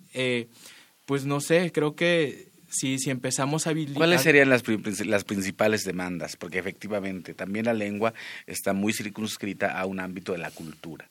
pues 1.06 1.26
no 1.26 1.40
sé, 1.40 1.72
creo 1.72 1.96
que 1.96 2.50
si, 2.70 3.00
si 3.00 3.10
empezamos 3.10 3.68
a 3.68 3.72
habilitar... 3.72 3.98
¿Cuáles 3.98 4.22
serían 4.22 4.50
las, 4.50 4.64
las 5.06 5.24
principales 5.24 5.84
demandas? 5.84 6.36
Porque 6.36 6.60
efectivamente 6.60 7.34
también 7.34 7.66
la 7.66 7.74
lengua 7.74 8.14
está 8.48 8.74
muy 8.74 8.94
circunscrita 8.94 9.80
a 9.80 9.86
un 9.86 10.00
ámbito 10.00 10.32
de 10.32 10.38
la 10.38 10.52
cultura. 10.52 11.10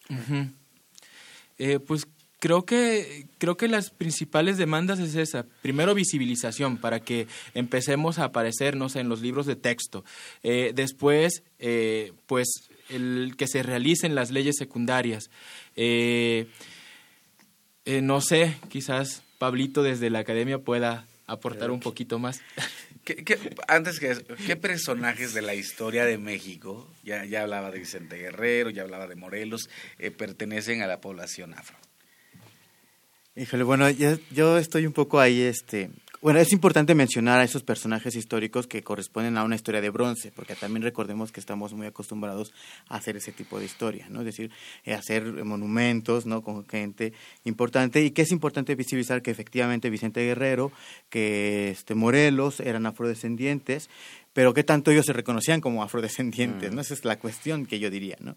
Eh, 1.59 1.79
pues 1.81 2.07
creo 2.39 2.65
que 2.65 3.27
creo 3.39 3.57
que 3.57 3.69
las 3.69 3.91
principales 3.91 4.57
demandas 4.57 4.99
es 4.99 5.15
esa. 5.15 5.45
Primero 5.63 5.95
visibilización 5.95 6.77
para 6.79 7.01
que 7.01 7.27
empecemos 7.55 8.19
a 8.19 8.25
aparecernos 8.25 8.97
en 8.97 9.09
los 9.09 9.21
libros 9.21 9.47
de 9.47 9.57
texto. 9.57 10.05
Eh, 10.43 10.73
después 10.75 11.43
eh, 11.59 12.13
pues 12.27 12.49
el 12.89 13.35
que 13.37 13.47
se 13.47 13.63
realicen 13.63 14.15
las 14.15 14.31
leyes 14.31 14.57
secundarias. 14.57 15.31
No 17.87 18.21
sé 18.21 18.57
quizás 18.69 19.23
Pablito 19.39 19.83
desde 19.83 20.11
la 20.11 20.19
academia 20.19 20.59
pueda 20.59 21.07
aportar 21.27 21.71
un 21.71 21.81
poquito 21.81 22.19
más 22.19 22.41
antes 23.69 24.01
que 24.01 24.17
¿qué 24.47 24.57
personajes 24.57 25.35
de 25.35 25.43
la 25.43 25.55
historia 25.55 26.05
de 26.05 26.19
México, 26.19 26.89
ya, 27.05 27.25
ya 27.25 27.43
hablaba 27.43 27.71
de 27.71 27.79
Vicente 27.79 28.17
Guerrero, 28.17 28.71
ya 28.71 28.83
hablaba 28.83 29.07
de 29.07 29.17
Morelos, 29.17 29.71
eh, 29.99 30.11
pertenecen 30.11 30.83
a 30.83 30.87
la 30.87 31.01
población 31.01 31.55
afro? 31.55 31.77
Híjole, 33.37 33.63
bueno, 33.63 33.89
yo, 33.91 34.19
yo 34.31 34.59
estoy 34.59 34.87
un 34.87 34.93
poco 34.93 35.21
ahí, 35.21 35.43
este, 35.43 35.91
bueno, 36.21 36.41
es 36.41 36.53
importante 36.53 36.97
mencionar 36.97 37.39
a 37.39 37.45
esos 37.45 37.63
personajes 37.63 38.17
históricos 38.17 38.67
que 38.67 38.83
corresponden 38.83 39.37
a 39.37 39.45
una 39.45 39.55
historia 39.55 39.81
de 39.81 39.91
bronce, 39.91 40.33
porque 40.35 40.57
también 40.57 40.83
recordemos 40.83 41.31
que 41.31 41.39
estamos 41.39 41.75
muy 41.75 41.87
acostumbrados 41.87 42.53
a 42.89 42.97
hacer 42.97 43.17
ese 43.17 43.31
tipo 43.31 43.59
de 43.61 43.67
historia, 43.67 44.09
¿no? 44.11 44.21
Es 44.21 44.27
decir, 44.27 44.51
eh, 44.85 44.95
hacer 44.95 45.45
monumentos, 45.45 46.27
¿no? 46.27 46.43
Con 46.43 46.67
gente 46.67 47.13
importante 47.45 48.03
y 48.03 48.11
que 48.11 48.23
es 48.23 48.33
importante 48.33 48.75
visibilizar 48.75 49.23
que 49.23 49.31
efectivamente 49.31 49.91
Vicente 49.91 50.25
Guerrero, 50.25 50.73
que 51.09 51.71
este 51.71 51.95
Morelos 51.95 52.59
eran 52.59 52.87
afrodescendientes, 52.87 53.89
pero 54.39 54.55
qué 54.55 54.63
tanto 54.63 54.93
ellos 54.93 55.05
se 55.05 55.13
reconocían 55.13 55.61
como 55.61 55.83
afrodescendientes, 55.83 56.71
mm. 56.71 56.75
¿no? 56.77 56.81
Esa 56.81 56.95
es 56.95 57.05
la 57.05 57.19
cuestión 57.19 57.67
que 57.67 57.81
yo 57.81 57.91
diría, 57.91 58.17
¿no? 58.21 58.37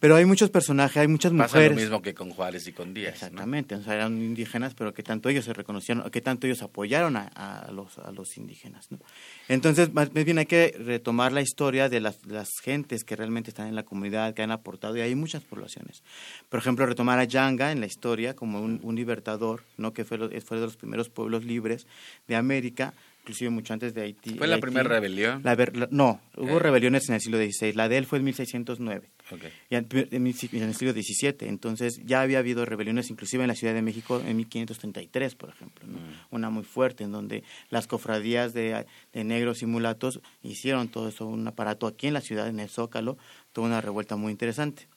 Pero 0.00 0.16
hay 0.16 0.24
muchos 0.24 0.48
personajes, 0.48 0.96
hay 0.96 1.08
muchas 1.08 1.30
mujeres. 1.30 1.52
Pasa 1.52 1.68
lo 1.68 1.74
mismo 1.74 2.00
que 2.00 2.14
con 2.14 2.30
Juárez 2.30 2.66
y 2.68 2.72
con 2.72 2.94
Díaz. 2.94 3.12
Exactamente, 3.12 3.74
o 3.74 3.82
sea, 3.82 3.96
eran 3.96 4.16
indígenas, 4.16 4.72
pero 4.72 4.94
que 4.94 5.02
tanto 5.02 5.28
ellos 5.28 5.44
se 5.44 5.52
reconocieron, 5.52 6.10
que 6.10 6.22
tanto 6.22 6.46
ellos 6.46 6.62
apoyaron 6.62 7.18
a, 7.18 7.68
los, 7.70 7.98
a 7.98 8.12
los 8.12 8.38
indígenas, 8.38 8.90
¿no? 8.90 8.98
Entonces, 9.46 9.92
más 9.92 10.10
bien 10.10 10.38
hay 10.38 10.46
que 10.46 10.74
retomar 10.86 11.32
la 11.32 11.42
historia 11.42 11.90
de 11.90 12.00
las, 12.00 12.24
las 12.24 12.48
gentes 12.62 13.04
que 13.04 13.14
realmente 13.14 13.50
están 13.50 13.66
en 13.66 13.74
la 13.74 13.82
comunidad, 13.82 14.32
que 14.32 14.40
han 14.40 14.52
aportado, 14.52 14.96
y 14.96 15.02
hay 15.02 15.14
muchas 15.14 15.42
poblaciones. 15.42 16.02
Por 16.48 16.60
ejemplo, 16.60 16.86
retomar 16.86 17.18
a 17.18 17.24
Yanga 17.24 17.72
en 17.72 17.80
la 17.80 17.86
historia 17.86 18.34
como 18.34 18.62
un, 18.62 18.80
un 18.82 18.96
libertador, 18.96 19.64
¿no? 19.76 19.92
Que 19.92 20.06
fue, 20.06 20.40
fue 20.40 20.60
de 20.60 20.64
los 20.64 20.78
primeros 20.78 21.10
pueblos 21.10 21.44
libres 21.44 21.86
de 22.26 22.36
América, 22.36 22.94
inclusive 23.22 23.50
mucho 23.50 23.72
antes 23.72 23.94
de 23.94 24.02
Haití. 24.02 24.34
¿Fue 24.34 24.48
la 24.48 24.58
primera 24.58 24.88
rebelión? 24.88 25.42
no, 25.90 26.20
hubo 26.36 26.58
rebeliones 26.58 27.08
en 27.08 27.14
el 27.14 27.20
siglo 27.20 27.38
XVI. 27.38 27.72
La 27.72 27.88
de 27.88 27.98
él 27.98 28.06
fue 28.06 28.18
en 28.18 28.24
1609. 28.24 29.10
Okay. 29.30 29.50
en, 29.70 30.26
el 30.26 30.74
siglo 30.74 30.92
XVII. 30.92 31.48
Entonces 31.48 32.02
ya 32.04 32.20
había 32.20 32.40
habido 32.40 32.66
rebeliones, 32.66 33.08
inclusive 33.10 33.44
en 33.44 33.48
la 33.48 33.54
Ciudad 33.54 33.72
de 33.72 33.80
México 33.80 34.20
en 34.26 34.36
1533, 34.36 35.36
por 35.36 35.50
ejemplo. 35.50 35.86
Mm. 35.86 36.34
Una 36.34 36.50
muy 36.50 36.64
fuerte, 36.64 37.04
en 37.04 37.12
donde 37.12 37.44
las 37.70 37.86
cofradías 37.86 38.52
de, 38.52 38.84
de 39.12 39.24
negros 39.24 39.62
y 39.62 39.66
mulatos 39.66 40.20
hicieron 40.42 40.88
todo 40.88 41.08
eso, 41.08 41.26
un 41.26 41.46
aparato 41.46 41.86
aquí 41.86 42.08
en 42.08 42.14
la 42.14 42.20
ciudad, 42.20 42.48
en 42.48 42.60
el 42.60 42.68
Zócalo, 42.68 43.16
toda 43.52 43.68
una 43.68 43.80
revuelta 43.80 44.16
muy 44.16 44.32
interesante. 44.32 44.88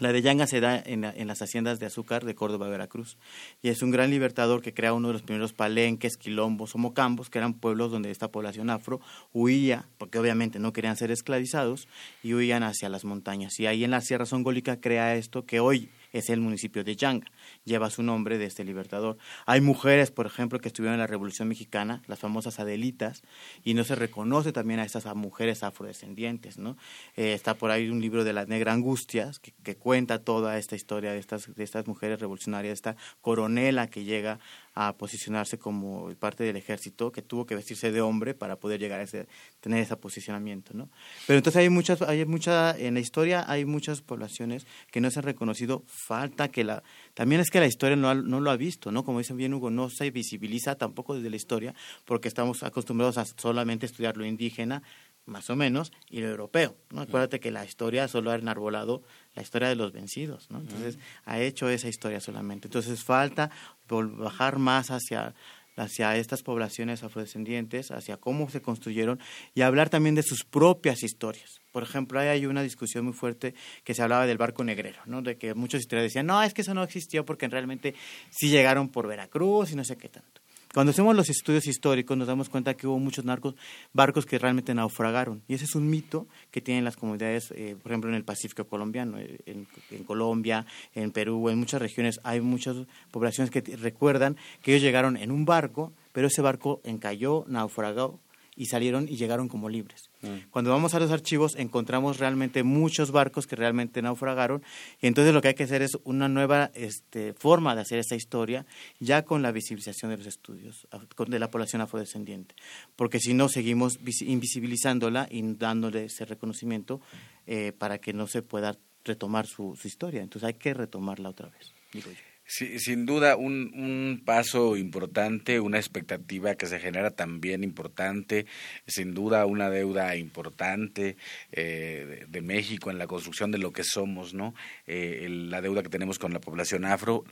La 0.00 0.12
de 0.12 0.22
Yanga 0.22 0.46
se 0.46 0.60
da 0.60 0.82
en, 0.84 1.02
las 1.26 1.42
haciendas 1.42 1.78
de 1.78 1.84
azúcar 1.84 2.24
de 2.24 2.34
Córdoba, 2.34 2.68
Veracruz, 2.68 3.18
y 3.60 3.68
es 3.68 3.82
un 3.82 3.90
gran 3.90 4.08
libertador 4.08 4.62
que 4.62 4.72
crea 4.72 4.94
uno 4.94 5.08
de 5.08 5.12
los 5.12 5.22
primeros 5.22 5.52
palenques, 5.52 6.16
quilombos 6.16 6.74
o 6.74 6.78
mocambos, 6.78 7.28
que 7.28 7.36
eran 7.36 7.52
pueblos 7.52 7.92
donde 7.92 8.10
esta 8.10 8.28
población 8.28 8.70
afro 8.70 9.02
huía, 9.34 9.84
porque 9.98 10.18
obviamente 10.18 10.58
no 10.58 10.72
querían 10.72 10.96
ser 10.96 11.10
esclavizados, 11.10 11.86
y 12.22 12.32
huían 12.32 12.62
hacia 12.62 12.88
las 12.88 13.04
montañas. 13.04 13.60
Y 13.60 13.66
ahí 13.66 13.84
en 13.84 13.90
la 13.90 14.00
Sierra 14.00 14.24
Songólica 14.24 14.80
crea 14.80 15.16
esto 15.16 15.44
que 15.44 15.60
hoy 15.60 15.90
es 16.12 16.30
el 16.30 16.40
municipio 16.40 16.84
de 16.84 16.96
Yanga. 16.96 17.26
Lleva 17.64 17.90
su 17.90 18.02
nombre 18.02 18.38
de 18.38 18.46
este 18.46 18.64
libertador. 18.64 19.18
Hay 19.46 19.60
mujeres, 19.60 20.10
por 20.10 20.26
ejemplo, 20.26 20.60
que 20.60 20.68
estuvieron 20.68 20.94
en 20.94 21.00
la 21.00 21.06
Revolución 21.06 21.48
Mexicana, 21.48 22.02
las 22.06 22.18
famosas 22.18 22.60
Adelitas, 22.60 23.22
y 23.64 23.74
no 23.74 23.84
se 23.84 23.94
reconoce 23.94 24.52
también 24.52 24.80
a 24.80 24.84
estas 24.84 25.06
mujeres 25.14 25.62
afrodescendientes. 25.62 26.58
¿no? 26.58 26.76
Eh, 27.16 27.32
está 27.34 27.54
por 27.54 27.70
ahí 27.70 27.88
un 27.88 28.00
libro 28.00 28.24
de 28.24 28.32
la 28.32 28.46
Negra 28.46 28.72
Angustias 28.72 29.38
que, 29.38 29.52
que, 29.62 29.76
cuenta 29.76 30.22
toda 30.22 30.58
esta 30.58 30.76
historia 30.76 31.12
de 31.12 31.18
estas, 31.18 31.54
de 31.54 31.64
estas 31.64 31.86
mujeres 31.86 32.20
revolucionarias, 32.20 32.74
esta 32.74 32.96
coronela 33.20 33.88
que 33.88 34.04
llega 34.04 34.40
a 34.74 34.96
posicionarse 34.96 35.58
como 35.58 36.08
parte 36.16 36.44
del 36.44 36.56
ejército, 36.56 37.10
que 37.10 37.22
tuvo 37.22 37.44
que 37.44 37.54
vestirse 37.54 37.90
de 37.90 38.00
hombre 38.00 38.34
para 38.34 38.56
poder 38.56 38.80
llegar 38.80 39.00
a 39.00 39.02
ese, 39.02 39.26
tener 39.60 39.80
ese 39.80 39.96
posicionamiento, 39.96 40.74
¿no? 40.74 40.88
Pero 41.26 41.38
entonces 41.38 41.60
hay 41.60 41.68
muchas, 41.68 42.02
hay 42.02 42.24
mucha, 42.24 42.76
en 42.78 42.94
la 42.94 43.00
historia 43.00 43.44
hay 43.48 43.64
muchas 43.64 44.00
poblaciones 44.00 44.66
que 44.90 45.00
no 45.00 45.10
se 45.10 45.18
han 45.18 45.24
reconocido, 45.24 45.82
falta 45.86 46.48
que 46.48 46.64
la, 46.64 46.82
también 47.14 47.40
es 47.40 47.50
que 47.50 47.60
la 47.60 47.66
historia 47.66 47.96
no, 47.96 48.14
no 48.14 48.40
lo 48.40 48.50
ha 48.50 48.56
visto, 48.56 48.92
¿no? 48.92 49.04
Como 49.04 49.18
dice 49.18 49.34
bien 49.34 49.54
Hugo, 49.54 49.70
no 49.70 49.90
se 49.90 50.10
visibiliza 50.10 50.76
tampoco 50.76 51.14
desde 51.14 51.30
la 51.30 51.36
historia, 51.36 51.74
porque 52.04 52.28
estamos 52.28 52.62
acostumbrados 52.62 53.18
a 53.18 53.24
solamente 53.24 53.86
estudiar 53.86 54.16
lo 54.16 54.24
indígena, 54.24 54.82
más 55.26 55.50
o 55.50 55.56
menos, 55.56 55.92
y 56.08 56.20
lo 56.20 56.28
europeo. 56.28 56.76
¿no? 56.90 57.02
Acuérdate 57.02 57.40
que 57.40 57.50
la 57.50 57.64
historia 57.64 58.08
solo 58.08 58.30
ha 58.30 58.36
enarbolado 58.36 59.02
la 59.34 59.42
historia 59.42 59.68
de 59.68 59.76
los 59.76 59.92
vencidos, 59.92 60.50
¿no? 60.50 60.58
Entonces, 60.58 60.98
ha 61.24 61.40
hecho 61.40 61.68
esa 61.68 61.88
historia 61.88 62.20
solamente. 62.20 62.68
Entonces, 62.68 63.02
falta 63.04 63.50
bajar 63.88 64.58
más 64.58 64.90
hacia 64.90 65.34
hacia 65.76 66.16
estas 66.16 66.42
poblaciones 66.42 67.02
afrodescendientes, 67.02 67.90
hacia 67.90 68.16
cómo 68.16 68.50
se 68.50 68.60
construyeron 68.60 69.18
y 69.54 69.62
hablar 69.62 69.88
también 69.88 70.14
de 70.14 70.22
sus 70.22 70.44
propias 70.44 71.02
historias. 71.02 71.60
Por 71.72 71.82
ejemplo, 71.82 72.20
ahí 72.20 72.28
hay 72.28 72.46
una 72.46 72.62
discusión 72.62 73.04
muy 73.04 73.14
fuerte 73.14 73.54
que 73.84 73.94
se 73.94 74.02
hablaba 74.02 74.26
del 74.26 74.38
barco 74.38 74.64
negrero, 74.64 75.00
¿no? 75.06 75.22
De 75.22 75.38
que 75.38 75.54
muchos 75.54 75.80
historiadores 75.80 76.12
decían, 76.12 76.26
no, 76.26 76.42
es 76.42 76.52
que 76.52 76.62
eso 76.62 76.74
no 76.74 76.82
existió 76.82 77.24
porque 77.24 77.48
realmente 77.48 77.94
sí 78.30 78.50
llegaron 78.50 78.88
por 78.88 79.06
Veracruz 79.06 79.72
y 79.72 79.76
no 79.76 79.84
sé 79.84 79.96
qué 79.96 80.08
tanto. 80.08 80.39
Cuando 80.72 80.90
hacemos 80.90 81.16
los 81.16 81.28
estudios 81.28 81.66
históricos 81.66 82.16
nos 82.16 82.28
damos 82.28 82.48
cuenta 82.48 82.74
que 82.74 82.86
hubo 82.86 83.00
muchos 83.00 83.24
narcos, 83.24 83.56
barcos 83.92 84.24
que 84.24 84.38
realmente 84.38 84.72
naufragaron. 84.72 85.42
Y 85.48 85.54
ese 85.54 85.64
es 85.64 85.74
un 85.74 85.90
mito 85.90 86.28
que 86.52 86.60
tienen 86.60 86.84
las 86.84 86.96
comunidades, 86.96 87.50
eh, 87.56 87.76
por 87.82 87.90
ejemplo, 87.90 88.08
en 88.08 88.14
el 88.14 88.22
Pacífico 88.22 88.64
colombiano, 88.64 89.18
eh, 89.18 89.40
en, 89.46 89.66
en, 89.90 90.04
Colombia, 90.04 90.66
en 90.94 91.10
Perú, 91.10 91.48
en 91.48 91.58
muchas 91.58 91.82
regiones 91.82 92.20
hay 92.22 92.40
muchas 92.40 92.76
poblaciones 93.10 93.50
que 93.50 93.62
recuerdan 93.78 94.36
que 94.62 94.70
ellos 94.70 94.82
llegaron 94.82 95.16
en 95.16 95.32
un 95.32 95.44
barco, 95.44 95.92
pero 96.12 96.28
ese 96.28 96.40
barco 96.40 96.80
encalló, 96.84 97.44
naufragó 97.48 98.20
y 98.60 98.66
salieron 98.66 99.08
y 99.08 99.16
llegaron 99.16 99.48
como 99.48 99.70
libres. 99.70 100.10
Mm. 100.20 100.50
Cuando 100.50 100.70
vamos 100.70 100.92
a 100.92 101.00
los 101.00 101.10
archivos 101.10 101.56
encontramos 101.56 102.18
realmente 102.18 102.62
muchos 102.62 103.10
barcos 103.10 103.46
que 103.46 103.56
realmente 103.56 104.02
naufragaron 104.02 104.62
y 105.00 105.06
entonces 105.06 105.32
lo 105.32 105.40
que 105.40 105.48
hay 105.48 105.54
que 105.54 105.62
hacer 105.62 105.80
es 105.80 105.96
una 106.04 106.28
nueva 106.28 106.70
este, 106.74 107.32
forma 107.32 107.74
de 107.74 107.80
hacer 107.80 107.98
esa 107.98 108.16
historia 108.16 108.66
ya 108.98 109.22
con 109.22 109.40
la 109.40 109.50
visibilización 109.50 110.10
de 110.10 110.18
los 110.18 110.26
estudios 110.26 110.86
de 111.26 111.38
la 111.38 111.50
población 111.50 111.80
afrodescendiente, 111.80 112.54
porque 112.96 113.18
si 113.18 113.32
no 113.32 113.48
seguimos 113.48 113.98
invisibilizándola 114.20 115.26
y 115.30 115.40
dándole 115.54 116.04
ese 116.04 116.26
reconocimiento 116.26 117.00
eh, 117.46 117.72
para 117.72 117.96
que 117.96 118.12
no 118.12 118.26
se 118.26 118.42
pueda 118.42 118.76
retomar 119.06 119.46
su, 119.46 119.74
su 119.80 119.88
historia. 119.88 120.20
Entonces 120.20 120.46
hay 120.46 120.54
que 120.54 120.74
retomarla 120.74 121.30
otra 121.30 121.48
vez, 121.48 121.72
digo 121.94 122.10
yo. 122.10 122.29
Sí, 122.52 122.80
sin 122.80 123.06
duda, 123.06 123.36
un, 123.36 123.70
un 123.76 124.22
paso 124.24 124.76
importante, 124.76 125.60
una 125.60 125.78
expectativa 125.78 126.56
que 126.56 126.66
se 126.66 126.80
genera 126.80 127.12
también 127.12 127.62
importante, 127.62 128.44
sin 128.88 129.14
duda 129.14 129.46
una 129.46 129.70
deuda 129.70 130.16
importante 130.16 131.16
eh, 131.52 132.26
de, 132.28 132.42
México 132.42 132.90
en 132.90 132.98
la 132.98 133.06
construcción 133.06 133.52
de 133.52 133.58
lo 133.58 133.72
que 133.72 133.84
somos, 133.84 134.34
¿no? 134.34 134.52
Eh, 134.88 135.28
la 135.30 135.60
deuda 135.60 135.84
que 135.84 135.90
tenemos 135.90 136.18
con 136.18 136.32
la 136.32 136.40
población 136.40 136.84
afro, 136.86 137.22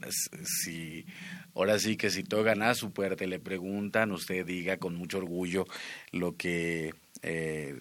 si 0.44 1.04
ahora 1.52 1.80
sí 1.80 1.96
que 1.96 2.10
si 2.10 2.22
tocan 2.22 2.62
a 2.62 2.76
su 2.76 2.92
puerta 2.92 3.24
y 3.24 3.26
le 3.26 3.40
preguntan, 3.40 4.12
usted 4.12 4.46
diga 4.46 4.76
con 4.76 4.94
mucho 4.94 5.18
orgullo 5.18 5.64
lo 6.12 6.36
que... 6.36 6.94
Eh, 7.22 7.80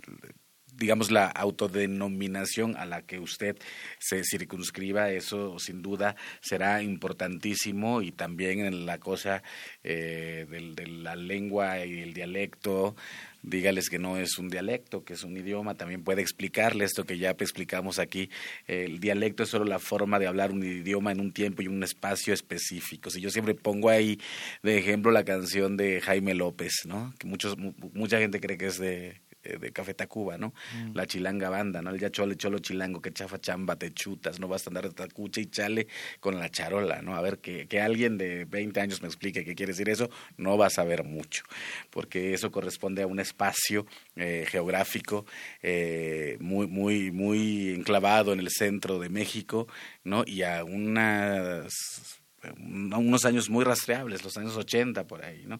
digamos, 0.78 1.11
la 1.11 1.28
autodenominación 1.28 2.75
a 2.78 2.86
la 2.86 3.01
que 3.01 3.19
usted 3.19 3.57
se 3.99 4.23
circunscriba, 4.23 5.11
eso 5.11 5.59
sin 5.59 5.82
duda 5.82 6.15
será 6.41 6.84
importantísimo 6.84 8.01
y 8.01 8.11
también 8.11 8.59
en 8.59 8.86
la 8.86 8.99
cosa 8.99 9.43
eh, 9.84 10.45
de 10.49 10.88
la 10.88 11.15
lengua 11.15 11.86
y 11.86 11.99
el 11.99 12.13
dialecto, 12.13 12.95
dígales 13.41 13.89
que 13.89 13.99
no 13.99 14.17
es 14.17 14.38
un 14.38 14.49
dialecto, 14.49 15.03
que 15.03 15.13
es 15.13 15.23
un 15.23 15.38
idioma, 15.38 15.75
también 15.75 16.03
puede 16.03 16.21
explicarle 16.21 16.86
esto 16.86 17.05
que 17.05 17.17
ya 17.17 17.32
explicamos 17.32 17.99
aquí, 17.99 18.30
el 18.67 18.99
dialecto 18.99 19.43
es 19.43 19.49
solo 19.49 19.65
la 19.65 19.80
forma 19.80 20.19
de 20.19 20.28
hablar 20.28 20.51
un 20.51 20.63
idioma 20.63 21.11
en 21.11 21.19
un 21.19 21.32
tiempo 21.32 21.61
y 21.61 21.67
un 21.67 21.84
espacio 21.84 22.34
específico. 22.34 23.09
Si 23.09 23.21
yo 23.21 23.30
siempre 23.30 23.55
pongo 23.55 23.89
ahí 23.89 24.19
de 24.63 24.78
ejemplo 24.78 25.11
la 25.11 25.23
canción 25.23 25.78
de 25.78 26.01
Jaime 26.01 26.34
López, 26.34 26.84
¿no? 26.86 27.13
Que 27.17 27.28
muchos 27.28 27.57
mucha 27.57 28.19
gente 28.19 28.39
cree 28.39 28.57
que 28.57 28.67
es 28.67 28.80
de 28.80 29.21
de 29.59 29.71
Café 29.71 29.93
Tacuba, 29.93 30.37
¿no? 30.37 30.53
Mm. 30.73 30.95
La 30.95 31.05
chilanga 31.05 31.49
banda, 31.49 31.81
¿no? 31.81 31.89
El 31.91 31.99
ya 31.99 32.11
chole 32.11 32.35
cholo 32.35 32.59
chilango, 32.59 33.01
que 33.01 33.11
chafa 33.11 33.39
chamba, 33.39 33.75
te 33.75 33.93
chutas, 33.93 34.39
no 34.39 34.47
vas 34.47 34.67
a 34.67 34.69
andar 34.69 34.87
de 34.87 34.93
tacucha 34.93 35.41
y 35.41 35.45
chale 35.45 35.87
con 36.19 36.39
la 36.39 36.49
charola, 36.49 37.01
¿no? 37.01 37.15
A 37.15 37.21
ver, 37.21 37.39
que, 37.39 37.67
que 37.67 37.81
alguien 37.81 38.17
de 38.17 38.45
20 38.45 38.79
años 38.79 39.01
me 39.01 39.07
explique 39.07 39.43
qué 39.45 39.55
quiere 39.55 39.71
decir 39.71 39.89
eso, 39.89 40.09
no 40.37 40.57
vas 40.57 40.79
a 40.79 40.83
ver 40.83 41.03
mucho, 41.03 41.43
porque 41.89 42.33
eso 42.33 42.51
corresponde 42.51 43.01
a 43.03 43.07
un 43.07 43.19
espacio 43.19 43.85
eh, 44.15 44.45
geográfico 44.49 45.25
eh, 45.61 46.37
muy, 46.39 46.67
muy, 46.67 47.11
muy 47.11 47.69
enclavado 47.69 48.33
en 48.33 48.39
el 48.39 48.49
centro 48.49 48.99
de 48.99 49.09
México, 49.09 49.67
¿no? 50.03 50.23
Y 50.25 50.43
a 50.43 50.63
unas 50.63 52.16
unos 52.57 53.25
años 53.25 53.49
muy 53.49 53.63
rastreables, 53.63 54.23
los 54.23 54.38
años 54.38 54.55
80 54.55 55.07
por 55.07 55.23
ahí, 55.23 55.43
¿no? 55.45 55.59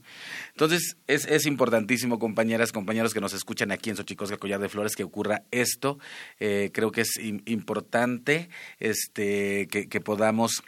Entonces, 0.51 0.97
es, 1.07 1.25
es 1.25 1.45
importantísimo, 1.45 2.19
compañeras, 2.19 2.71
compañeros 2.71 3.13
que 3.13 3.21
nos 3.21 3.34
escuchan 3.34 3.71
aquí 3.71 3.89
en 3.89 3.95
Xochicosca 3.95 4.38
Collar 4.38 4.59
de 4.59 4.69
Flores, 4.69 4.95
que 4.95 5.03
ocurra 5.03 5.43
esto. 5.51 5.99
Eh, 6.39 6.71
creo 6.73 6.91
que 6.91 7.01
es 7.01 7.19
importante 7.45 8.49
este, 8.80 9.67
que, 9.67 9.89
que 9.89 10.01
podamos, 10.01 10.63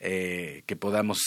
eh, 0.00 0.62
que 0.66 0.76
podamos 0.76 1.18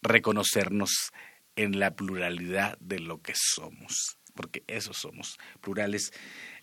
reconocernos 0.00 1.12
en 1.56 1.78
la 1.78 1.94
pluralidad 1.94 2.78
de 2.80 2.98
lo 2.98 3.20
que 3.20 3.34
somos, 3.36 4.18
porque 4.34 4.64
eso 4.66 4.94
somos, 4.94 5.38
plurales 5.60 6.12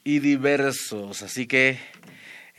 y 0.04 0.20
diversos. 0.20 1.22
Así 1.22 1.46
que 1.46 1.80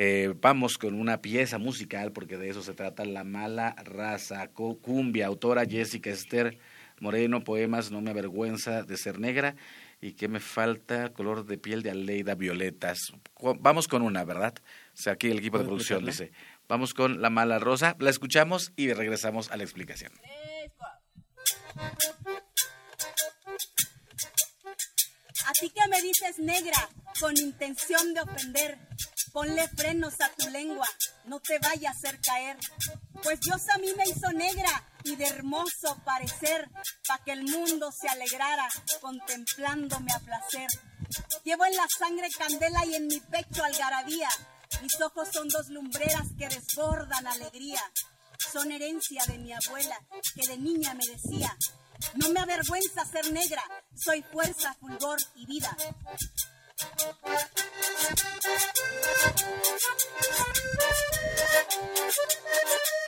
eh, 0.02 0.32
vamos 0.40 0.78
con 0.78 0.94
una 0.94 1.20
pieza 1.20 1.58
musical, 1.58 2.10
porque 2.12 2.38
de 2.38 2.48
eso 2.48 2.62
se 2.62 2.72
trata, 2.72 3.04
La 3.04 3.22
Mala 3.22 3.76
Raza, 3.84 4.48
cumbia, 4.48 5.26
autora 5.26 5.66
Jessica 5.66 6.08
Esther 6.08 6.56
Moreno, 7.00 7.44
poemas 7.44 7.90
No 7.90 8.00
me 8.00 8.08
avergüenza 8.08 8.82
de 8.82 8.96
ser 8.96 9.18
negra, 9.18 9.56
y 10.00 10.12
que 10.12 10.26
me 10.26 10.40
falta 10.40 11.12
color 11.12 11.44
de 11.44 11.58
piel 11.58 11.82
de 11.82 11.90
Aleida 11.90 12.34
Violetas. 12.34 13.12
Vamos 13.58 13.88
con 13.88 14.00
una, 14.00 14.24
¿verdad? 14.24 14.54
O 14.94 14.96
sea, 14.96 15.12
aquí 15.12 15.30
el 15.30 15.40
equipo 15.40 15.58
de 15.58 15.64
producción 15.64 16.06
dice, 16.06 16.32
vamos 16.66 16.94
con 16.94 17.20
La 17.20 17.28
Mala 17.28 17.58
Rosa, 17.58 17.94
la 17.98 18.08
escuchamos 18.08 18.72
y 18.76 18.94
regresamos 18.94 19.50
a 19.50 19.58
la 19.58 19.64
explicación. 19.64 20.12
Así 25.46 25.68
que 25.68 25.88
me 25.90 26.00
dices 26.00 26.38
negra 26.38 26.88
con 27.20 27.36
intención 27.36 28.14
de 28.14 28.22
ofender. 28.22 28.78
Ponle 29.32 29.68
frenos 29.68 30.14
a 30.20 30.28
tu 30.30 30.48
lengua, 30.50 30.88
no 31.24 31.40
te 31.40 31.58
vaya 31.58 31.90
a 31.90 31.92
hacer 31.92 32.20
caer. 32.20 32.56
Pues 33.22 33.40
Dios 33.40 33.62
a 33.68 33.78
mí 33.78 33.88
me 33.96 34.08
hizo 34.08 34.32
negra 34.32 34.84
y 35.04 35.14
de 35.16 35.26
hermoso 35.26 35.96
parecer, 36.04 36.68
pa' 37.06 37.22
que 37.24 37.32
el 37.32 37.44
mundo 37.44 37.90
se 37.92 38.08
alegrara 38.08 38.68
contemplándome 39.00 40.12
a 40.12 40.18
placer. 40.20 40.68
Llevo 41.44 41.64
en 41.64 41.76
la 41.76 41.86
sangre 41.98 42.28
candela 42.36 42.84
y 42.86 42.94
en 42.94 43.06
mi 43.06 43.20
pecho 43.20 43.62
algarabía. 43.62 44.28
Mis 44.82 45.00
ojos 45.00 45.28
son 45.32 45.48
dos 45.48 45.68
lumbreras 45.68 46.26
que 46.38 46.48
desbordan 46.48 47.26
alegría. 47.26 47.82
Son 48.52 48.72
herencia 48.72 49.22
de 49.26 49.38
mi 49.38 49.52
abuela, 49.52 50.00
que 50.34 50.46
de 50.48 50.56
niña 50.56 50.94
me 50.94 51.06
decía, 51.06 51.56
no 52.14 52.30
me 52.30 52.40
avergüenza 52.40 53.04
ser 53.04 53.30
negra, 53.32 53.62
soy 53.94 54.22
fuerza, 54.22 54.74
fulgor 54.80 55.18
y 55.36 55.46
vida. 55.46 55.76
Thank 56.82 57.02
you. 62.92 62.99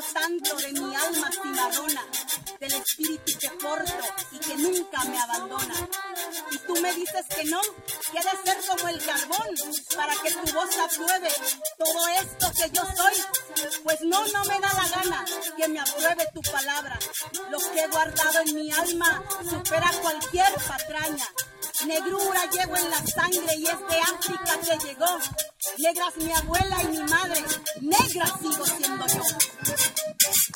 Estoy 0.00 0.19
de 0.38 0.72
mi 0.80 0.94
alma 0.94 1.28
cimarrona, 1.42 2.04
del 2.60 2.72
espíritu 2.72 3.38
que 3.38 3.50
porto 3.50 4.04
y 4.30 4.38
que 4.38 4.56
nunca 4.56 5.04
me 5.04 5.18
abandona. 5.18 5.74
Y 6.52 6.58
tú 6.58 6.76
me 6.80 6.94
dices 6.94 7.26
que 7.34 7.44
no, 7.46 7.60
que 7.60 8.18
de 8.18 8.44
ser 8.44 8.58
como 8.68 8.88
el 8.88 9.04
carbón, 9.04 9.48
para 9.96 10.14
que 10.14 10.30
tu 10.30 10.52
voz 10.52 10.70
apruebe 10.78 11.30
todo 11.78 12.08
esto 12.08 12.52
que 12.56 12.70
yo 12.70 12.82
soy. 12.96 13.72
Pues 13.82 14.00
no, 14.02 14.24
no 14.28 14.44
me 14.44 14.60
da 14.60 14.72
la 14.72 14.88
gana 14.88 15.24
que 15.56 15.68
me 15.68 15.80
apruebe 15.80 16.28
tu 16.32 16.42
palabra. 16.42 16.98
Lo 17.50 17.58
que 17.58 17.80
he 17.80 17.88
guardado 17.88 18.40
en 18.46 18.54
mi 18.54 18.70
alma 18.70 19.24
supera 19.48 19.90
cualquier 20.00 20.52
patraña. 20.66 21.26
Negrura 21.86 22.46
llevo 22.50 22.76
en 22.76 22.90
la 22.90 23.06
sangre 23.06 23.56
y 23.56 23.66
es 23.66 23.78
de 23.88 24.00
África 24.00 24.60
que 24.60 24.86
llegó. 24.86 25.18
Negras 25.78 26.16
mi 26.16 26.32
abuela 26.32 26.82
y 26.82 26.88
mi 26.88 26.98
madre, 26.98 27.44
negra 27.80 28.26
sigo 28.40 28.66
siendo 28.66 29.06
yo. 29.06 29.22
Somos 30.20 30.50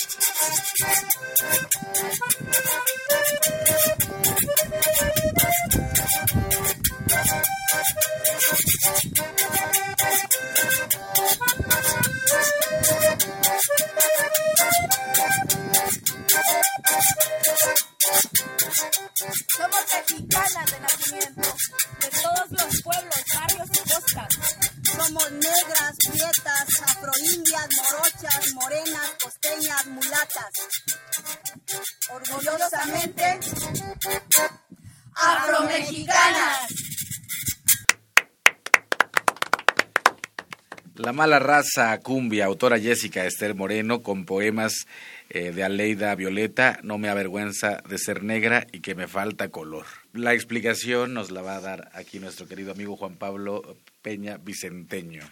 mala 41.15 41.39
raza 41.39 41.99
cumbia, 42.01 42.47
autora 42.47 42.79
Jessica 42.79 43.25
Esther 43.25 43.55
Moreno, 43.55 44.03
con 44.03 44.25
poemas 44.25 44.87
eh, 45.31 45.53
de 45.53 45.63
Aleida 45.65 46.15
Violeta, 46.15 46.81
No 46.83 46.99
me 46.99 47.09
avergüenza 47.09 47.83
de 47.89 47.99
ser 47.99 48.23
negra 48.23 48.67
y 48.73 48.81
que 48.81 48.95
me 48.95 49.07
falta 49.07 49.49
color. 49.49 49.87
La 50.13 50.35
explicación 50.35 51.15
nos 51.15 51.31
la 51.31 51.43
va 51.43 51.57
a 51.57 51.61
dar 51.61 51.91
aquí 51.95 52.19
nuestro 52.19 52.47
querido 52.49 52.73
amigo 52.73 52.97
Juan 52.97 53.15
Pablo 53.15 53.77
Peña 54.03 54.39
Vicenteño. 54.39 55.23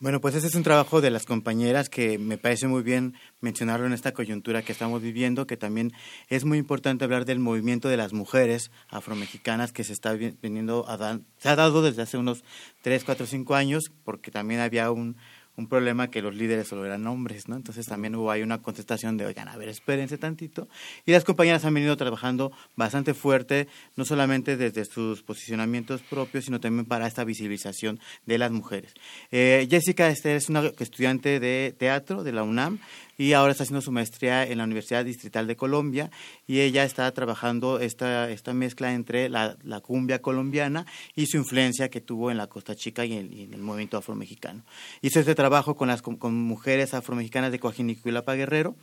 Bueno, 0.00 0.20
pues 0.20 0.36
ese 0.36 0.46
es 0.46 0.54
un 0.54 0.62
trabajo 0.62 1.00
de 1.00 1.10
las 1.10 1.26
compañeras 1.26 1.88
que 1.88 2.18
me 2.18 2.38
parece 2.38 2.68
muy 2.68 2.84
bien 2.84 3.14
mencionarlo 3.40 3.84
en 3.84 3.92
esta 3.92 4.12
coyuntura 4.12 4.62
que 4.62 4.70
estamos 4.70 5.02
viviendo, 5.02 5.48
que 5.48 5.56
también 5.56 5.90
es 6.28 6.44
muy 6.44 6.58
importante 6.58 7.02
hablar 7.02 7.24
del 7.24 7.40
movimiento 7.40 7.88
de 7.88 7.96
las 7.96 8.12
mujeres 8.12 8.70
afromexicanas 8.88 9.72
que 9.72 9.82
se 9.82 9.92
está 9.92 10.12
viniendo 10.12 10.88
a 10.88 10.96
dar, 10.98 11.22
se 11.38 11.48
ha 11.48 11.56
dado 11.56 11.82
desde 11.82 12.02
hace 12.02 12.16
unos 12.16 12.44
3, 12.82 13.02
4, 13.02 13.26
5 13.26 13.56
años, 13.56 13.90
porque 14.04 14.30
también 14.30 14.60
había 14.60 14.92
un, 14.92 15.16
un 15.58 15.66
problema 15.66 16.08
que 16.08 16.22
los 16.22 16.36
líderes 16.36 16.68
solo 16.68 16.86
eran 16.86 17.04
hombres, 17.08 17.48
¿no? 17.48 17.56
Entonces 17.56 17.84
también 17.84 18.14
hubo 18.14 18.30
ahí 18.30 18.42
una 18.42 18.62
contestación 18.62 19.16
de, 19.16 19.26
oigan, 19.26 19.48
a 19.48 19.56
ver, 19.56 19.68
espérense 19.68 20.16
tantito. 20.16 20.68
Y 21.04 21.10
las 21.10 21.24
compañeras 21.24 21.64
han 21.64 21.74
venido 21.74 21.96
trabajando 21.96 22.52
bastante 22.76 23.12
fuerte, 23.12 23.66
no 23.96 24.04
solamente 24.04 24.56
desde 24.56 24.84
sus 24.84 25.24
posicionamientos 25.24 26.00
propios, 26.02 26.44
sino 26.44 26.60
también 26.60 26.86
para 26.86 27.08
esta 27.08 27.24
visibilización 27.24 27.98
de 28.24 28.38
las 28.38 28.52
mujeres. 28.52 28.94
Eh, 29.32 29.66
Jessica 29.68 30.08
este 30.08 30.36
es 30.36 30.48
una 30.48 30.62
estudiante 30.78 31.40
de 31.40 31.74
teatro 31.76 32.22
de 32.22 32.32
la 32.32 32.44
UNAM 32.44 32.78
y 33.18 33.32
ahora 33.32 33.50
está 33.50 33.64
haciendo 33.64 33.82
su 33.82 33.90
maestría 33.90 34.44
en 34.44 34.58
la 34.58 34.64
Universidad 34.64 35.04
Distrital 35.04 35.48
de 35.48 35.56
Colombia 35.56 36.10
y 36.46 36.60
ella 36.60 36.84
está 36.84 37.10
trabajando 37.12 37.80
esta, 37.80 38.30
esta 38.30 38.54
mezcla 38.54 38.94
entre 38.94 39.28
la, 39.28 39.58
la 39.64 39.80
cumbia 39.80 40.22
colombiana 40.22 40.86
y 41.16 41.26
su 41.26 41.36
influencia 41.36 41.90
que 41.90 42.00
tuvo 42.00 42.30
en 42.30 42.36
la 42.36 42.46
Costa 42.46 42.76
Chica 42.76 43.04
y 43.04 43.14
en, 43.14 43.52
el 43.52 43.60
movimiento 43.60 43.96
afromexicano. 43.96 44.62
Hizo 45.02 45.18
este 45.18 45.34
trabajo 45.34 45.74
con, 45.74 45.88
las, 45.88 46.00
con, 46.00 46.16
con 46.16 46.34
mujeres 46.34 46.94
afromexicanas 46.94 47.50
de 47.50 47.58
Coajinico 47.58 48.08
y 48.08 48.12
Lapa 48.12 48.34
Guerrero, 48.34 48.76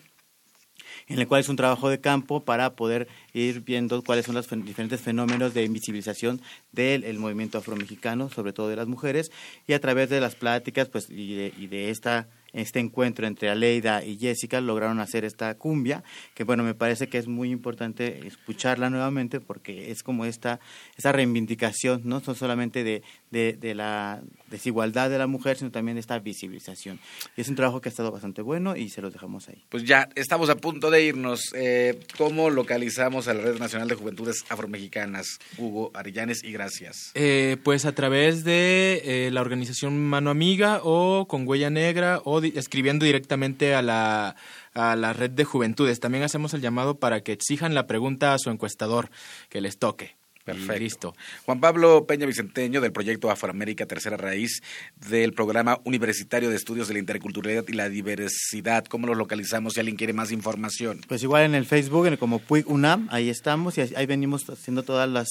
en 1.08 1.20
el 1.20 1.28
cual 1.28 1.42
es 1.42 1.50
un 1.50 1.56
trabajo 1.56 1.90
de 1.90 2.02
campo 2.02 2.44
para 2.44 2.76
poder 2.76 3.08
ir 3.34 3.62
viendo 3.62 4.02
cuáles 4.04 4.26
son 4.26 4.36
los 4.36 4.50
diferentes 4.50 5.00
fenómenos 5.00 5.54
de 5.54 5.64
invisibilización 5.64 6.42
del 6.74 7.06
el 7.06 7.20
movimiento 7.20 7.58
afromexicano, 7.58 8.30
sobre 8.30 8.52
todo 8.52 8.68
de 8.68 8.76
las 8.76 8.88
mujeres, 8.88 9.32
y 9.66 9.74
a 9.74 9.80
través 9.80 10.10
de 10.10 10.20
las 10.20 10.36
pláticas 10.36 10.90
pues, 10.90 11.10
y, 11.10 11.36
de, 11.36 11.54
y 11.58 11.68
de 11.68 11.90
esta 11.90 12.28
este 12.56 12.80
encuentro 12.80 13.28
entre 13.28 13.50
Aleida 13.50 14.04
y 14.04 14.18
Jessica 14.18 14.62
lograron 14.62 15.00
hacer 15.00 15.26
esta 15.26 15.56
cumbia, 15.56 16.04
que 16.34 16.44
bueno, 16.44 16.64
me 16.64 16.74
parece 16.74 17.08
que 17.08 17.18
es 17.18 17.28
muy 17.28 17.52
importante 17.52 18.26
escucharla 18.26 18.90
nuevamente 18.90 19.40
porque 19.40 19.92
es 19.92 20.04
como 20.04 20.26
esta, 20.26 20.60
esta 20.98 21.12
reivindicación, 21.12 22.02
no 22.06 22.22
solamente 22.22 22.84
de, 22.84 23.04
de, 23.32 23.54
de, 23.54 23.76
la 23.76 24.22
desigualdad 24.50 25.10
de 25.10 25.18
la 25.18 25.28
mujer, 25.28 25.58
sino 25.58 25.72
también 25.72 25.96
de 25.96 26.02
esta 26.02 26.18
visibilización. 26.20 27.00
Y 27.36 27.42
es 27.42 27.50
un 27.50 27.56
trabajo 27.56 27.82
que 27.82 27.90
ha 27.90 27.92
estado 27.92 28.12
bastante 28.12 28.42
bueno 28.42 28.76
y 28.76 28.90
se 28.90 29.02
los 29.02 29.14
dejamos 29.14 29.50
ahí. 29.50 29.64
Pues 29.70 29.84
ya 29.84 30.10
estamos 30.16 30.50
a 30.50 30.56
punto 30.56 30.90
de 30.90 31.04
irnos. 31.04 31.52
Eh, 31.54 32.00
¿Cómo 32.18 32.50
localizamos 32.50 33.28
a 33.28 33.34
la 33.34 33.42
Red 33.42 33.60
Nacional 33.60 33.88
de 33.88 33.96
Juventudes 33.96 34.46
Afromexicanas? 34.50 35.40
Hugo 35.58 35.92
Arillanes 35.94 36.44
y 36.44 36.52
gracias. 36.52 37.12
Eh, 37.16 37.58
pues 37.64 37.86
a 37.86 37.94
través 37.94 38.44
de 38.44 39.02
eh, 39.04 39.32
la 39.32 39.42
organización 39.42 40.02
Mano 40.02 40.30
Amiga 40.30 40.82
o 40.84 41.28
con 41.28 41.48
Huella 41.48 41.70
Negra 41.70 42.22
o 42.24 42.42
escribiendo 42.56 43.06
directamente 43.06 43.76
a 43.76 43.82
la, 43.82 44.36
a 44.74 44.96
la 44.96 45.14
red 45.14 45.32
de 45.32 45.46
juventudes. 45.46 46.00
También 46.00 46.24
hacemos 46.24 46.54
el 46.54 46.62
llamado 46.62 47.00
para 47.00 47.22
que 47.22 47.32
exijan 47.32 47.74
la 47.74 47.88
pregunta 47.88 48.34
a 48.34 48.40
su 48.40 48.50
encuestador 48.50 49.10
que 49.50 49.62
les 49.62 49.78
toque. 49.78 50.18
Perfecto. 50.46 50.76
Y 50.76 50.80
listo. 50.80 51.16
Juan 51.46 51.60
Pablo 51.60 52.06
Peña 52.06 52.28
Vicenteño, 52.28 52.80
del 52.80 52.92
proyecto 52.92 53.32
Afroamérica 53.32 53.88
Tercera 53.88 54.16
Raíz, 54.16 54.62
del 55.10 55.34
programa 55.34 55.80
universitario 55.86 56.52
de 56.52 56.56
estudios 56.56 56.88
de 56.88 56.94
la 56.94 57.00
interculturalidad 57.00 57.66
y 57.68 57.74
la 57.74 57.90
diversidad. 57.90 58.86
¿Cómo 58.86 59.08
los 59.08 59.18
localizamos 59.18 59.74
si 59.74 59.80
alguien 59.80 59.98
quiere 59.98 60.14
más 60.14 60.32
información? 60.32 61.02
Pues 61.08 61.24
igual 61.24 61.46
en 61.46 61.56
el 61.56 61.66
Facebook, 61.66 62.06
en 62.06 62.18
como 62.18 62.38
Puig 62.38 62.70
UNAM, 62.70 63.08
ahí 63.12 63.30
estamos 63.30 63.78
y 63.80 63.82
ahí 63.82 64.06
venimos 64.06 64.48
haciendo 64.48 64.84
todas 64.84 65.10
las, 65.10 65.28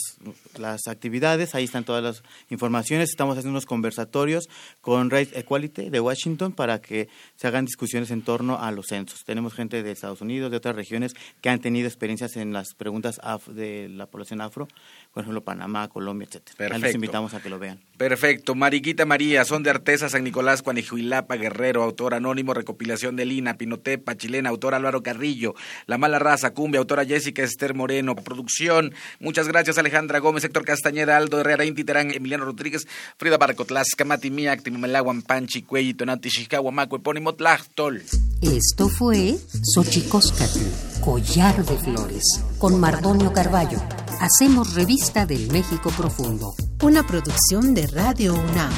las 0.59 0.89
actividades, 0.89 1.55
ahí 1.55 1.65
están 1.65 1.85
todas 1.85 2.03
las 2.03 2.23
informaciones. 2.51 3.11
Estamos 3.11 3.39
haciendo 3.39 3.53
unos 3.53 3.67
conversatorios 3.67 4.49
con 4.81 5.11
Race 5.11 5.31
Equality 5.39 5.91
de 5.91 6.01
Washington 6.01 6.53
para 6.53 6.81
que 6.81 7.09
se 7.37 7.47
hagan 7.47 7.67
discusiones 7.67 8.11
en 8.11 8.23
torno 8.23 8.59
a 8.61 8.73
los 8.73 8.87
censos. 8.89 9.23
Tenemos 9.25 9.55
gente 9.55 9.85
de 9.85 9.93
Estados 9.93 10.21
Unidos, 10.21 10.51
de 10.51 10.57
otras 10.57 10.75
regiones 10.75 11.15
que 11.41 11.51
han 11.51 11.61
tenido 11.61 11.87
experiencias 11.87 12.37
en 12.37 12.53
las 12.53 12.75
preguntas 12.75 13.21
de 13.47 13.89
la 13.89 14.07
población 14.07 14.41
afro 14.41 14.67
por 15.15 15.23
ejemplo, 15.23 15.45
Panamá, 15.45 15.89
Colombia, 15.89 16.27
etcétera. 16.27 16.57
Perfecto. 16.57 16.75
Ahí 16.75 16.83
los 16.83 16.95
invitamos 16.97 17.35
a 17.35 17.41
que 17.41 17.49
lo 17.49 17.61
vean. 17.61 17.81
Perfecto. 17.97 18.57
Mariquita 18.57 19.07
María, 19.07 19.45
son 19.45 19.63
de 19.63 19.71
Artesa, 19.71 20.09
San 20.09 20.25
Nicolás, 20.25 20.63
Cuanijuilapa, 20.63 21.37
Guerrero, 21.37 21.83
autor 21.83 22.15
anónimo, 22.15 22.53
recopilación 22.53 23.15
de 23.15 23.25
Lina, 23.25 23.57
Pinotepa, 23.57 24.17
chilena, 24.17 24.51
autor 24.51 24.75
Álvaro 24.75 25.03
Carrillo, 25.03 25.55
La 25.87 25.97
Mala 25.97 26.19
Raza, 26.19 26.51
Cumbia, 26.51 26.81
autora 26.81 27.05
Jessica 27.05 27.43
Esther 27.43 27.75
Moreno, 27.75 28.17
producción. 28.17 28.95
Muchas 29.21 29.47
gracias, 29.47 29.79
Alejandra 29.79 30.19
Gómez, 30.19 30.43
Héctor 30.43 30.65
Castañeda, 30.65 31.17
Aldo 31.17 31.41
Herrera, 31.41 31.65
Inti 31.65 31.85
Terán, 31.85 32.11
Emiliano 32.11 32.45
Rodríguez, 32.45 32.87
Frida 33.17 33.39
Barcotlas, 33.39 33.89
Camati 33.97 34.31
Miak, 34.31 34.63
Timumelaguan, 34.63 35.23
Panchi, 35.23 35.63
Cuelli, 35.63 35.95
Tonati, 35.95 36.31
Xixcahua, 36.31 36.73
Maco, 36.73 36.97
Epónimo, 36.97 37.35
Tlachtol. 37.35 38.03
Esto 38.43 38.89
fue 38.89 39.37
Xochicóscatl, 39.75 41.01
Collar 41.01 41.65
de 41.65 41.79
Flores, 41.79 42.45
con 42.59 42.81
Mardonio 42.81 43.33
Carballo. 43.33 43.79
Hacemos 44.21 44.75
revista 44.75 45.27
del 45.27 45.51
México 45.53 45.91
Profundo. 45.97 46.55
Una 46.85 47.03
producción 47.03 47.73
de 47.73 47.87
Radio 47.87 48.35
UNAM. 48.35 48.71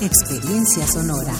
Experiencia 0.00 0.88
sonora. 0.88 1.32